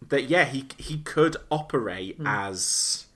[0.09, 2.27] that yeah he he could operate mm.
[2.27, 3.07] as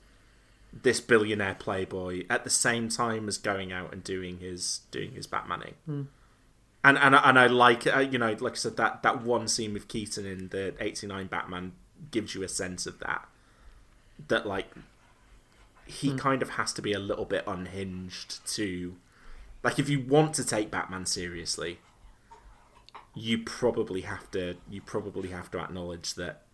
[0.83, 5.25] this billionaire playboy at the same time as going out and doing his doing his
[5.25, 5.73] Batmaning.
[5.89, 6.07] Mm.
[6.83, 9.73] And and and I like uh, you know like I said that that one scene
[9.73, 11.71] with Keaton in the '89 Batman
[12.11, 13.27] gives you a sense of that.
[14.27, 14.69] That like
[15.85, 16.17] he mm.
[16.17, 18.95] kind of has to be a little bit unhinged to
[19.63, 21.79] like if you want to take Batman seriously,
[23.15, 26.44] you probably have to you probably have to acknowledge that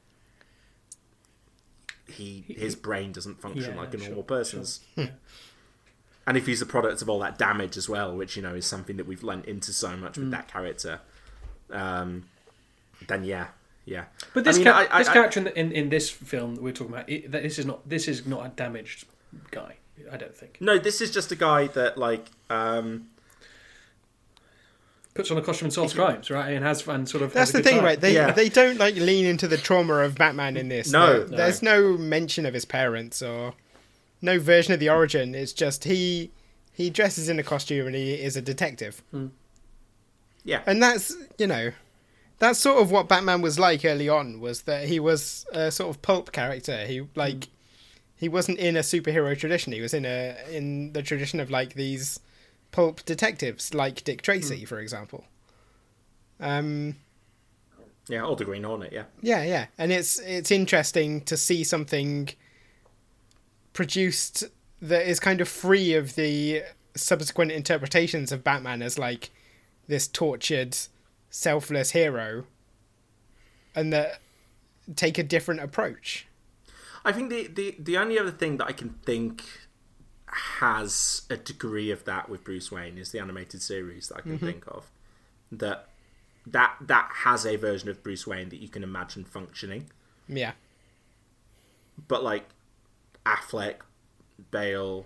[2.11, 4.81] he his brain doesn't function yeah, like a normal sure, person's.
[4.95, 5.09] Sure.
[6.27, 8.65] and if he's the product of all that damage as well, which you know is
[8.65, 10.31] something that we've lent into so much with mm.
[10.31, 10.99] that character,
[11.71, 12.25] um,
[13.07, 13.47] then yeah,
[13.85, 14.05] yeah.
[14.33, 16.63] But this, I mean, ca- I, I, this character in, in, in this film that
[16.63, 19.05] we're talking about, it, this is not this is not a damaged
[19.49, 19.77] guy.
[20.11, 20.57] I don't think.
[20.59, 23.07] No, this is just a guy that like um,
[25.13, 26.51] puts on a costume and solves crimes, right?
[26.51, 27.33] And has and sort of.
[27.33, 27.85] That's the thing, time.
[27.85, 27.99] right?
[27.99, 28.31] They yeah.
[28.31, 30.91] they don't like lean into the trauma of Batman in this.
[30.91, 33.53] No, no, there's no mention of his parents or
[34.21, 35.35] no version of the origin.
[35.35, 36.31] It's just he
[36.71, 39.01] he dresses in a costume and he is a detective.
[39.11, 39.27] Hmm.
[40.43, 41.71] Yeah, and that's you know
[42.39, 44.39] that's sort of what Batman was like early on.
[44.39, 46.85] Was that he was a sort of pulp character.
[46.85, 47.47] He like mm.
[48.15, 49.73] he wasn't in a superhero tradition.
[49.73, 52.19] He was in a in the tradition of like these
[52.72, 54.68] pulp detectives, like Dick Tracy, mm.
[54.68, 55.26] for example.
[56.39, 56.95] Um.
[58.07, 58.91] Yeah, or the Green Hornet.
[58.91, 59.03] Yeah.
[59.22, 62.30] Yeah, yeah, and it's it's interesting to see something
[63.73, 64.43] produced
[64.81, 66.64] that is kind of free of the
[66.95, 69.30] subsequent interpretations of Batman as like
[69.88, 70.77] this tortured
[71.30, 72.45] selfless hero
[73.76, 74.19] and that
[74.95, 76.27] take a different approach.
[77.03, 79.43] I think the, the, the only other thing that I can think
[80.32, 84.38] has a degree of that with Bruce Wayne is the animated series that I can
[84.38, 84.45] mm-hmm.
[84.45, 84.90] think of.
[85.52, 85.90] That
[86.48, 89.90] that that has a version of Bruce Wayne that you can imagine functioning.
[90.28, 90.53] Yeah.
[92.08, 92.49] But like
[93.26, 93.78] Affleck,
[94.49, 95.06] Bale,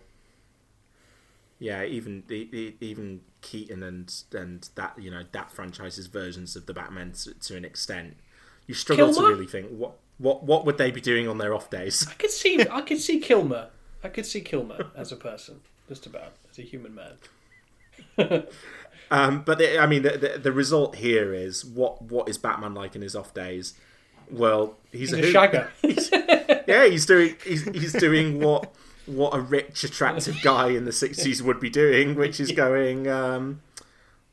[1.60, 7.14] yeah, even even Keaton and and that you know that franchise's versions of the Batman
[7.14, 8.18] to, to an extent,
[8.68, 9.30] you struggle Kilmer?
[9.30, 12.08] to really think what what what would they be doing on their off days.
[12.10, 13.70] I could see I could see Kilmer.
[14.06, 18.44] I could see Kilmer as a person, just about as a human man.
[19.12, 22.74] um, but the, I mean, the, the, the result here is what what is Batman
[22.74, 23.74] like in his off days?
[24.30, 25.70] Well, he's, he's a, a shagger.
[25.82, 26.10] he's,
[26.68, 28.74] yeah, he's doing he's, he's doing what
[29.06, 33.62] what a rich, attractive guy in the 60s would be doing, which is going, um,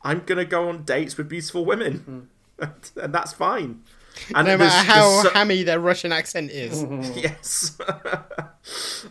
[0.02, 2.28] I'm going to go on dates with beautiful women.
[2.58, 2.72] Mm.
[3.02, 3.82] and that's fine.
[4.34, 5.30] And no matter how so...
[5.30, 6.82] hammy their Russian accent is.
[7.16, 7.78] yes.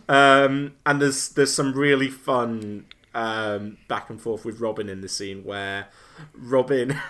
[0.08, 5.08] um, and there's there's some really fun um, back and forth with Robin in the
[5.08, 5.88] scene where
[6.34, 6.98] Robin.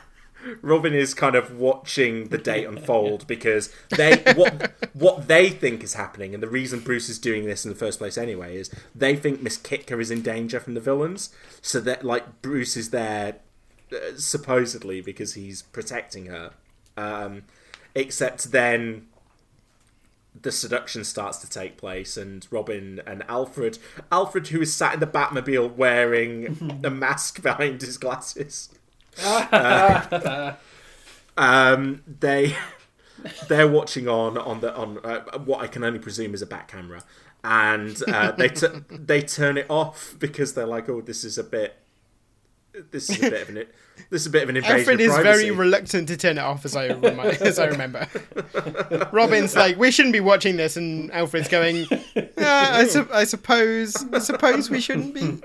[0.60, 5.94] Robin is kind of watching the date unfold because they what what they think is
[5.94, 9.14] happening, and the reason Bruce is doing this in the first place anyway is they
[9.14, 13.36] think Miss Kitka is in danger from the villains, so that like Bruce is there
[13.93, 16.52] uh, supposedly because he's protecting her,
[16.97, 17.43] um,
[17.94, 19.06] except then
[20.40, 23.78] the seduction starts to take place and Robin and Alfred
[24.10, 28.70] Alfred who is sat in the Batmobile wearing a mask behind his glasses
[29.23, 30.55] uh,
[31.36, 32.56] um, they
[33.48, 36.69] they're watching on on the on uh, what I can only presume is a back
[36.69, 37.02] camera,
[37.44, 41.44] and uh, they t- they turn it off because they're like, oh, this is a
[41.44, 41.77] bit.
[42.90, 43.66] This is a bit of an
[44.11, 44.78] this is a bit of an invasion.
[44.78, 48.09] Alfred is very reluctant to turn it off, as I remi- as I remember.
[49.12, 53.94] Robin's like, we shouldn't be watching this, and Alfred's going, "Yeah, I, su- I suppose,
[54.12, 55.43] I suppose we shouldn't be.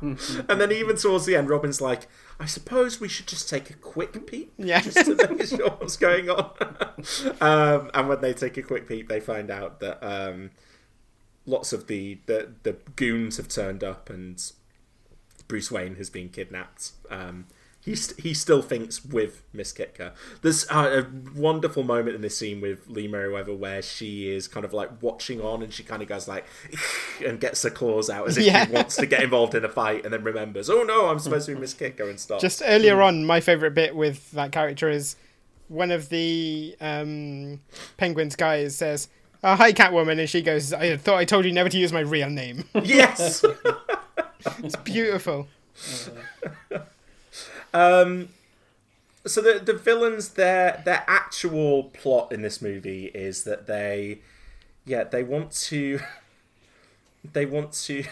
[0.00, 2.06] and then even towards the end, Robin's like,
[2.40, 4.80] I suppose we should just take a quick peek, Yeah.
[4.80, 6.50] just to make sure what's going on.
[7.40, 10.50] um, and when they take a quick peek, they find out that um,
[11.46, 14.52] lots of the, the the goons have turned up, and
[15.48, 16.92] Bruce Wayne has been kidnapped.
[17.10, 17.46] Um,
[17.80, 20.12] he, st- he still thinks with Miss Kitka.
[20.40, 24.64] There's uh, a wonderful moment in this scene with Lee Meriwether where she is kind
[24.64, 26.46] of like watching on and she kind of goes like
[27.22, 28.64] and gets her claws out as if Yeah.
[28.64, 31.44] she wants to get involved in a fight and then remembers, oh no, I'm supposed
[31.46, 32.40] to be Miss Kitka and stuff.
[32.40, 35.16] Just earlier on, my favourite bit with that character is
[35.68, 37.60] one of the um,
[37.98, 39.08] Penguins guys says,
[39.42, 42.00] oh, "Hi, Catwoman," and she goes, "I thought I told you never to use my
[42.00, 43.42] real name." yes.
[44.62, 45.48] it's beautiful.
[47.74, 48.28] Um,
[49.26, 54.20] so the the villains, their their actual plot in this movie is that they,
[54.86, 55.98] yeah, they want to,
[57.32, 58.04] they want to,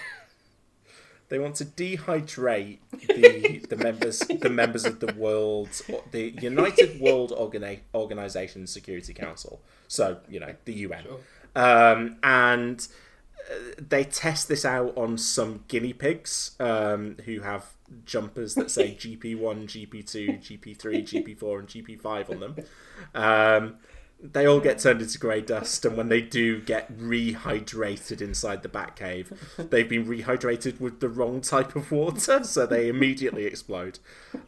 [1.29, 5.69] they want to dehydrate the the members the members of the world
[6.11, 9.61] the United World Organi- Organization Security Council.
[9.87, 11.05] So you know the UN,
[11.55, 12.87] um, and
[13.79, 17.75] they test this out on some guinea pigs um, who have
[18.05, 22.57] jumpers that say GP1, GP2, GP3, GP4, and GP5 on them.
[23.15, 23.75] Um,
[24.23, 28.69] they all get turned into grey dust, and when they do get rehydrated inside the
[28.69, 29.37] Batcave,
[29.71, 33.99] they've been rehydrated with the wrong type of water, so they immediately explode.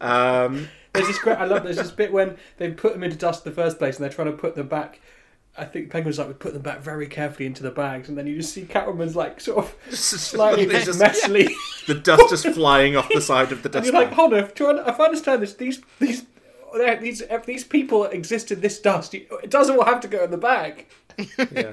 [0.00, 1.38] Um, There's this great.
[1.38, 1.64] I love.
[1.64, 4.12] There's this bit when they put them into dust in the first place, and they're
[4.12, 5.00] trying to put them back.
[5.56, 8.26] I think Penguin's like we put them back very carefully into the bags, and then
[8.26, 11.48] you just see Catwoman's like sort of slightly just- messily.
[11.86, 14.60] the dust just flying off the side of the And you're like, hold on, if,
[14.60, 16.24] I- if I understand this, these these
[17.00, 19.14] these these people exist in this dust.
[19.14, 20.86] It doesn't all have to go in the bag.
[21.52, 21.72] yeah.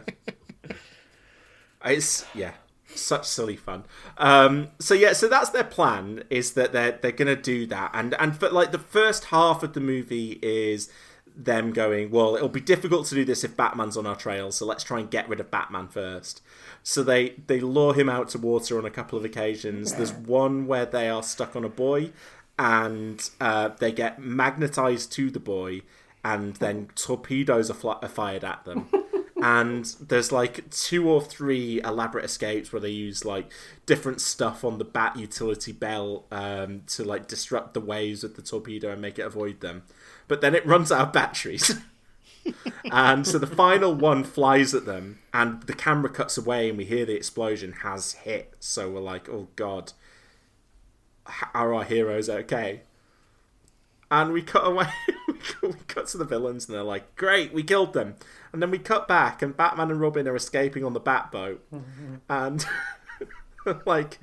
[1.84, 2.52] It's yeah,
[2.94, 3.86] such silly fun.
[4.18, 8.14] Um, so yeah, so that's their plan is that they're they're gonna do that, and
[8.20, 10.92] and for like the first half of the movie is
[11.36, 14.66] them going, well, it'll be difficult to do this if Batman's on our trail, so
[14.66, 16.42] let's try and get rid of Batman first.
[16.84, 19.94] So they they lure him out to water on a couple of occasions.
[19.96, 22.14] There's one where they are stuck on a buoy,
[22.58, 25.84] and uh, they get magnetized to the buoy,
[26.24, 28.90] and then torpedoes are, fl- are fired at them.
[29.42, 33.52] and there's like two or three elaborate escapes where they use like
[33.88, 38.42] different stuff on the bat utility belt um, to like disrupt the waves of the
[38.44, 39.82] torpedo and make it avoid them.
[40.32, 41.76] But then it runs out of batteries.
[42.90, 46.86] and so the final one flies at them, and the camera cuts away, and we
[46.86, 48.54] hear the explosion has hit.
[48.62, 49.92] So we're like, oh god,
[51.54, 52.84] are our heroes okay?
[54.10, 54.88] And we cut away,
[55.62, 58.16] we cut- to the villains, and they're like, great, we killed them.
[58.54, 61.58] And then we cut back, and Batman and Robin are escaping on the Batboat,
[62.30, 62.66] and
[63.86, 64.18] like.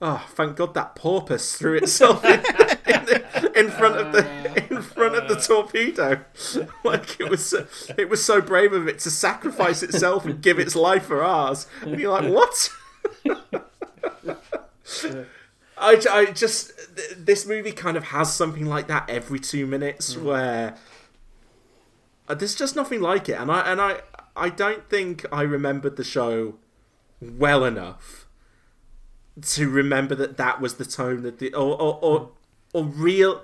[0.00, 2.40] Oh, thank God that porpoise threw itself in,
[3.58, 5.40] in, front of the uh, in front of the uh.
[5.40, 6.24] torpedo.
[6.84, 7.66] Like it was, so,
[7.98, 11.66] it was so brave of it to sacrifice itself and give its life for ours.
[11.82, 12.70] And you're like, what?
[15.76, 20.14] I, I just th- this movie kind of has something like that every two minutes
[20.14, 20.22] mm.
[20.22, 20.76] where
[22.28, 24.00] uh, there's just nothing like it, and I and I
[24.36, 26.56] I don't think I remembered the show
[27.20, 28.26] well enough
[29.42, 32.30] to remember that that was the tone that the or or or,
[32.72, 33.42] or real.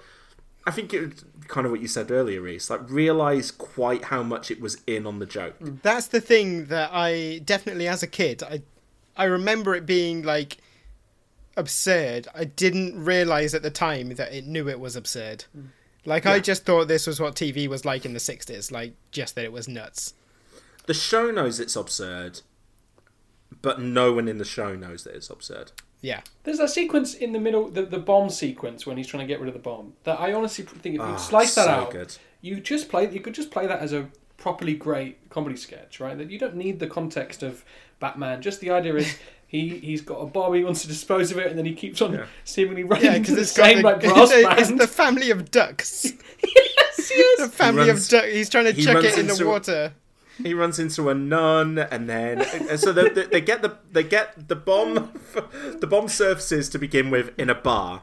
[0.67, 2.71] I think it kind of what you said earlier, Reese.
[2.71, 5.59] Like realize quite how much it was in on the joke.
[5.61, 5.83] Mm.
[5.83, 8.63] That's the thing that I definitely, as a kid, I
[9.17, 10.59] I remember it being like
[11.57, 12.29] absurd.
[12.35, 15.45] I didn't realize at the time that it knew it was absurd.
[15.57, 15.69] Mm.
[16.07, 19.35] Like I just thought this was what TV was like in the '60s, like just
[19.37, 20.15] that it was nuts.
[20.87, 22.43] The show knows it's absurd,
[23.63, 25.73] but no one in the show knows that it's absurd.
[26.05, 26.21] Yeah.
[26.43, 29.41] There's that sequence in the middle, the, the bomb sequence when he's trying to get
[29.41, 29.95] rid of the bomb.
[30.05, 32.15] That I honestly think if you Ah, slice that out, good.
[32.43, 33.11] you just play.
[33.11, 36.19] You could just play that as a properly great comedy sketch, right?
[36.19, 37.65] That you don't need the context of
[38.01, 38.43] Batman.
[38.43, 39.17] Just the idea is
[39.47, 42.03] he he's got a bomb, he wants to dispose of it, and then he keeps
[42.03, 44.81] on seemingly running Yeah, into because the it's got same the, like brass it's band.
[44.81, 46.05] the family of ducks.
[46.45, 47.41] yes, yes.
[47.41, 48.33] The family runs- of ducks.
[48.33, 49.95] He's trying to he chuck it in the into- water.
[50.43, 54.03] He runs into a nun, and then and so they, they, they get the they
[54.03, 55.13] get the bomb
[55.81, 58.03] the bomb surfaces to begin with in a bar,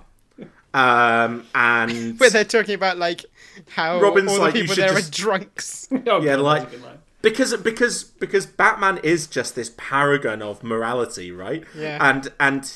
[0.74, 3.26] um, and Where they're talking about like
[3.70, 5.88] how Robin's all the like, you people should there just- are drunks.
[6.08, 6.98] Oh, yeah, God, like that's a good line.
[7.22, 11.64] because because because Batman is just this paragon of morality, right?
[11.76, 11.98] Yeah.
[12.00, 12.72] And and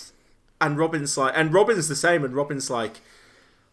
[0.59, 2.99] and Robin's like, and Robin's the same, and Robin's like,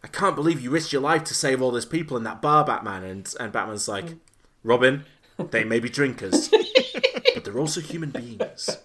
[0.03, 2.63] I can't believe you risked your life to save all those people in that bar,
[2.63, 3.03] Batman.
[3.03, 4.19] And and Batman's like, Mm.
[4.65, 5.05] Robin,
[5.37, 6.49] they may be drinkers,
[7.33, 8.77] but they're also human beings.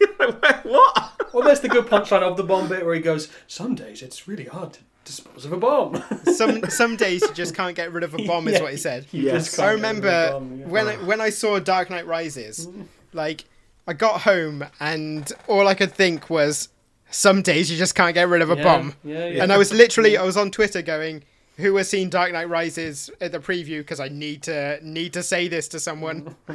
[0.00, 1.12] You're like, what?
[1.32, 4.26] Well, there's the good punchline of the bomb bit where he goes, "Some days it's
[4.28, 6.02] really hard to dispose of a bomb."
[6.34, 8.78] Some some days you just can't get rid of a bomb, is Yeah, what he
[8.78, 9.06] said.
[9.12, 10.66] you just I can't get rid of a remember bomb, yeah.
[10.66, 12.68] when I, when I saw Dark Knight Rises,
[13.12, 13.44] like
[13.86, 16.68] I got home and all I could think was,
[17.10, 18.94] some days you just can't get rid of a Yeah, bomb.
[19.04, 19.42] yeah, yeah.
[19.42, 21.24] And I was literally I was on Twitter going.
[21.58, 23.78] Who has seen Dark Knight Rises at the preview?
[23.80, 26.36] Because I need to need to say this to someone.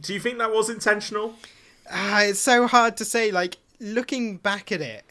[0.00, 1.34] Do you think that was intentional?
[1.90, 3.30] Ah, it's so hard to say.
[3.30, 5.04] Like looking back at it,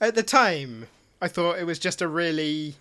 [0.00, 0.86] at the time,
[1.20, 2.74] I thought it was just a really,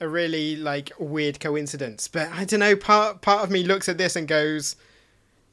[0.00, 2.08] a really like weird coincidence.
[2.08, 2.76] But I don't know.
[2.76, 4.76] Part part of me looks at this and goes,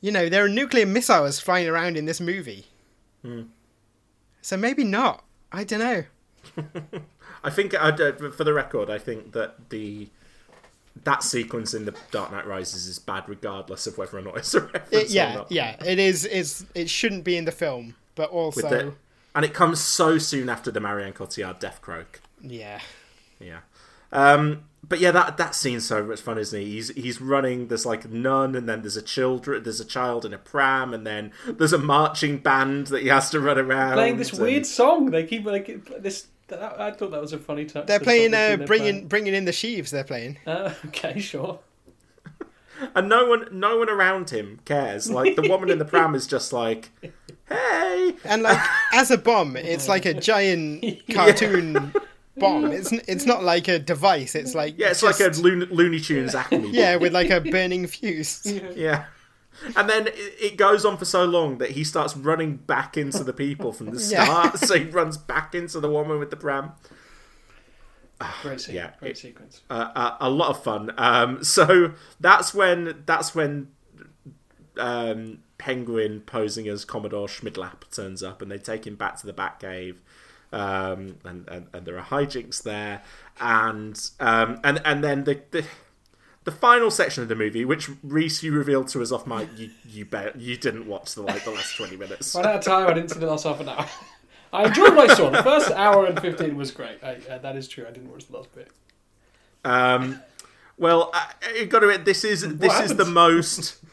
[0.02, 2.68] you know, there are nuclear missiles flying around in this movie,
[3.23, 3.41] Hmm.
[4.41, 5.23] so maybe not.
[5.52, 6.03] I don't know.
[7.44, 10.10] I think, I, uh, for the record, I think that the
[11.04, 14.54] that sequence in the Dark Knight Rises is bad, regardless of whether or not it's
[14.56, 15.52] a reference It, or yeah, not.
[15.52, 15.76] yeah.
[15.86, 16.26] It is.
[16.26, 18.94] Is it shouldn't be in the film, but also, the,
[19.36, 22.22] and it comes so soon after the Marion Cotillard death croak.
[22.42, 22.80] yeah.
[23.40, 23.60] Yeah.
[24.12, 26.66] Um, but yeah, that that scene's so much fun, isn't he?
[26.66, 27.68] He's he's running.
[27.68, 29.62] There's like a nun, and then there's a children.
[29.62, 33.30] There's a child in a pram, and then there's a marching band that he has
[33.32, 33.94] to run around.
[33.94, 35.12] Playing this and- weird song.
[35.12, 36.28] They keep like this.
[36.48, 37.88] That, I thought that was a funny touch.
[37.88, 38.34] They're playing.
[38.34, 39.07] Uh, they're bringing playing.
[39.07, 39.91] bringing in the sheaves.
[39.91, 40.38] They're playing.
[40.48, 41.60] Uh, okay, sure.
[42.95, 45.10] and no one no one around him cares.
[45.10, 46.90] Like the woman in the pram is just like,
[47.49, 48.60] hey, And like
[48.94, 51.94] as a bomb, it's like a giant cartoon
[52.38, 52.72] bomb.
[52.72, 54.34] It's it's not like a device.
[54.36, 56.69] It's like yeah, it's just- like a Looney, Looney Tunes Acme.
[56.72, 58.45] yeah, with like a burning fuse.
[58.45, 59.06] Yeah.
[59.76, 63.34] And then it, goes on for so long that he starts running back into the
[63.34, 64.24] people from the Yeah.
[64.26, 64.60] start.
[64.60, 66.72] so he runs back into the woman with the pram.
[68.42, 69.62] Great, se- Yeah, great it- sequence.
[69.70, 70.92] Uh, uh, a lot of fun.
[70.98, 73.70] Um, so that's when that's when
[74.78, 79.34] um, Penguin posing as Commodore Schmidlap turns up, and they take him back to the
[79.34, 79.98] Batcave.
[80.52, 83.02] Um, and, and, and there are hijinks there,
[83.40, 85.66] and um, and and then the, the
[86.48, 89.69] the final section of the movie, which Reese you revealed to us off mic, you
[89.86, 92.34] you bet you didn't watch the like the last twenty minutes.
[92.34, 92.88] Ran out of time.
[92.88, 93.86] I didn't see the last half an hour.
[94.53, 95.30] I enjoyed what I saw.
[95.30, 97.03] The first hour and fifteen was great.
[97.03, 97.86] I, uh, that is true.
[97.86, 98.69] I didn't watch the last bit.
[99.65, 100.22] Um,
[100.78, 103.84] well, I, I got to admit, this is this is the most.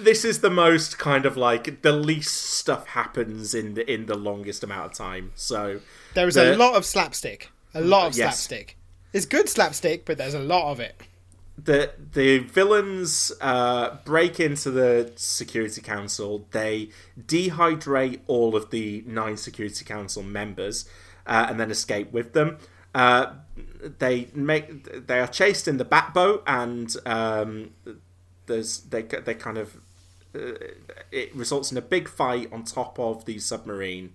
[0.00, 4.16] This is the most kind of like the least stuff happens in the in the
[4.16, 5.30] longest amount of time.
[5.36, 5.78] So
[6.14, 7.50] There is the- a lot of slapstick.
[7.72, 8.40] A lot of Yes.
[8.40, 8.76] slapstick.
[9.12, 11.00] It's good slapstick, but there's a lot of it.
[11.64, 16.46] The the villains uh, break into the security council.
[16.52, 16.90] They
[17.20, 20.88] dehydrate all of the nine security council members
[21.26, 22.58] uh, and then escape with them.
[22.94, 23.34] Uh,
[23.98, 27.70] they make they are chased in the bat boat and um,
[28.46, 29.80] there's they they kind of
[30.34, 30.52] uh,
[31.10, 34.12] it results in a big fight on top of the submarine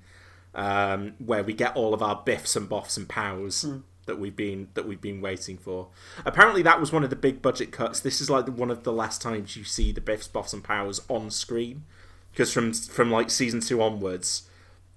[0.56, 3.65] um, where we get all of our biffs and boffs and pows
[4.05, 5.88] that we've been that we've been waiting for.
[6.25, 7.99] Apparently, that was one of the big budget cuts.
[7.99, 11.01] This is like one of the last times you see the biffs, boffs, and pows
[11.09, 11.84] on screen
[12.31, 14.43] because from from like season two onwards,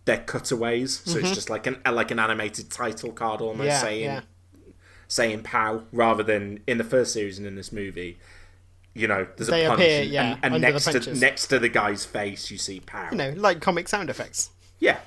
[0.06, 1.02] they're cutaways.
[1.04, 1.34] So it's Mhm.
[1.34, 4.20] just like an like an animated title card almost Yeah, saying yeah.
[5.08, 8.18] saying pow rather than in the first series and in this movie.
[8.94, 11.58] You know, there's They a punch, appear, and- yeah, and, and next to next to
[11.58, 13.08] the guy's face, you see pow.
[13.10, 14.50] You know, like comic sound effects.
[14.78, 14.98] Yeah,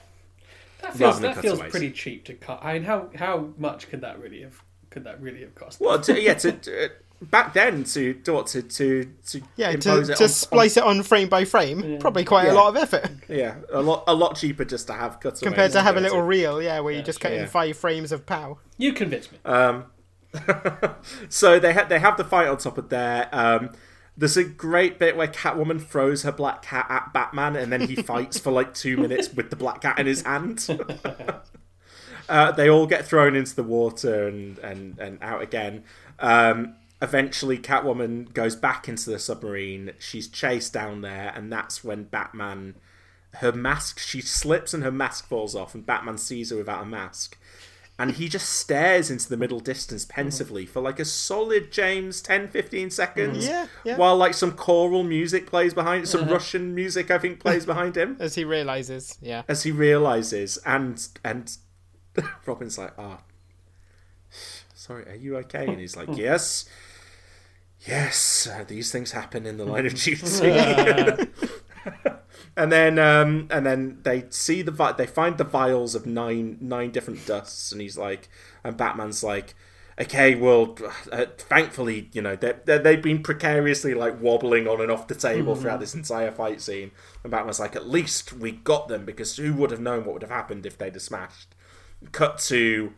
[0.81, 2.59] That feels that feels pretty cheap to cut.
[2.63, 5.79] I mean, how how much could that really have could that really have cost?
[5.79, 6.89] Well, to, yeah, to, to, uh,
[7.21, 11.03] back then to to to to, to Yeah, to, it to on- splice it on
[11.03, 12.53] frame by frame, probably quite Yeah.
[12.53, 13.09] a lot of effort.
[13.27, 16.19] yeah, a lot a lot cheaper just to have cutaways Compared to have a little
[16.21, 17.41] go reel, yeah, where you just cut Yeah.
[17.43, 18.57] in five frames of pow.
[18.77, 19.39] You convinced me.
[19.45, 19.85] Um,
[21.29, 23.27] so they ha- they have the fight on top of there.
[23.31, 23.71] Um,
[24.19, 27.95] There's a great bit where Catwoman throws her black cat at Batman, and then he
[28.03, 30.67] fights for like two minutes with the black cat in his hand.
[32.29, 35.85] uh, they all get thrown into the water and and and out again.
[36.19, 39.93] Um, eventually, Catwoman goes back into the submarine.
[39.99, 42.75] She's chased down there, and that's when Batman.
[43.35, 46.85] Her mask, she slips and her mask falls off, and Batman sees her without a
[46.85, 47.37] mask
[47.99, 52.47] and he just stares into the middle distance pensively for like a solid James 10
[52.47, 53.97] 15 seconds Yeah, yeah.
[53.97, 56.33] while like some choral music plays behind some Uh-huh.
[56.33, 59.43] Russian music I think plays behind him As he realizes, yeah.
[59.47, 61.55] as he realizes and and
[62.47, 63.19] Robin's like ah
[64.73, 66.65] sorry are you okay and he's like yes
[67.87, 70.25] yes uh, these things happen in the line of duty
[72.61, 76.57] and then um, and then they see the vi- they find the vials of nine
[76.61, 78.29] nine different dusts, and he's like,
[78.63, 79.55] and Batman's like,
[79.99, 80.77] okay, well,
[81.11, 85.55] uh, thankfully, you know, they they've been precariously like wobbling on and off the table
[85.55, 85.61] Mhm.
[85.61, 86.91] throughout this entire fight scene,
[87.23, 90.21] and Batman's like, at least we got them because who would have known what would
[90.23, 91.55] have happened if they'd have smashed?
[92.11, 92.93] Cut to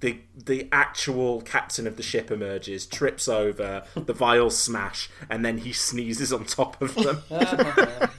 [0.00, 5.58] the the actual captain of the ship emerges, trips over, the vials smash, and then
[5.58, 7.22] he sneezes on top of them,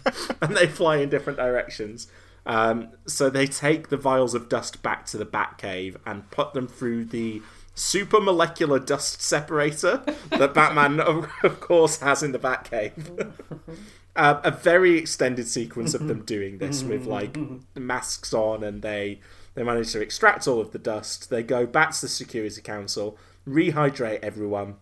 [0.41, 2.07] and they fly in different directions.
[2.45, 6.67] Um, so they take the vials of dust back to the Batcave and put them
[6.67, 7.41] through the
[7.73, 13.33] super molecular dust separator that Batman, of, of course, has in the Batcave.
[14.15, 17.37] uh, a very extended sequence of them doing this with like
[17.75, 19.19] masks on, and they
[19.55, 21.29] they manage to extract all of the dust.
[21.29, 23.17] They go back to the Security Council,
[23.47, 24.75] rehydrate everyone,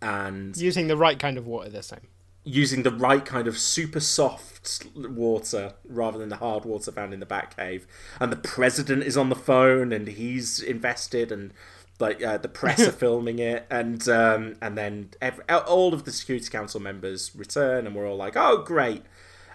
[0.00, 2.08] and Using the right kind of water this time.
[2.44, 7.20] using the right kind of super soft water rather than the hard water found in
[7.20, 7.84] the Batcave.
[8.18, 11.52] And the president is on the phone, and he's invested, and
[12.00, 16.10] like uh, the press are filming it, and um, and then ev all of the
[16.10, 19.02] Security Council members return, and we're all like, "Oh, great!"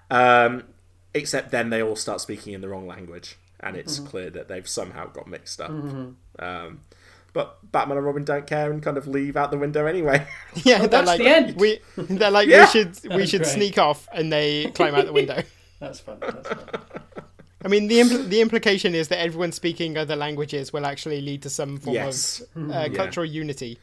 [0.10, 0.64] Um,
[1.14, 4.08] except then they all start speaking in the wrong language, and it's Mhm.
[4.08, 5.72] clear that they've somehow got mixed up.
[5.72, 6.14] Mhm.
[6.40, 6.82] Um,
[7.34, 10.26] but Batman and Robin don't care and kind of leave out the window anyway.
[10.64, 11.56] Yeah, Oh, they're that's like, the end.
[11.58, 12.62] We, they're like, Yeah.
[12.66, 13.54] we should, we should great.
[13.54, 15.44] sneak off, and they climb out the window.
[15.80, 16.18] That's fun.
[16.20, 16.60] That's fun.
[17.64, 21.42] I mean, the impl- the implication is that everyone speaking other languages will actually lead
[21.44, 22.42] to some form Yes.
[22.56, 22.88] of uh, Yeah.
[22.90, 23.78] cultural unity.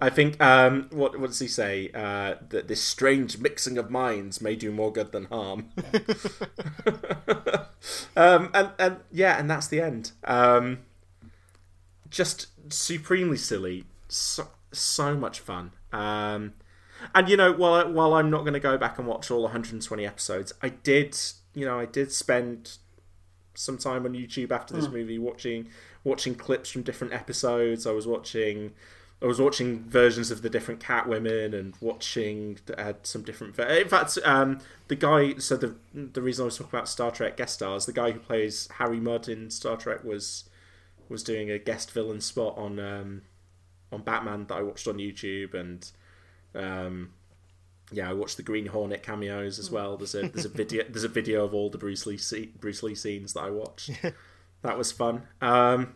[0.00, 1.90] I think um, what what does he say?
[1.94, 5.70] Uh, that this strange mixing of minds may do more good than harm.
[8.16, 10.12] um, and and yeah, and that's the end.
[10.24, 10.78] Um,
[12.10, 15.72] just supremely silly, so so much fun.
[15.92, 16.54] Um,
[17.14, 20.06] and you know, while while I'm not going to go back and watch all 120
[20.06, 21.16] episodes, I did
[21.54, 22.78] you know I did spend
[23.54, 24.92] some time on YouTube after this Mm.
[24.92, 25.68] movie watching
[26.04, 27.86] watching clips from different episodes.
[27.86, 28.72] I was watching
[29.20, 33.56] I was watching versions of the different cat women and watching uh, some different.
[33.56, 35.34] Ver- In fact, um, the guy.
[35.38, 38.20] So the the reason I was talking about Star Trek guest stars, the guy who
[38.20, 40.44] plays Harry Mudd in Star Trek was
[41.08, 43.22] was doing a guest villain spot on um,
[43.90, 45.90] on Batman that I watched on YouTube, and
[46.54, 47.10] um,
[47.90, 49.96] yeah, I watched the Green Hornet cameos as well.
[49.96, 52.84] There's a there's a video there's a video of all the Bruce Lee se- Bruce
[52.84, 53.90] Lee scenes that I watched.
[54.62, 55.22] that was fun.
[55.40, 55.94] Um,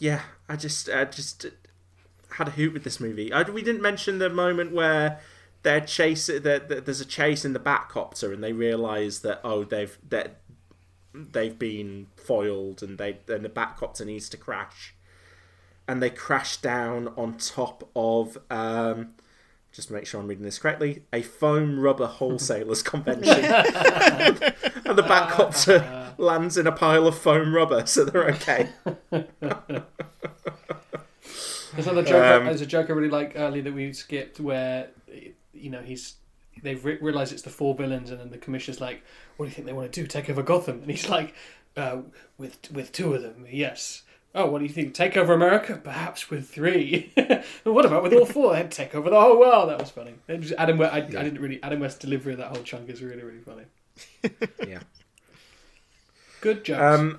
[0.00, 1.46] yeah, I just I just
[2.34, 3.32] had a hoot with this movie.
[3.32, 5.20] I, we didn't mention the moment where
[5.62, 10.40] they're chase there's a chase in the Batcopter and they realise that oh they've that
[11.14, 14.94] they've been foiled and they and the Batcopter needs to crash,
[15.86, 18.38] and they crash down on top of.
[18.50, 19.14] Um,
[19.72, 23.32] just to make sure I'm reading this correctly, a foam rubber wholesalers convention.
[23.44, 28.68] and the Batcopter lands in a pile of foam rubber, so they're okay.
[31.74, 32.24] There's another joke.
[32.24, 34.88] Um, there's a joke I really like earlier that we skipped where
[35.54, 36.14] you know he's
[36.62, 39.02] they've re- realized it's the four villains and then the commissioner's like,
[39.36, 40.06] "What do you think they want to do?
[40.06, 41.34] Take over Gotham?" And he's like,
[41.76, 41.98] uh,
[42.38, 44.02] "With with two of them, yes."
[44.34, 44.94] Oh, what do you think?
[44.94, 45.78] Take over America?
[45.82, 47.12] Perhaps with three.
[47.64, 48.54] what about with all four?
[48.54, 49.68] They'd take over the whole world.
[49.68, 50.14] That was funny.
[50.26, 51.62] It was Adam, West, I, I didn't really.
[51.62, 53.64] Adam West's delivery of that whole chunk is really, really funny.
[54.66, 54.80] yeah.
[56.40, 56.80] Good jokes.
[56.80, 57.18] Um,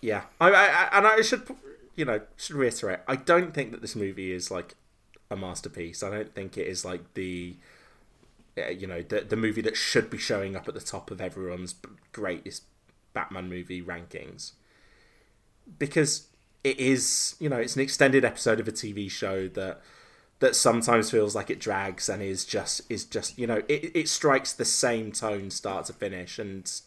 [0.00, 1.42] yeah, I, I- and I should,
[1.96, 2.20] you know,
[2.50, 3.00] reiterate.
[3.08, 4.74] I don't think that this movie is like
[5.30, 6.02] a masterpiece.
[6.02, 7.56] I don't think it is like the,
[8.56, 11.20] uh, you know, the the movie that should be showing up at the top of
[11.20, 11.74] everyone's
[12.12, 12.62] greatest
[13.12, 14.52] Batman movie rankings.
[15.78, 16.28] Because
[16.62, 19.80] it is, you know, it's an extended episode of a TV show that
[20.40, 24.08] that sometimes feels like it drags and is just is just you know it, it
[24.08, 26.82] strikes the same tone start to finish and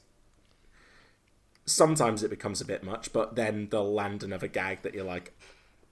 [1.70, 5.34] sometimes it becomes a bit much, but then they'll land another gag that you're like,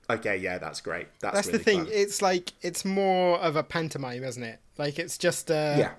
[0.09, 1.07] Okay, yeah, that's great.
[1.19, 1.83] That's, That's really the thing.
[1.83, 1.89] fun.
[1.93, 4.59] It's like it's more of a pantomime, isn't it?
[4.77, 5.91] Like it's just uh Yeah.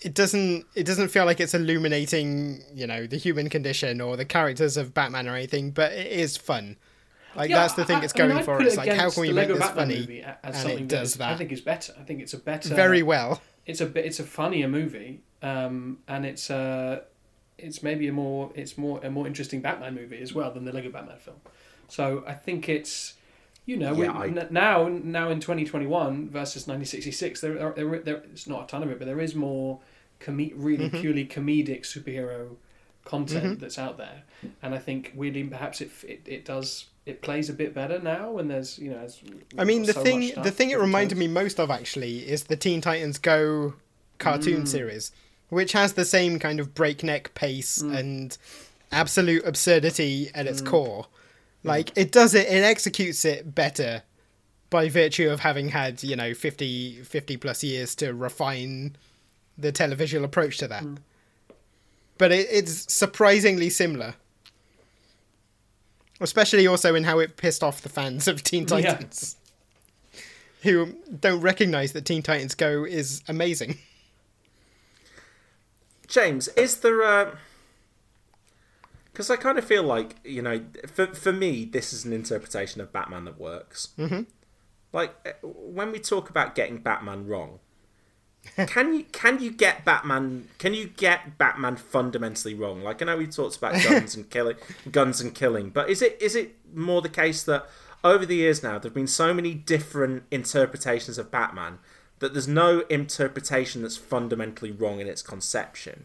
[0.00, 4.24] It doesn't it doesn't feel like it's illuminating, you know, the human condition or the
[4.24, 6.76] characters of Batman or anything, but it is fun.
[7.36, 8.56] Like Yeah, that's the thing I- it's going I'd for.
[8.58, 10.22] put It's like how can we make this Batman funny?
[10.22, 11.94] as and something it does that, that I think it's better.
[11.98, 13.40] I think it's a better very well.
[13.64, 14.04] It's a bit.
[14.06, 17.02] It's a funnier movie, um, and it's uh,
[17.62, 20.72] it's maybe a more it's more a more interesting Batman movie as well than the
[20.72, 21.36] Lego Batman film.
[21.88, 23.14] So I think it's
[23.66, 27.98] you know we, Yeah, I- n- now now in 2021 versus 1966 there are there,
[28.00, 29.80] there it's not a ton of it, but there is more
[30.20, 31.00] com- really Mhm.
[31.00, 32.56] purely comedic superhero
[33.04, 33.60] content Mhm.
[33.60, 34.22] that's out there,
[34.62, 38.30] and I think weirdly perhaps it, it it does it plays a bit better now
[38.30, 39.20] when there's you know as
[39.58, 42.56] I mean, the so thing the thing it reminded me most of actually is the
[42.56, 43.74] Teen Titans Go
[44.18, 44.68] cartoon Mm.
[44.68, 45.10] series,
[45.52, 47.94] which has the same kind of breakneck pace Mm.
[47.98, 48.38] and
[48.90, 50.66] absolute absurdity at its Mm.
[50.66, 51.06] core.
[51.62, 54.02] Like it does it, it executes it better
[54.70, 58.96] by virtue of having had you know 50, 50 plus years to refine
[59.58, 60.86] the televisual approach to that.
[62.16, 64.14] But it, it's surprisingly similar.
[66.18, 68.66] Especially also in how it pissed off the fans of Teen Yeah.
[68.94, 69.36] Titans.
[70.62, 73.76] Who don't recognise that Teen Titans Go is amazing.
[76.12, 77.38] James, is there a?
[79.10, 82.82] Because I kind of feel like you know, for for me, this is an interpretation
[82.82, 83.88] of Batman that works.
[83.98, 84.26] Mhm.
[84.92, 87.60] Like uh, when we talk about getting Batman wrong,
[88.66, 90.48] can you can you get Batman?
[90.58, 92.82] Can you get Batman fundamentally wrong?
[92.82, 94.56] Like I know we talked about guns and killing,
[94.90, 97.66] guns and killing, but is it is it more the case that
[98.04, 101.78] over the years now there've been so many different interpretations of Batman
[102.22, 106.04] that there's no interpretation that's fundamentally wrong in its conception.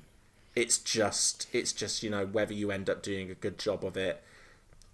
[0.56, 3.96] It's just it's just you know whether you end up doing a good job of
[3.96, 4.24] it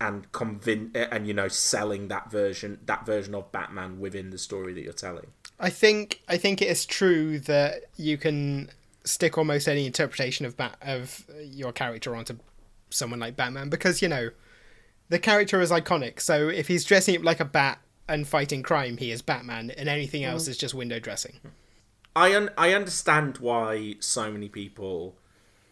[0.01, 4.37] and convin eh, and you know selling that version that version of Batman within the
[4.37, 5.27] story that you're telling.
[5.61, 8.69] I think I think it is true that you can
[9.05, 12.37] stick almost any interpretation of bat of your character onto
[12.89, 14.29] someone like Batman because you know
[15.07, 16.19] the character is iconic.
[16.19, 17.79] So if he's dressing up like a bat
[18.13, 20.49] and fighting crime, he is Batman, and anything else Mhm.
[20.49, 21.39] is just window dressing.
[22.15, 25.17] I un- I understand why so many people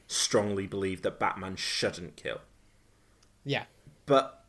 [0.07, 2.41] strongly believe that Batman shouldn't kill,
[3.45, 3.65] Yeah.
[4.07, 4.43] but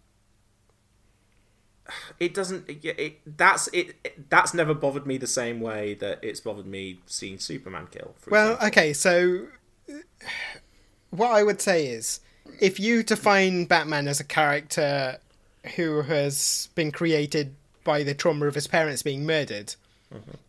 [2.19, 2.69] it doesn't.
[2.69, 4.31] It, it that's it, it.
[4.31, 8.15] That's never bothered me the same way that it's bothered me seeing Superman kill.
[8.19, 9.49] For Well, okay, so
[11.11, 12.21] what I would say is
[12.61, 15.19] if you define Batman as a character
[15.77, 19.75] who has been created by the trauma of his parents being murdered,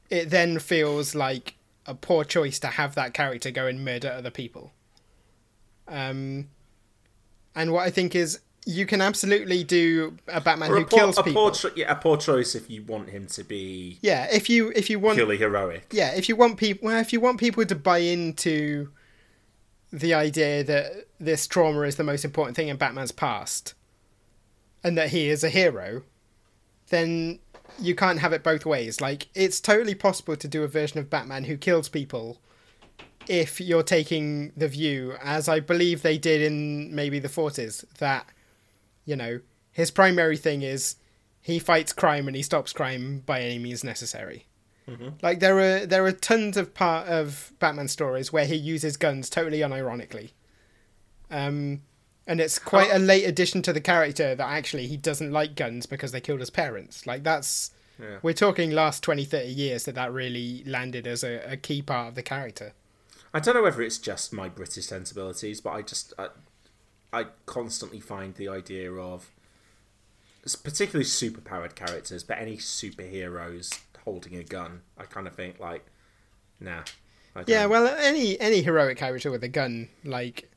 [0.10, 1.56] it then feels like
[1.86, 4.72] a poor choice to have that character go and murder other people.
[5.88, 6.50] Um,
[7.56, 11.00] and what I think is you can absolutely do a Batman Or who a poor,
[11.00, 11.42] kills a people.
[11.42, 14.72] poor cho- yeah, a poor choice if you want him to be Yeah, if you
[14.76, 15.88] if you want purely heroic.
[15.92, 18.90] yeah, if you want people, well, if you want people to buy into
[19.92, 23.74] the idea that this trauma is the most important thing in Batman's past,
[24.84, 26.04] and that he is a hero,
[26.94, 27.40] then
[27.80, 29.02] you can't have it both ways.
[29.02, 32.40] Like, it's totally possible to do a version of Batman who kills people
[33.28, 38.28] if you're taking the view, as I believe they did in maybe the 40s, that,
[39.06, 39.40] you know,
[39.72, 40.98] his primary thing is
[41.42, 44.46] he fights crime and he stops crime by any means necessary.
[45.22, 49.30] Like there are there are tons of part of Batman stories where he uses guns
[49.30, 50.32] totally unironically.
[51.32, 51.82] Um
[52.28, 55.86] and it's quite a late addition to the character that actually he doesn't like guns
[55.86, 57.06] because they killed his parents.
[57.08, 58.18] Like that's Yeah.
[58.22, 62.10] we're talking last 20 30 years that that really landed as a, a key part
[62.10, 62.74] of the character.
[63.34, 66.28] I don't know whether it's just my British sensibilities, but I just I,
[67.12, 69.30] I constantly find the idea of
[70.64, 75.86] particularly superpowered characters, but any superheroes holding a gun, I kind of think like,
[76.60, 76.84] nah.
[77.48, 80.52] Yeah, well, any any heroic character with a gun, like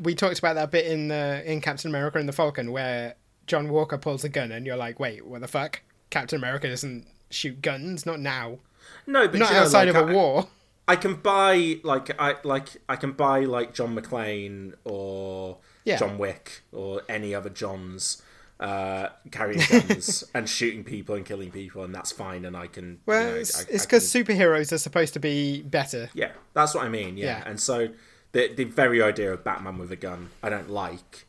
[0.00, 3.14] we talked about that bit in the in Captain America and the Falcon, where
[3.46, 5.80] John Walker pulls a gun, and you're like, wait, what the fuck?
[6.10, 8.58] Captain America doesn't shoot guns, not now.
[9.06, 10.48] no, but not you know, outside like, of a I- war.
[10.88, 15.96] I can buy like I like I can buy like John McClane or Yeah.
[15.96, 18.20] John Wick or any other Johns
[18.58, 22.44] uh, carrying guns and shooting people and killing people, and that's fine.
[22.44, 25.20] And I can Well, you know, it's I- it's I because superheroes are supposed to
[25.20, 26.10] be better.
[26.14, 27.16] Yeah, that's what I mean.
[27.16, 27.44] Yeah, Yeah.
[27.46, 27.88] and so
[28.32, 31.26] the the very idea of Batman with a gun, I don't like.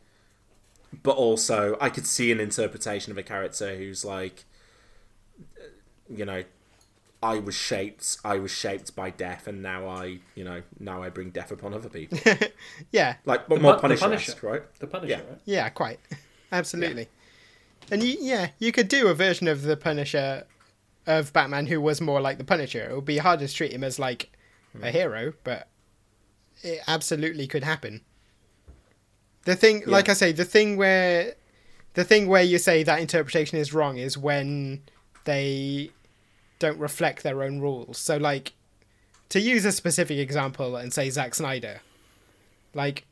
[1.02, 4.46] But also, I could see an interpretation of a character who's like,
[5.60, 5.64] uh,
[6.08, 6.44] you know,
[7.24, 8.18] I was shaped.
[8.24, 11.74] I was shaped by death, and now I, you know, now I bring death upon
[11.74, 12.20] other people.
[12.92, 14.02] Yeah, like, The more Pu- the Punisher,
[14.34, 14.38] Punisher.
[14.48, 14.62] right?
[14.80, 15.18] The Punisher, Yeah.
[15.30, 15.40] right?
[15.46, 16.00] Yeah, quite.
[16.52, 17.08] absolutely.
[17.92, 20.46] And you, yeah, you could do a version of the Punisher
[21.08, 22.88] of Batman who was more like the Punisher.
[22.90, 24.32] It would be harder to treat him as like
[24.82, 25.68] a hero, but
[26.64, 28.02] it absolutely could happen.
[29.46, 31.34] The thing, like I say, the thing where
[31.94, 34.82] the thing where you say that interpretation is wrong is when
[35.26, 35.92] they
[36.60, 37.98] don't reflect their own rules.
[37.98, 38.54] So, like,
[39.30, 41.82] to use a specific example and say Zack Snyder,
[42.74, 43.06] like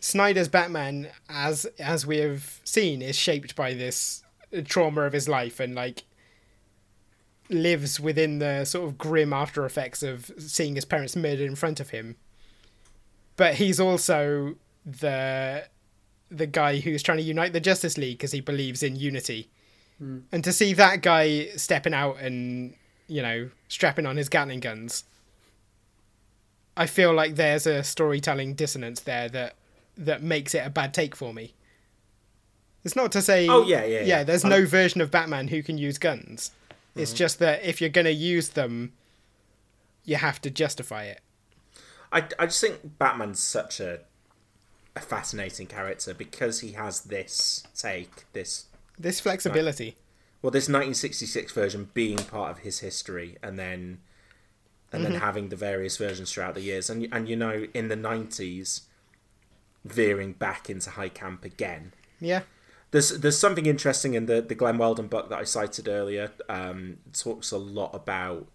[0.00, 4.22] Snyder's Batman, as as we have seen, is shaped by this
[4.64, 6.04] trauma of his life and like
[7.48, 11.80] lives within the sort of grim after effects of seeing his parents murdered in front
[11.80, 12.16] of him.
[13.36, 14.54] But he's also
[14.86, 15.66] the
[16.30, 19.48] the guy who's trying to unite the Justice League because he believes in unity.
[20.02, 20.22] Mm.
[20.32, 22.74] And to see that guy stepping out and
[23.06, 25.04] you know strapping on his Gatling guns,
[26.76, 29.54] I feel like there's a storytelling dissonance there that
[29.96, 31.54] that makes it a bad take for me.
[32.84, 34.24] It's not to say, Oh, yeah, yeah, yeah.
[34.24, 36.50] There's I'm- no version of Batman who can use guns.
[36.96, 37.16] It's Mhm.
[37.16, 38.92] just that if you're going to use them,
[40.04, 41.20] you have to justify it.
[42.14, 44.00] I, I just think Batman's such a
[44.96, 48.66] a fascinating character because he has this take, this
[48.96, 49.96] This flexibility.
[50.40, 53.98] well, this 1966 version being part of his history, and then
[54.92, 55.08] and Mhm.
[55.10, 58.82] then having the various versions throughout the years, and and you know in the 90s
[59.84, 61.92] veering back into high camp again.
[62.20, 62.42] Yeah.
[62.92, 66.30] There's there's something interesting in the the Glenn Weldon book that I cited earlier.
[66.48, 68.46] Um, it talks a lot about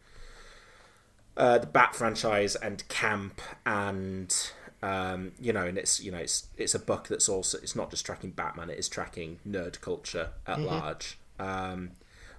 [1.40, 4.36] uh, the Bat franchise and camp, and
[4.84, 7.90] um, you know, and it's you know it's it's a book that's also it's not
[7.90, 10.66] just tracking Batman, it is tracking nerd culture at Mhm.
[10.66, 11.18] large.
[11.40, 11.91] Um,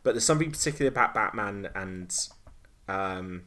[0.03, 2.15] but there's something particular about Batman and
[2.89, 3.43] um,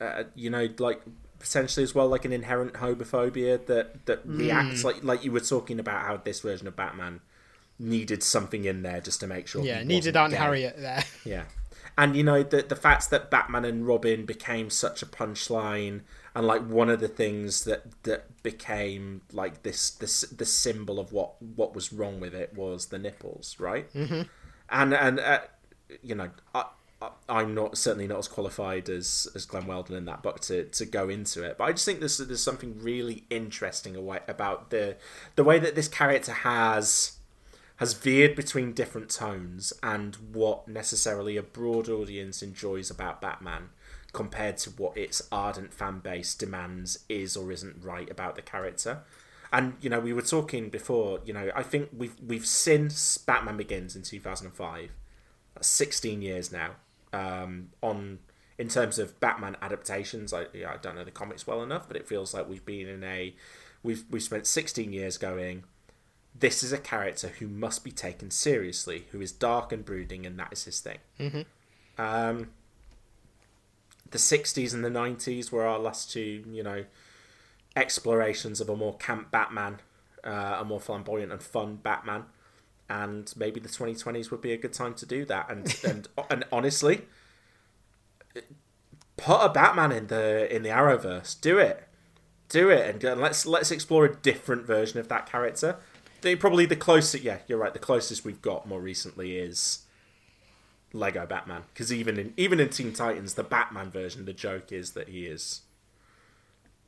[0.00, 1.02] uh, you know, like
[1.38, 4.84] potentially as well, like an inherent homophobia that that reacts Mm.
[4.84, 7.20] like like you were talking about how this version of Batman
[7.78, 9.64] needed something in there just to make sure.
[9.64, 10.38] Yeah, needed Aunt gay.
[10.38, 11.04] Harriet there.
[11.24, 11.44] Yeah,
[11.96, 16.00] and you know the the fact that Batman and Robin became such a punchline,
[16.34, 21.12] and like one of the things that that became like this this the symbol of
[21.12, 23.92] what what was wrong with it was the nipples, right?
[23.94, 24.28] Mhm.
[24.70, 25.40] And and uh,
[26.02, 26.60] you know I.
[26.60, 26.70] I-
[27.28, 30.86] I'm not certainly not as qualified as, as Glenn Weldon in that book to, to
[30.86, 34.96] go into it, but I just think there's there's something really interesting away, about the
[35.36, 37.18] the way that this character has
[37.76, 43.70] has veered between different tones and what necessarily a broad audience enjoys about Batman
[44.12, 49.02] compared to what its ardent fan base demands is or isn't right about the character.
[49.52, 51.20] And you know, we were talking before.
[51.24, 54.90] You know, I think we've we've since Batman Begins in two thousand and five.
[55.54, 56.72] That's sixteen years now.
[57.12, 58.20] Um, on
[58.58, 62.08] in terms of Batman adaptations, I I don't know the comics well enough, but it
[62.08, 63.34] feels like we've been in a
[63.82, 65.64] we've we've spent sixteen years going.
[66.36, 70.38] This is a character who must be taken seriously, who is dark and brooding, and
[70.38, 70.98] that is his thing.
[71.20, 71.46] Mhm.
[71.96, 72.50] Um,
[74.10, 76.84] the 60s and the 90s were our last two, you know,
[77.76, 79.80] explorations of a more camp Batman,
[80.24, 82.24] uh, a more flamboyant and fun Batman.
[82.88, 85.50] And maybe the 2020s would be a good time to do that.
[85.50, 87.06] And and, and honestly,
[89.16, 91.40] put a Batman in the in the Arrowverse.
[91.40, 91.84] Do it,
[92.48, 95.76] do it, and go- let's let's explore a different version of that character.
[96.38, 97.72] Probably the closest, yeah, you're right.
[97.72, 99.82] The closest we've got more recently is
[100.92, 104.92] Lego Batman, because even in even in Teen Titans, the Batman version, the joke is
[104.92, 105.62] that he is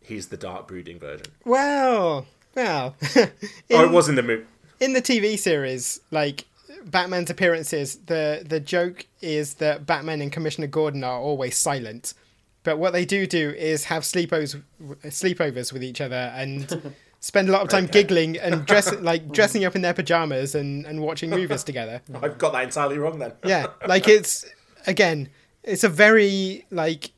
[0.01, 1.27] he's the dark brooding version.
[1.45, 2.97] Well, well.
[3.17, 3.29] oh,
[3.69, 4.47] it was in the movie.
[4.81, 6.47] in the TV series, like
[6.85, 12.15] Batman's appearances, the the joke is that Batman and Commissioner Gordon are always silent,
[12.63, 14.63] but what they do do is have sleepovers
[15.05, 19.65] sleepovers with each other and spend a lot of time giggling and dress like dressing
[19.65, 22.03] up in their pajamas and and watching movies together.
[22.23, 23.33] I've got that entirely wrong then.
[23.45, 24.45] Yeah, like it's
[24.87, 25.29] again,
[25.63, 27.11] it's a very like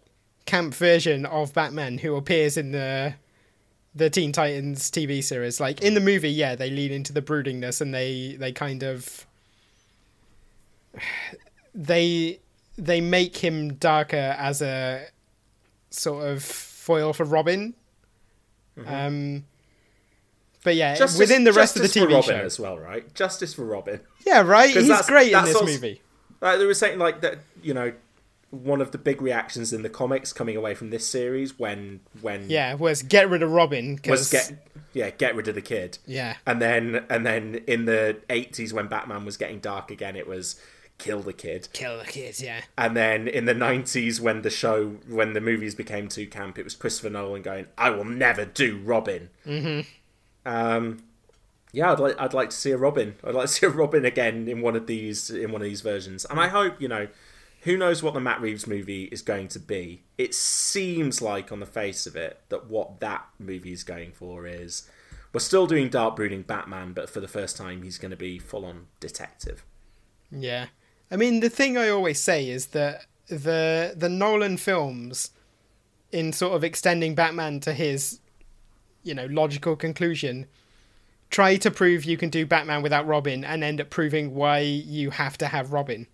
[0.47, 3.15] camp version of Batman who appears in the
[3.95, 5.61] the Teen Titans TV series.
[5.61, 9.27] Like in the movie, yeah, they lean into the broodingness and they they kind of
[11.75, 12.41] they
[12.77, 15.07] they make him darker as a
[15.91, 17.75] sort of foil for Robin.
[18.87, 19.45] Um
[20.65, 22.35] but yeah, Justice- within the rest of the TV Robin show.
[22.37, 23.13] as well, right?
[23.15, 24.01] Justice for Robin.
[24.27, 24.69] Yeah, right.
[24.71, 26.03] He's that's- great in this also- movie.
[26.41, 27.93] Like they were saying like that, you know,
[28.51, 32.49] one of the big reactions in the comics coming away from this series when when
[32.51, 34.53] Yeah, was get rid of Robin was get
[34.95, 35.99] yeah get rid of the kid.
[36.07, 36.37] Yeah.
[36.47, 40.61] and then and then in the eighties when Batman was getting dark again, it was
[40.99, 41.69] kill the kid.
[41.73, 45.77] kill the kid Yeah, And then in the 90s, when the show, when the movies
[45.77, 49.31] became too camp, it was Christopher Nolan going, I will never do Robin.
[49.47, 49.87] Mhm.
[50.49, 51.05] Um,
[51.73, 53.17] Yeah, I'd like I'd like to see a Robin.
[53.23, 55.83] I'd like to see a Robin again in one of these in one of these
[55.83, 56.25] versions.
[56.25, 57.09] And I hope you know,
[57.63, 60.03] who knows what the Matt Reeves movie is going to be.
[60.17, 64.47] It seems like on the face of it that what that movie is going for
[64.47, 64.89] is
[65.33, 68.39] we're still doing dark brooding Batman, but for the first time he's going to be
[68.39, 69.63] full on detective.
[70.31, 70.67] Yeah.
[71.11, 75.31] I mean, the thing I always say is that the the Nolan films,
[76.13, 78.21] in sort of extending Batman to his,
[79.03, 80.47] you know, logical conclusion,
[81.31, 85.11] try to prove you can do Batman without Robin, and end up proving why you
[85.11, 86.07] have to have Robin.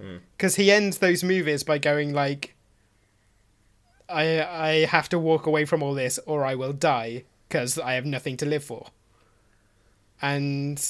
[0.00, 0.18] Hmm.
[0.36, 2.54] Because he ends those movies by going like,
[4.08, 7.94] "I I have to walk away from all this, or I will die, because I
[7.94, 8.88] have nothing to live for."
[10.20, 10.80] And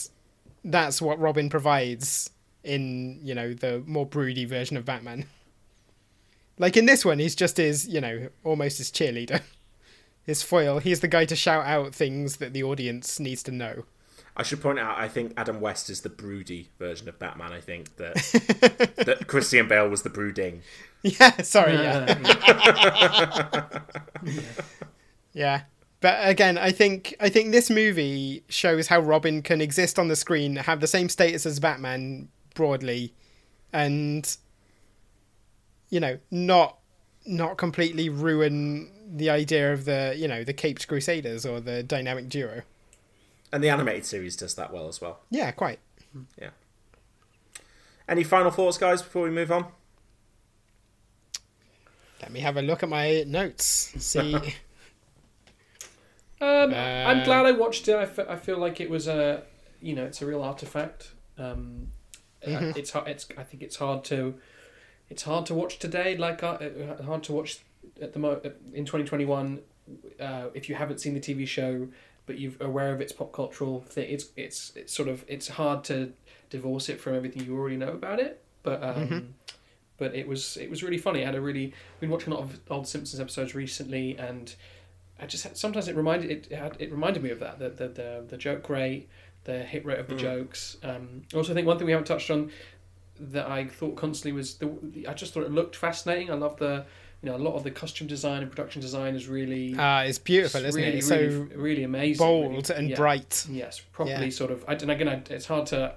[0.65, 2.31] that's what Robin provides
[2.65, 5.27] in you know the more broody version of Batman.
[6.59, 9.43] Like in this one, he's just his you know almost his cheerleader,
[10.29, 10.79] his foil.
[10.79, 13.85] He's the guy to shout out things that the audience needs to know.
[14.37, 17.51] I should point out, I think Adam West is the broody version of Batman.
[17.51, 18.15] I think that
[19.07, 20.61] that Christian Bale was the brooding.
[21.03, 22.19] Yeah, sorry, yeah.
[25.33, 25.63] yeah.
[26.01, 30.17] But again, I think I think this movie shows how Robin can exist on the
[30.17, 33.15] screen, have the same status as Batman broadly,
[33.73, 34.37] and
[35.89, 36.77] you know, not
[37.25, 42.29] not completely ruin the idea of the you know the Caped Crusaders or the dynamic
[42.29, 42.63] duo.
[43.53, 45.21] And the animated series does that well as well.
[45.31, 45.79] Yeah, quite.
[46.39, 46.51] Yeah.
[48.09, 49.67] Any final thoughts, guys, before we move on?
[52.21, 53.93] Let me have a look at my notes.
[53.99, 54.37] See.
[56.41, 57.97] Um, Uh, I'm glad I watched it.
[57.97, 59.43] I, I feel like it was a,
[59.83, 61.11] you know, it's a real artifact.
[61.37, 61.89] Um,
[62.47, 62.77] I- Mhm.
[62.77, 63.09] It's hard.
[63.09, 64.37] It's I think it's hard to,
[65.11, 66.17] it's hard to watch today.
[66.17, 67.59] Like uh, uh, hard to watch
[68.01, 68.41] at the mo-
[68.73, 69.61] in 2021
[70.21, 71.89] uh, if you haven't seen the TV show,
[72.27, 74.11] but you're aware of its pop cultural thing.
[74.11, 76.13] It's it's it's sort of it's hard to
[76.51, 78.43] divorce it from everything you already know about it.
[78.63, 79.27] But um, Mhm.
[79.97, 81.23] but it was it was really funny.
[81.23, 84.55] I had a really been watching a lot of old Simpsons episodes recently, and
[85.21, 87.71] I just had, sometimes it reminded it, it had it reminded me of that the
[87.71, 89.09] the the, the joke rate,
[89.45, 90.19] the hit rate of the Mm.
[90.21, 90.77] jokes.
[90.83, 92.51] Um, I also think one thing we haven't touched on
[93.21, 96.31] that I thought constantly was the I just thought it looked fascinating.
[96.31, 96.85] I love the
[97.23, 100.19] you know a lot of the costume design and production design is really Ah, it's
[100.19, 100.95] beautiful, isn't it?
[100.95, 102.97] It's really, so really amazing, bold really- and yeah.
[102.97, 103.47] bright.
[103.51, 104.31] Yes, properly Yeah.
[104.31, 104.65] sort of.
[104.69, 105.95] I, and again, I, it's hard to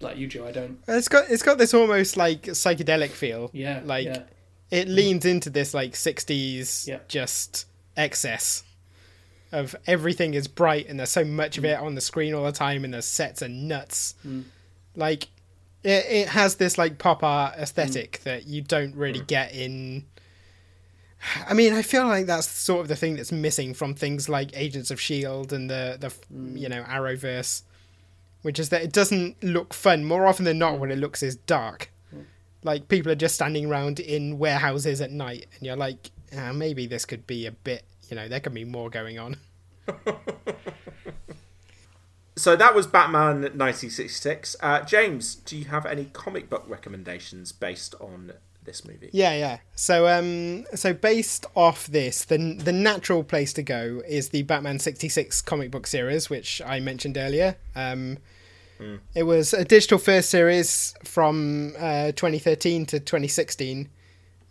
[0.00, 0.46] like you, Joe.
[0.46, 0.78] I don't.
[0.88, 3.50] It's got it's got this almost like psychedelic feel.
[3.52, 4.22] Yeah, Like yeah.
[4.70, 6.98] it leans into this like sixties Yeah.
[7.08, 8.64] just excess
[9.52, 12.52] of everything is bright and there's so much of it on the screen all the
[12.52, 14.14] time and the sets are nuts.
[14.26, 14.44] Mm.
[14.96, 15.24] Like
[15.84, 20.06] it it has this like pop art aesthetic that you don't really get in
[21.46, 24.50] I mean, I feel like that's sort of the thing that's missing from things like
[24.54, 26.12] Agents of Shield and the the
[26.58, 27.62] you know Arrowverse,
[28.42, 30.04] which is that it doesn't look fun.
[30.04, 31.90] More often than not, what it looks is dark.
[32.64, 36.86] Like people are just standing around in warehouses at night, and you're like, ah, maybe
[36.86, 37.84] this could be a bit.
[38.08, 39.36] You know, there could be more going on.
[42.42, 44.56] So that was Batman 1966.
[44.60, 48.32] Uh, James, do you have any comic book recommendations based on
[48.64, 49.10] this movie?
[49.12, 49.58] Yeah, yeah.
[49.74, 54.78] So, um, so based off this, the the natural place to go is the Batman
[54.78, 57.56] sixty six comic book series, which I mentioned earlier.
[57.74, 58.18] Um,
[59.14, 63.88] It was a digital first series from uh, 2013 to 2016.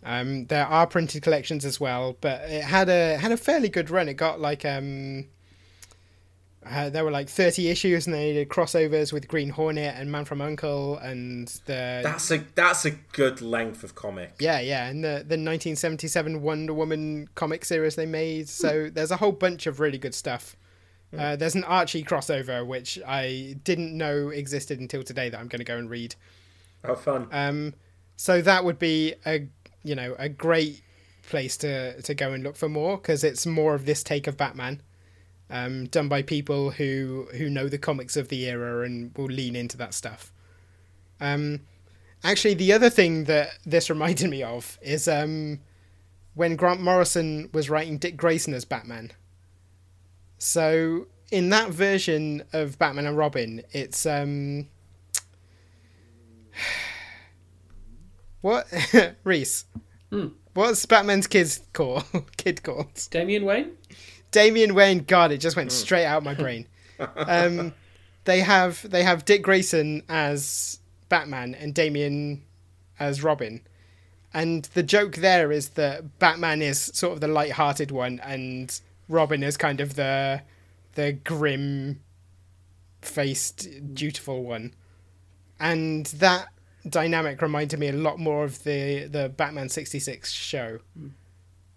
[0.04, 3.90] Um, there are printed collections as well, but it had a had a fairly good
[3.90, 4.08] run.
[4.08, 5.26] It got like um,
[6.64, 10.24] uh, there were like 30 issues, and they did crossovers with Green Hornet and Man
[10.24, 14.34] from Uncle, and the That's a that's a good length of comic.
[14.38, 18.48] yeah, yeah, and the the 1977 Wonder Woman comic series they made.
[18.48, 20.56] So there's a whole bunch of really good stuff.
[21.16, 25.58] Uh, there's an Archie crossover which I didn't know existed until today that I'm going
[25.58, 26.14] to go and read.
[26.84, 27.28] Oh, fun.
[27.30, 27.74] Um,
[28.16, 29.46] so that would be a
[29.82, 30.80] you know a great
[31.28, 34.38] place to to go and look for more because it's more of this take of
[34.38, 34.80] Batman,
[35.52, 39.54] um, done by people who who know the comics of the era and will lean
[39.54, 40.32] into that stuff.
[41.20, 41.60] Um,
[42.24, 45.60] actually, the other thing that this reminded me of is um,
[46.34, 49.12] when Grant Morrison was writing Dick Grayson as Batman.
[50.38, 54.68] So in that version of Batman and Robin, it's um,
[58.40, 58.66] what
[59.24, 59.66] Reese?
[60.54, 62.02] What's Batman's kid's call?
[62.36, 63.72] Kid called Damian Wayne.
[64.32, 65.04] Damian Wayne.
[65.04, 66.66] God, it just went straight out my brain.
[67.16, 67.74] Um,
[68.24, 70.78] they have they have Dick Grayson as
[71.08, 72.42] Batman and Damian
[73.00, 73.60] as Robin.
[74.32, 78.78] And the joke there is that Batman is sort of the light-hearted one, and
[79.08, 80.42] Robin is kind of the
[80.94, 82.00] the grim,
[83.00, 84.74] faced, dutiful one,
[85.58, 86.48] and that
[86.88, 90.78] dynamic reminded me a lot more of the the Batman sixty six show.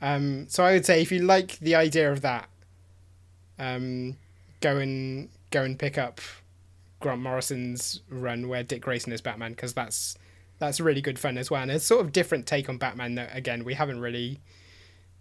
[0.01, 2.49] Um, so I would say if you like the idea of that,
[3.57, 4.17] um,
[4.61, 6.21] go and go and pick up
[6.99, 10.17] Grant Morrison's run where Dick Grayson is Batman because that's
[10.59, 11.61] that's really good fun as well.
[11.61, 14.39] And it's sort of different take on Batman that again we haven't really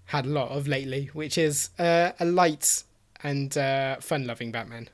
[0.06, 2.84] had a lot of lately, which is uh, a light
[3.22, 4.88] and uh, fun-loving Batman.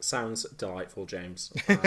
[0.00, 1.52] Sounds delightful, James.
[1.68, 1.78] Um,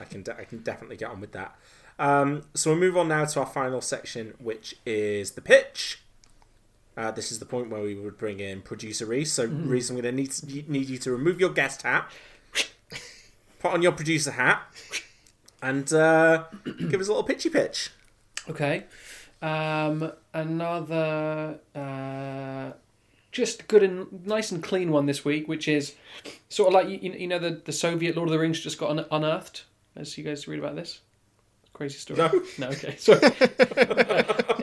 [0.00, 1.56] I can de- I can definitely get on with that.
[1.98, 6.02] Um, so we'll move on now to our final section, which is the pitch.
[6.96, 9.32] Uh, this is the point where we would bring in producer Reese.
[9.32, 9.68] So, Mhm.
[9.68, 12.10] Reese, I'm going to need need you to remove your guest hat,
[13.58, 14.62] put on your producer hat,
[15.62, 17.90] and uh, give us a little pitchy pitch.
[18.48, 18.84] Okay.
[19.42, 22.72] Um, another uh,
[23.32, 25.94] just good and nice and clean one this week, which is
[26.48, 28.90] sort of like you, you know the, the Soviet Lord of the Rings just got
[28.90, 29.64] un- unearthed.
[29.94, 31.00] As you guys read about this
[31.76, 32.18] crazy story.
[32.18, 32.42] No.
[32.58, 32.68] no.
[32.68, 32.96] Okay.
[32.98, 33.20] Sorry.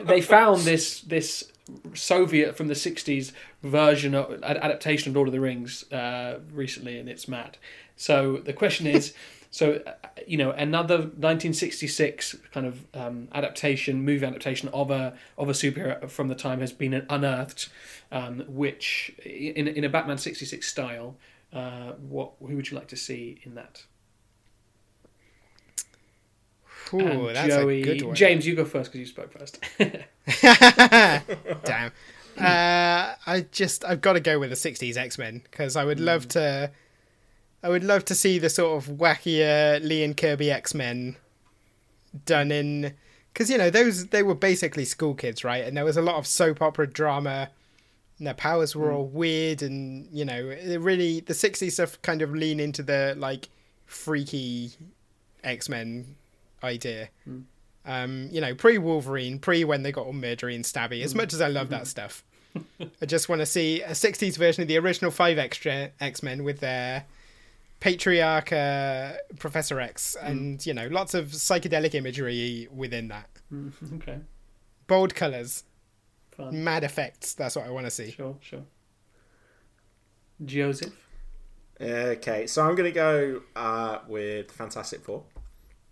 [0.04, 1.50] they found this this
[1.94, 3.32] Soviet from the '60s
[3.62, 7.56] version of adaptation of Lord of the Rings uh, recently, and it's mad.
[7.96, 9.14] So the question is.
[9.54, 9.92] So, uh,
[10.26, 16.10] you know, another 1966 kind of um, adaptation, movie adaptation of a of a superhero
[16.10, 17.68] from the time has been unearthed,
[18.10, 21.14] um, which in in a Batman 66 style.
[21.52, 23.84] Uh, what who would you like to see in that?
[26.92, 28.14] Ooh, And that's Joey, a good one.
[28.14, 29.58] James, you go first because you spoke first.
[31.64, 31.92] Damn.
[32.36, 36.26] Uh, I just I've got to go with the '60s X-Men because I would love
[36.30, 36.68] to.
[37.62, 41.14] I would love to see the sort of wackier Lee and Kirby X-Men
[42.26, 42.92] done in
[43.32, 45.64] because you know those they were basically school kids, right?
[45.64, 47.50] And there was a lot of soap opera drama.
[48.18, 52.20] And their powers were all weird, and you know, it really the '60s stuff kind
[52.20, 53.48] of lean into the like
[53.86, 54.72] freaky
[55.44, 56.16] X-Men
[56.64, 57.08] idea.
[57.86, 61.02] Um, you know, pre Wolverine, pre when they got all murdery and stabby.
[61.04, 62.24] As much as I love that stuff,
[63.00, 66.44] I just want to see a '60s version of the original five extra X Men
[66.44, 67.04] with their
[67.80, 73.28] patriarch uh, Professor X, and you know, lots of psychedelic imagery within that.
[73.96, 74.20] okay.
[74.86, 75.64] Bold colors,
[76.36, 76.64] Fun.
[76.64, 77.34] mad effects.
[77.34, 78.10] That's what I want to see.
[78.10, 78.64] Sure, sure.
[80.44, 80.94] Joseph.
[81.80, 85.24] Okay, so I'm going to go uh, with Fantastic Four.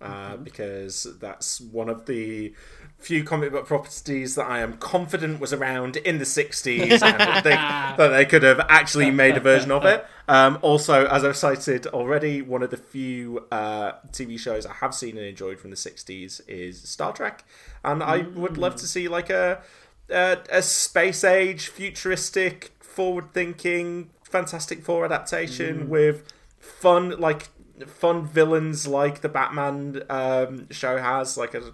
[0.03, 2.53] Uh, Because that's one of the
[2.99, 7.43] few comic book properties that I am confident was around in the 60s and that
[7.49, 10.05] they, that they could have actually made a version of it.
[10.29, 14.95] Um, also, as I've cited already, one of the few uh, TV shows I have
[14.95, 17.45] seen and enjoyed from the 60s is Star Trek.
[17.85, 19.63] And I would love to see like a,
[20.09, 25.89] a, a space age, futuristic, forward thinking Fantastic Four adaptation Mm.
[25.89, 27.49] with fun, like
[27.87, 31.37] fun villains like the Batman um, show has.
[31.37, 31.73] Like, a,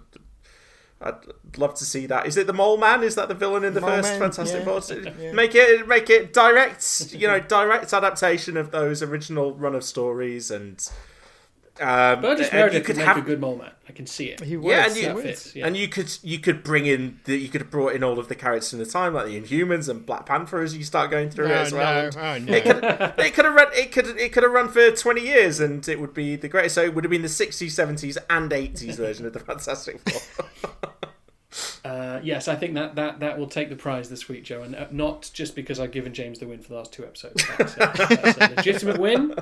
[1.01, 1.15] I'd
[1.57, 2.27] love to see that.
[2.27, 3.03] Is it the Mole Man?
[3.03, 4.79] Is that the villain in the Mole first Man, Fantastic yeah.
[4.79, 5.13] Four?
[5.23, 5.31] Yeah.
[5.33, 7.13] Make it, make it direct.
[7.13, 10.87] You know, direct adaptation of those original run of stories and.
[11.79, 13.73] Um, Burgess Meredith you could could make have a good moment.
[13.87, 14.41] I can see it.
[14.41, 15.65] He yeah, and you, that fits, yeah.
[15.65, 18.27] and you could you could bring in the, you could have brought in all of
[18.27, 21.29] the characters from the time, like the Inhumans and Black Panther, as you start going
[21.29, 22.11] through it No, as well.
[22.11, 22.53] no, oh, no.
[22.53, 22.83] It could
[23.19, 25.99] it could have run it could it could have run for twenty years, and it
[25.99, 26.75] would be the greatest.
[26.75, 30.81] So it would have been the sixties, seventies, and eighties version of the Fantastic Four.
[31.85, 34.75] Uh, yes, I think that, that, that will take the prize this week, Joe, and
[34.75, 37.43] uh, not just because I've given James the win for the last two episodes.
[37.57, 39.35] That's a, that's a legitimate win.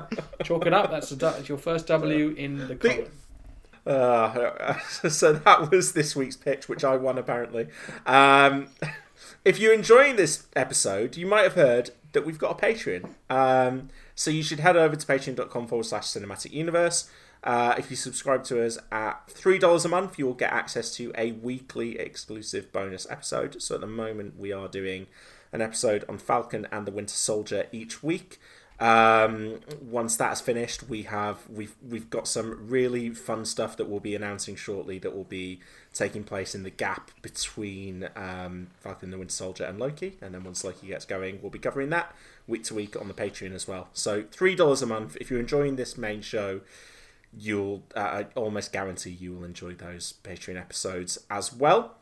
[0.44, 0.90] Chalk it up.
[0.90, 3.06] That's, a, it's your first W in the column.
[3.86, 4.78] Uh,
[5.08, 7.68] so that was this week's pitch, which I won apparently.
[8.06, 8.68] Um,
[9.44, 13.14] if you're enjoying this episode, you might have heard that we've got a Patreon.
[13.30, 17.10] Um, so you should head over to patreon.com forward slash cinematic universe.
[17.44, 21.12] Uh, if you subscribe to us at $3 a month, you will get access to
[21.16, 23.62] a weekly exclusive bonus episode.
[23.62, 25.06] So at the moment, we are doing
[25.52, 28.38] an episode on Falcon and the Winter Soldier each week.
[28.80, 33.98] Um, once that's finished, we have we've we've got some really fun stuff that we'll
[33.98, 35.00] be announcing shortly.
[35.00, 35.60] That will be
[35.92, 40.16] taking place in the gap between um, Falcon and the Winter Soldier and Loki.
[40.20, 42.14] And then once Loki gets going, we'll be covering that
[42.46, 43.88] week to week on the Patreon as well.
[43.94, 45.16] So three dollars a month.
[45.20, 46.60] If you're enjoying this main show,
[47.36, 51.96] you'll uh, I almost guarantee you will enjoy those Patreon episodes as well.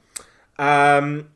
[0.59, 1.31] Um,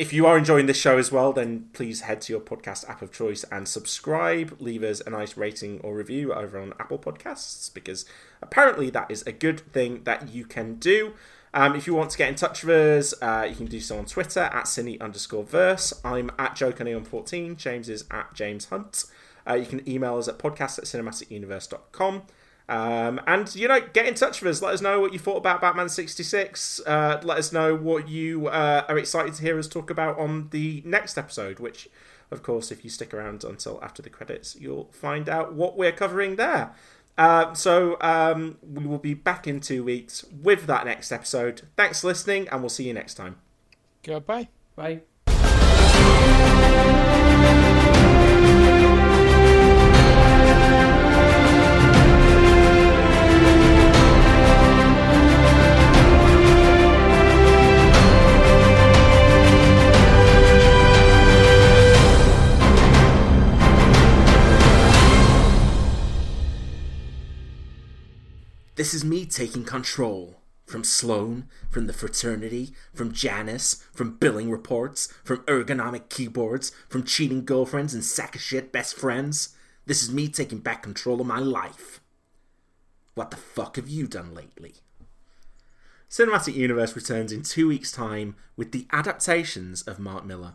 [0.00, 3.02] if you are enjoying this show as well, then please head to your podcast app
[3.02, 4.56] of choice and subscribe.
[4.58, 8.06] Leave us a nice rating or review over on Apple Podcasts because
[8.40, 11.12] apparently that is a good thing that you can do.
[11.52, 13.98] Um, if you want to get in touch with us, uh, you can do so
[13.98, 15.92] on Twitter at cine underscore verse.
[16.02, 17.56] I'm at Joe on 14.
[17.56, 19.04] James is at James Hunt.
[19.46, 22.22] Uh, you can email us at podcast at cinematicuniverse.com.
[22.70, 24.62] Um, and, you know, get in touch with us.
[24.62, 26.80] Let us know what you thought about Batman 66.
[26.86, 30.48] Uh, let us know what you uh, are excited to hear us talk about on
[30.50, 31.88] the next episode, which,
[32.30, 35.90] of course, if you stick around until after the credits, you'll find out what we're
[35.90, 36.72] covering there.
[37.18, 41.62] Uh, so um, we will be back in two weeks with that next episode.
[41.76, 43.38] Thanks for listening, and we'll see you next time.
[44.04, 44.48] Goodbye.
[44.76, 45.00] Bye.
[68.76, 70.36] This is me taking control.
[70.64, 77.44] From Sloan, from the fraternity, from Janice, from billing reports, from ergonomic keyboards, from cheating
[77.44, 79.56] girlfriends and sack of shit best friends.
[79.86, 82.00] This is me taking back control of my life.
[83.14, 84.74] What the fuck have you done lately?
[86.08, 90.54] Cinematic Universe returns in two weeks' time with the adaptations of Mark Millar.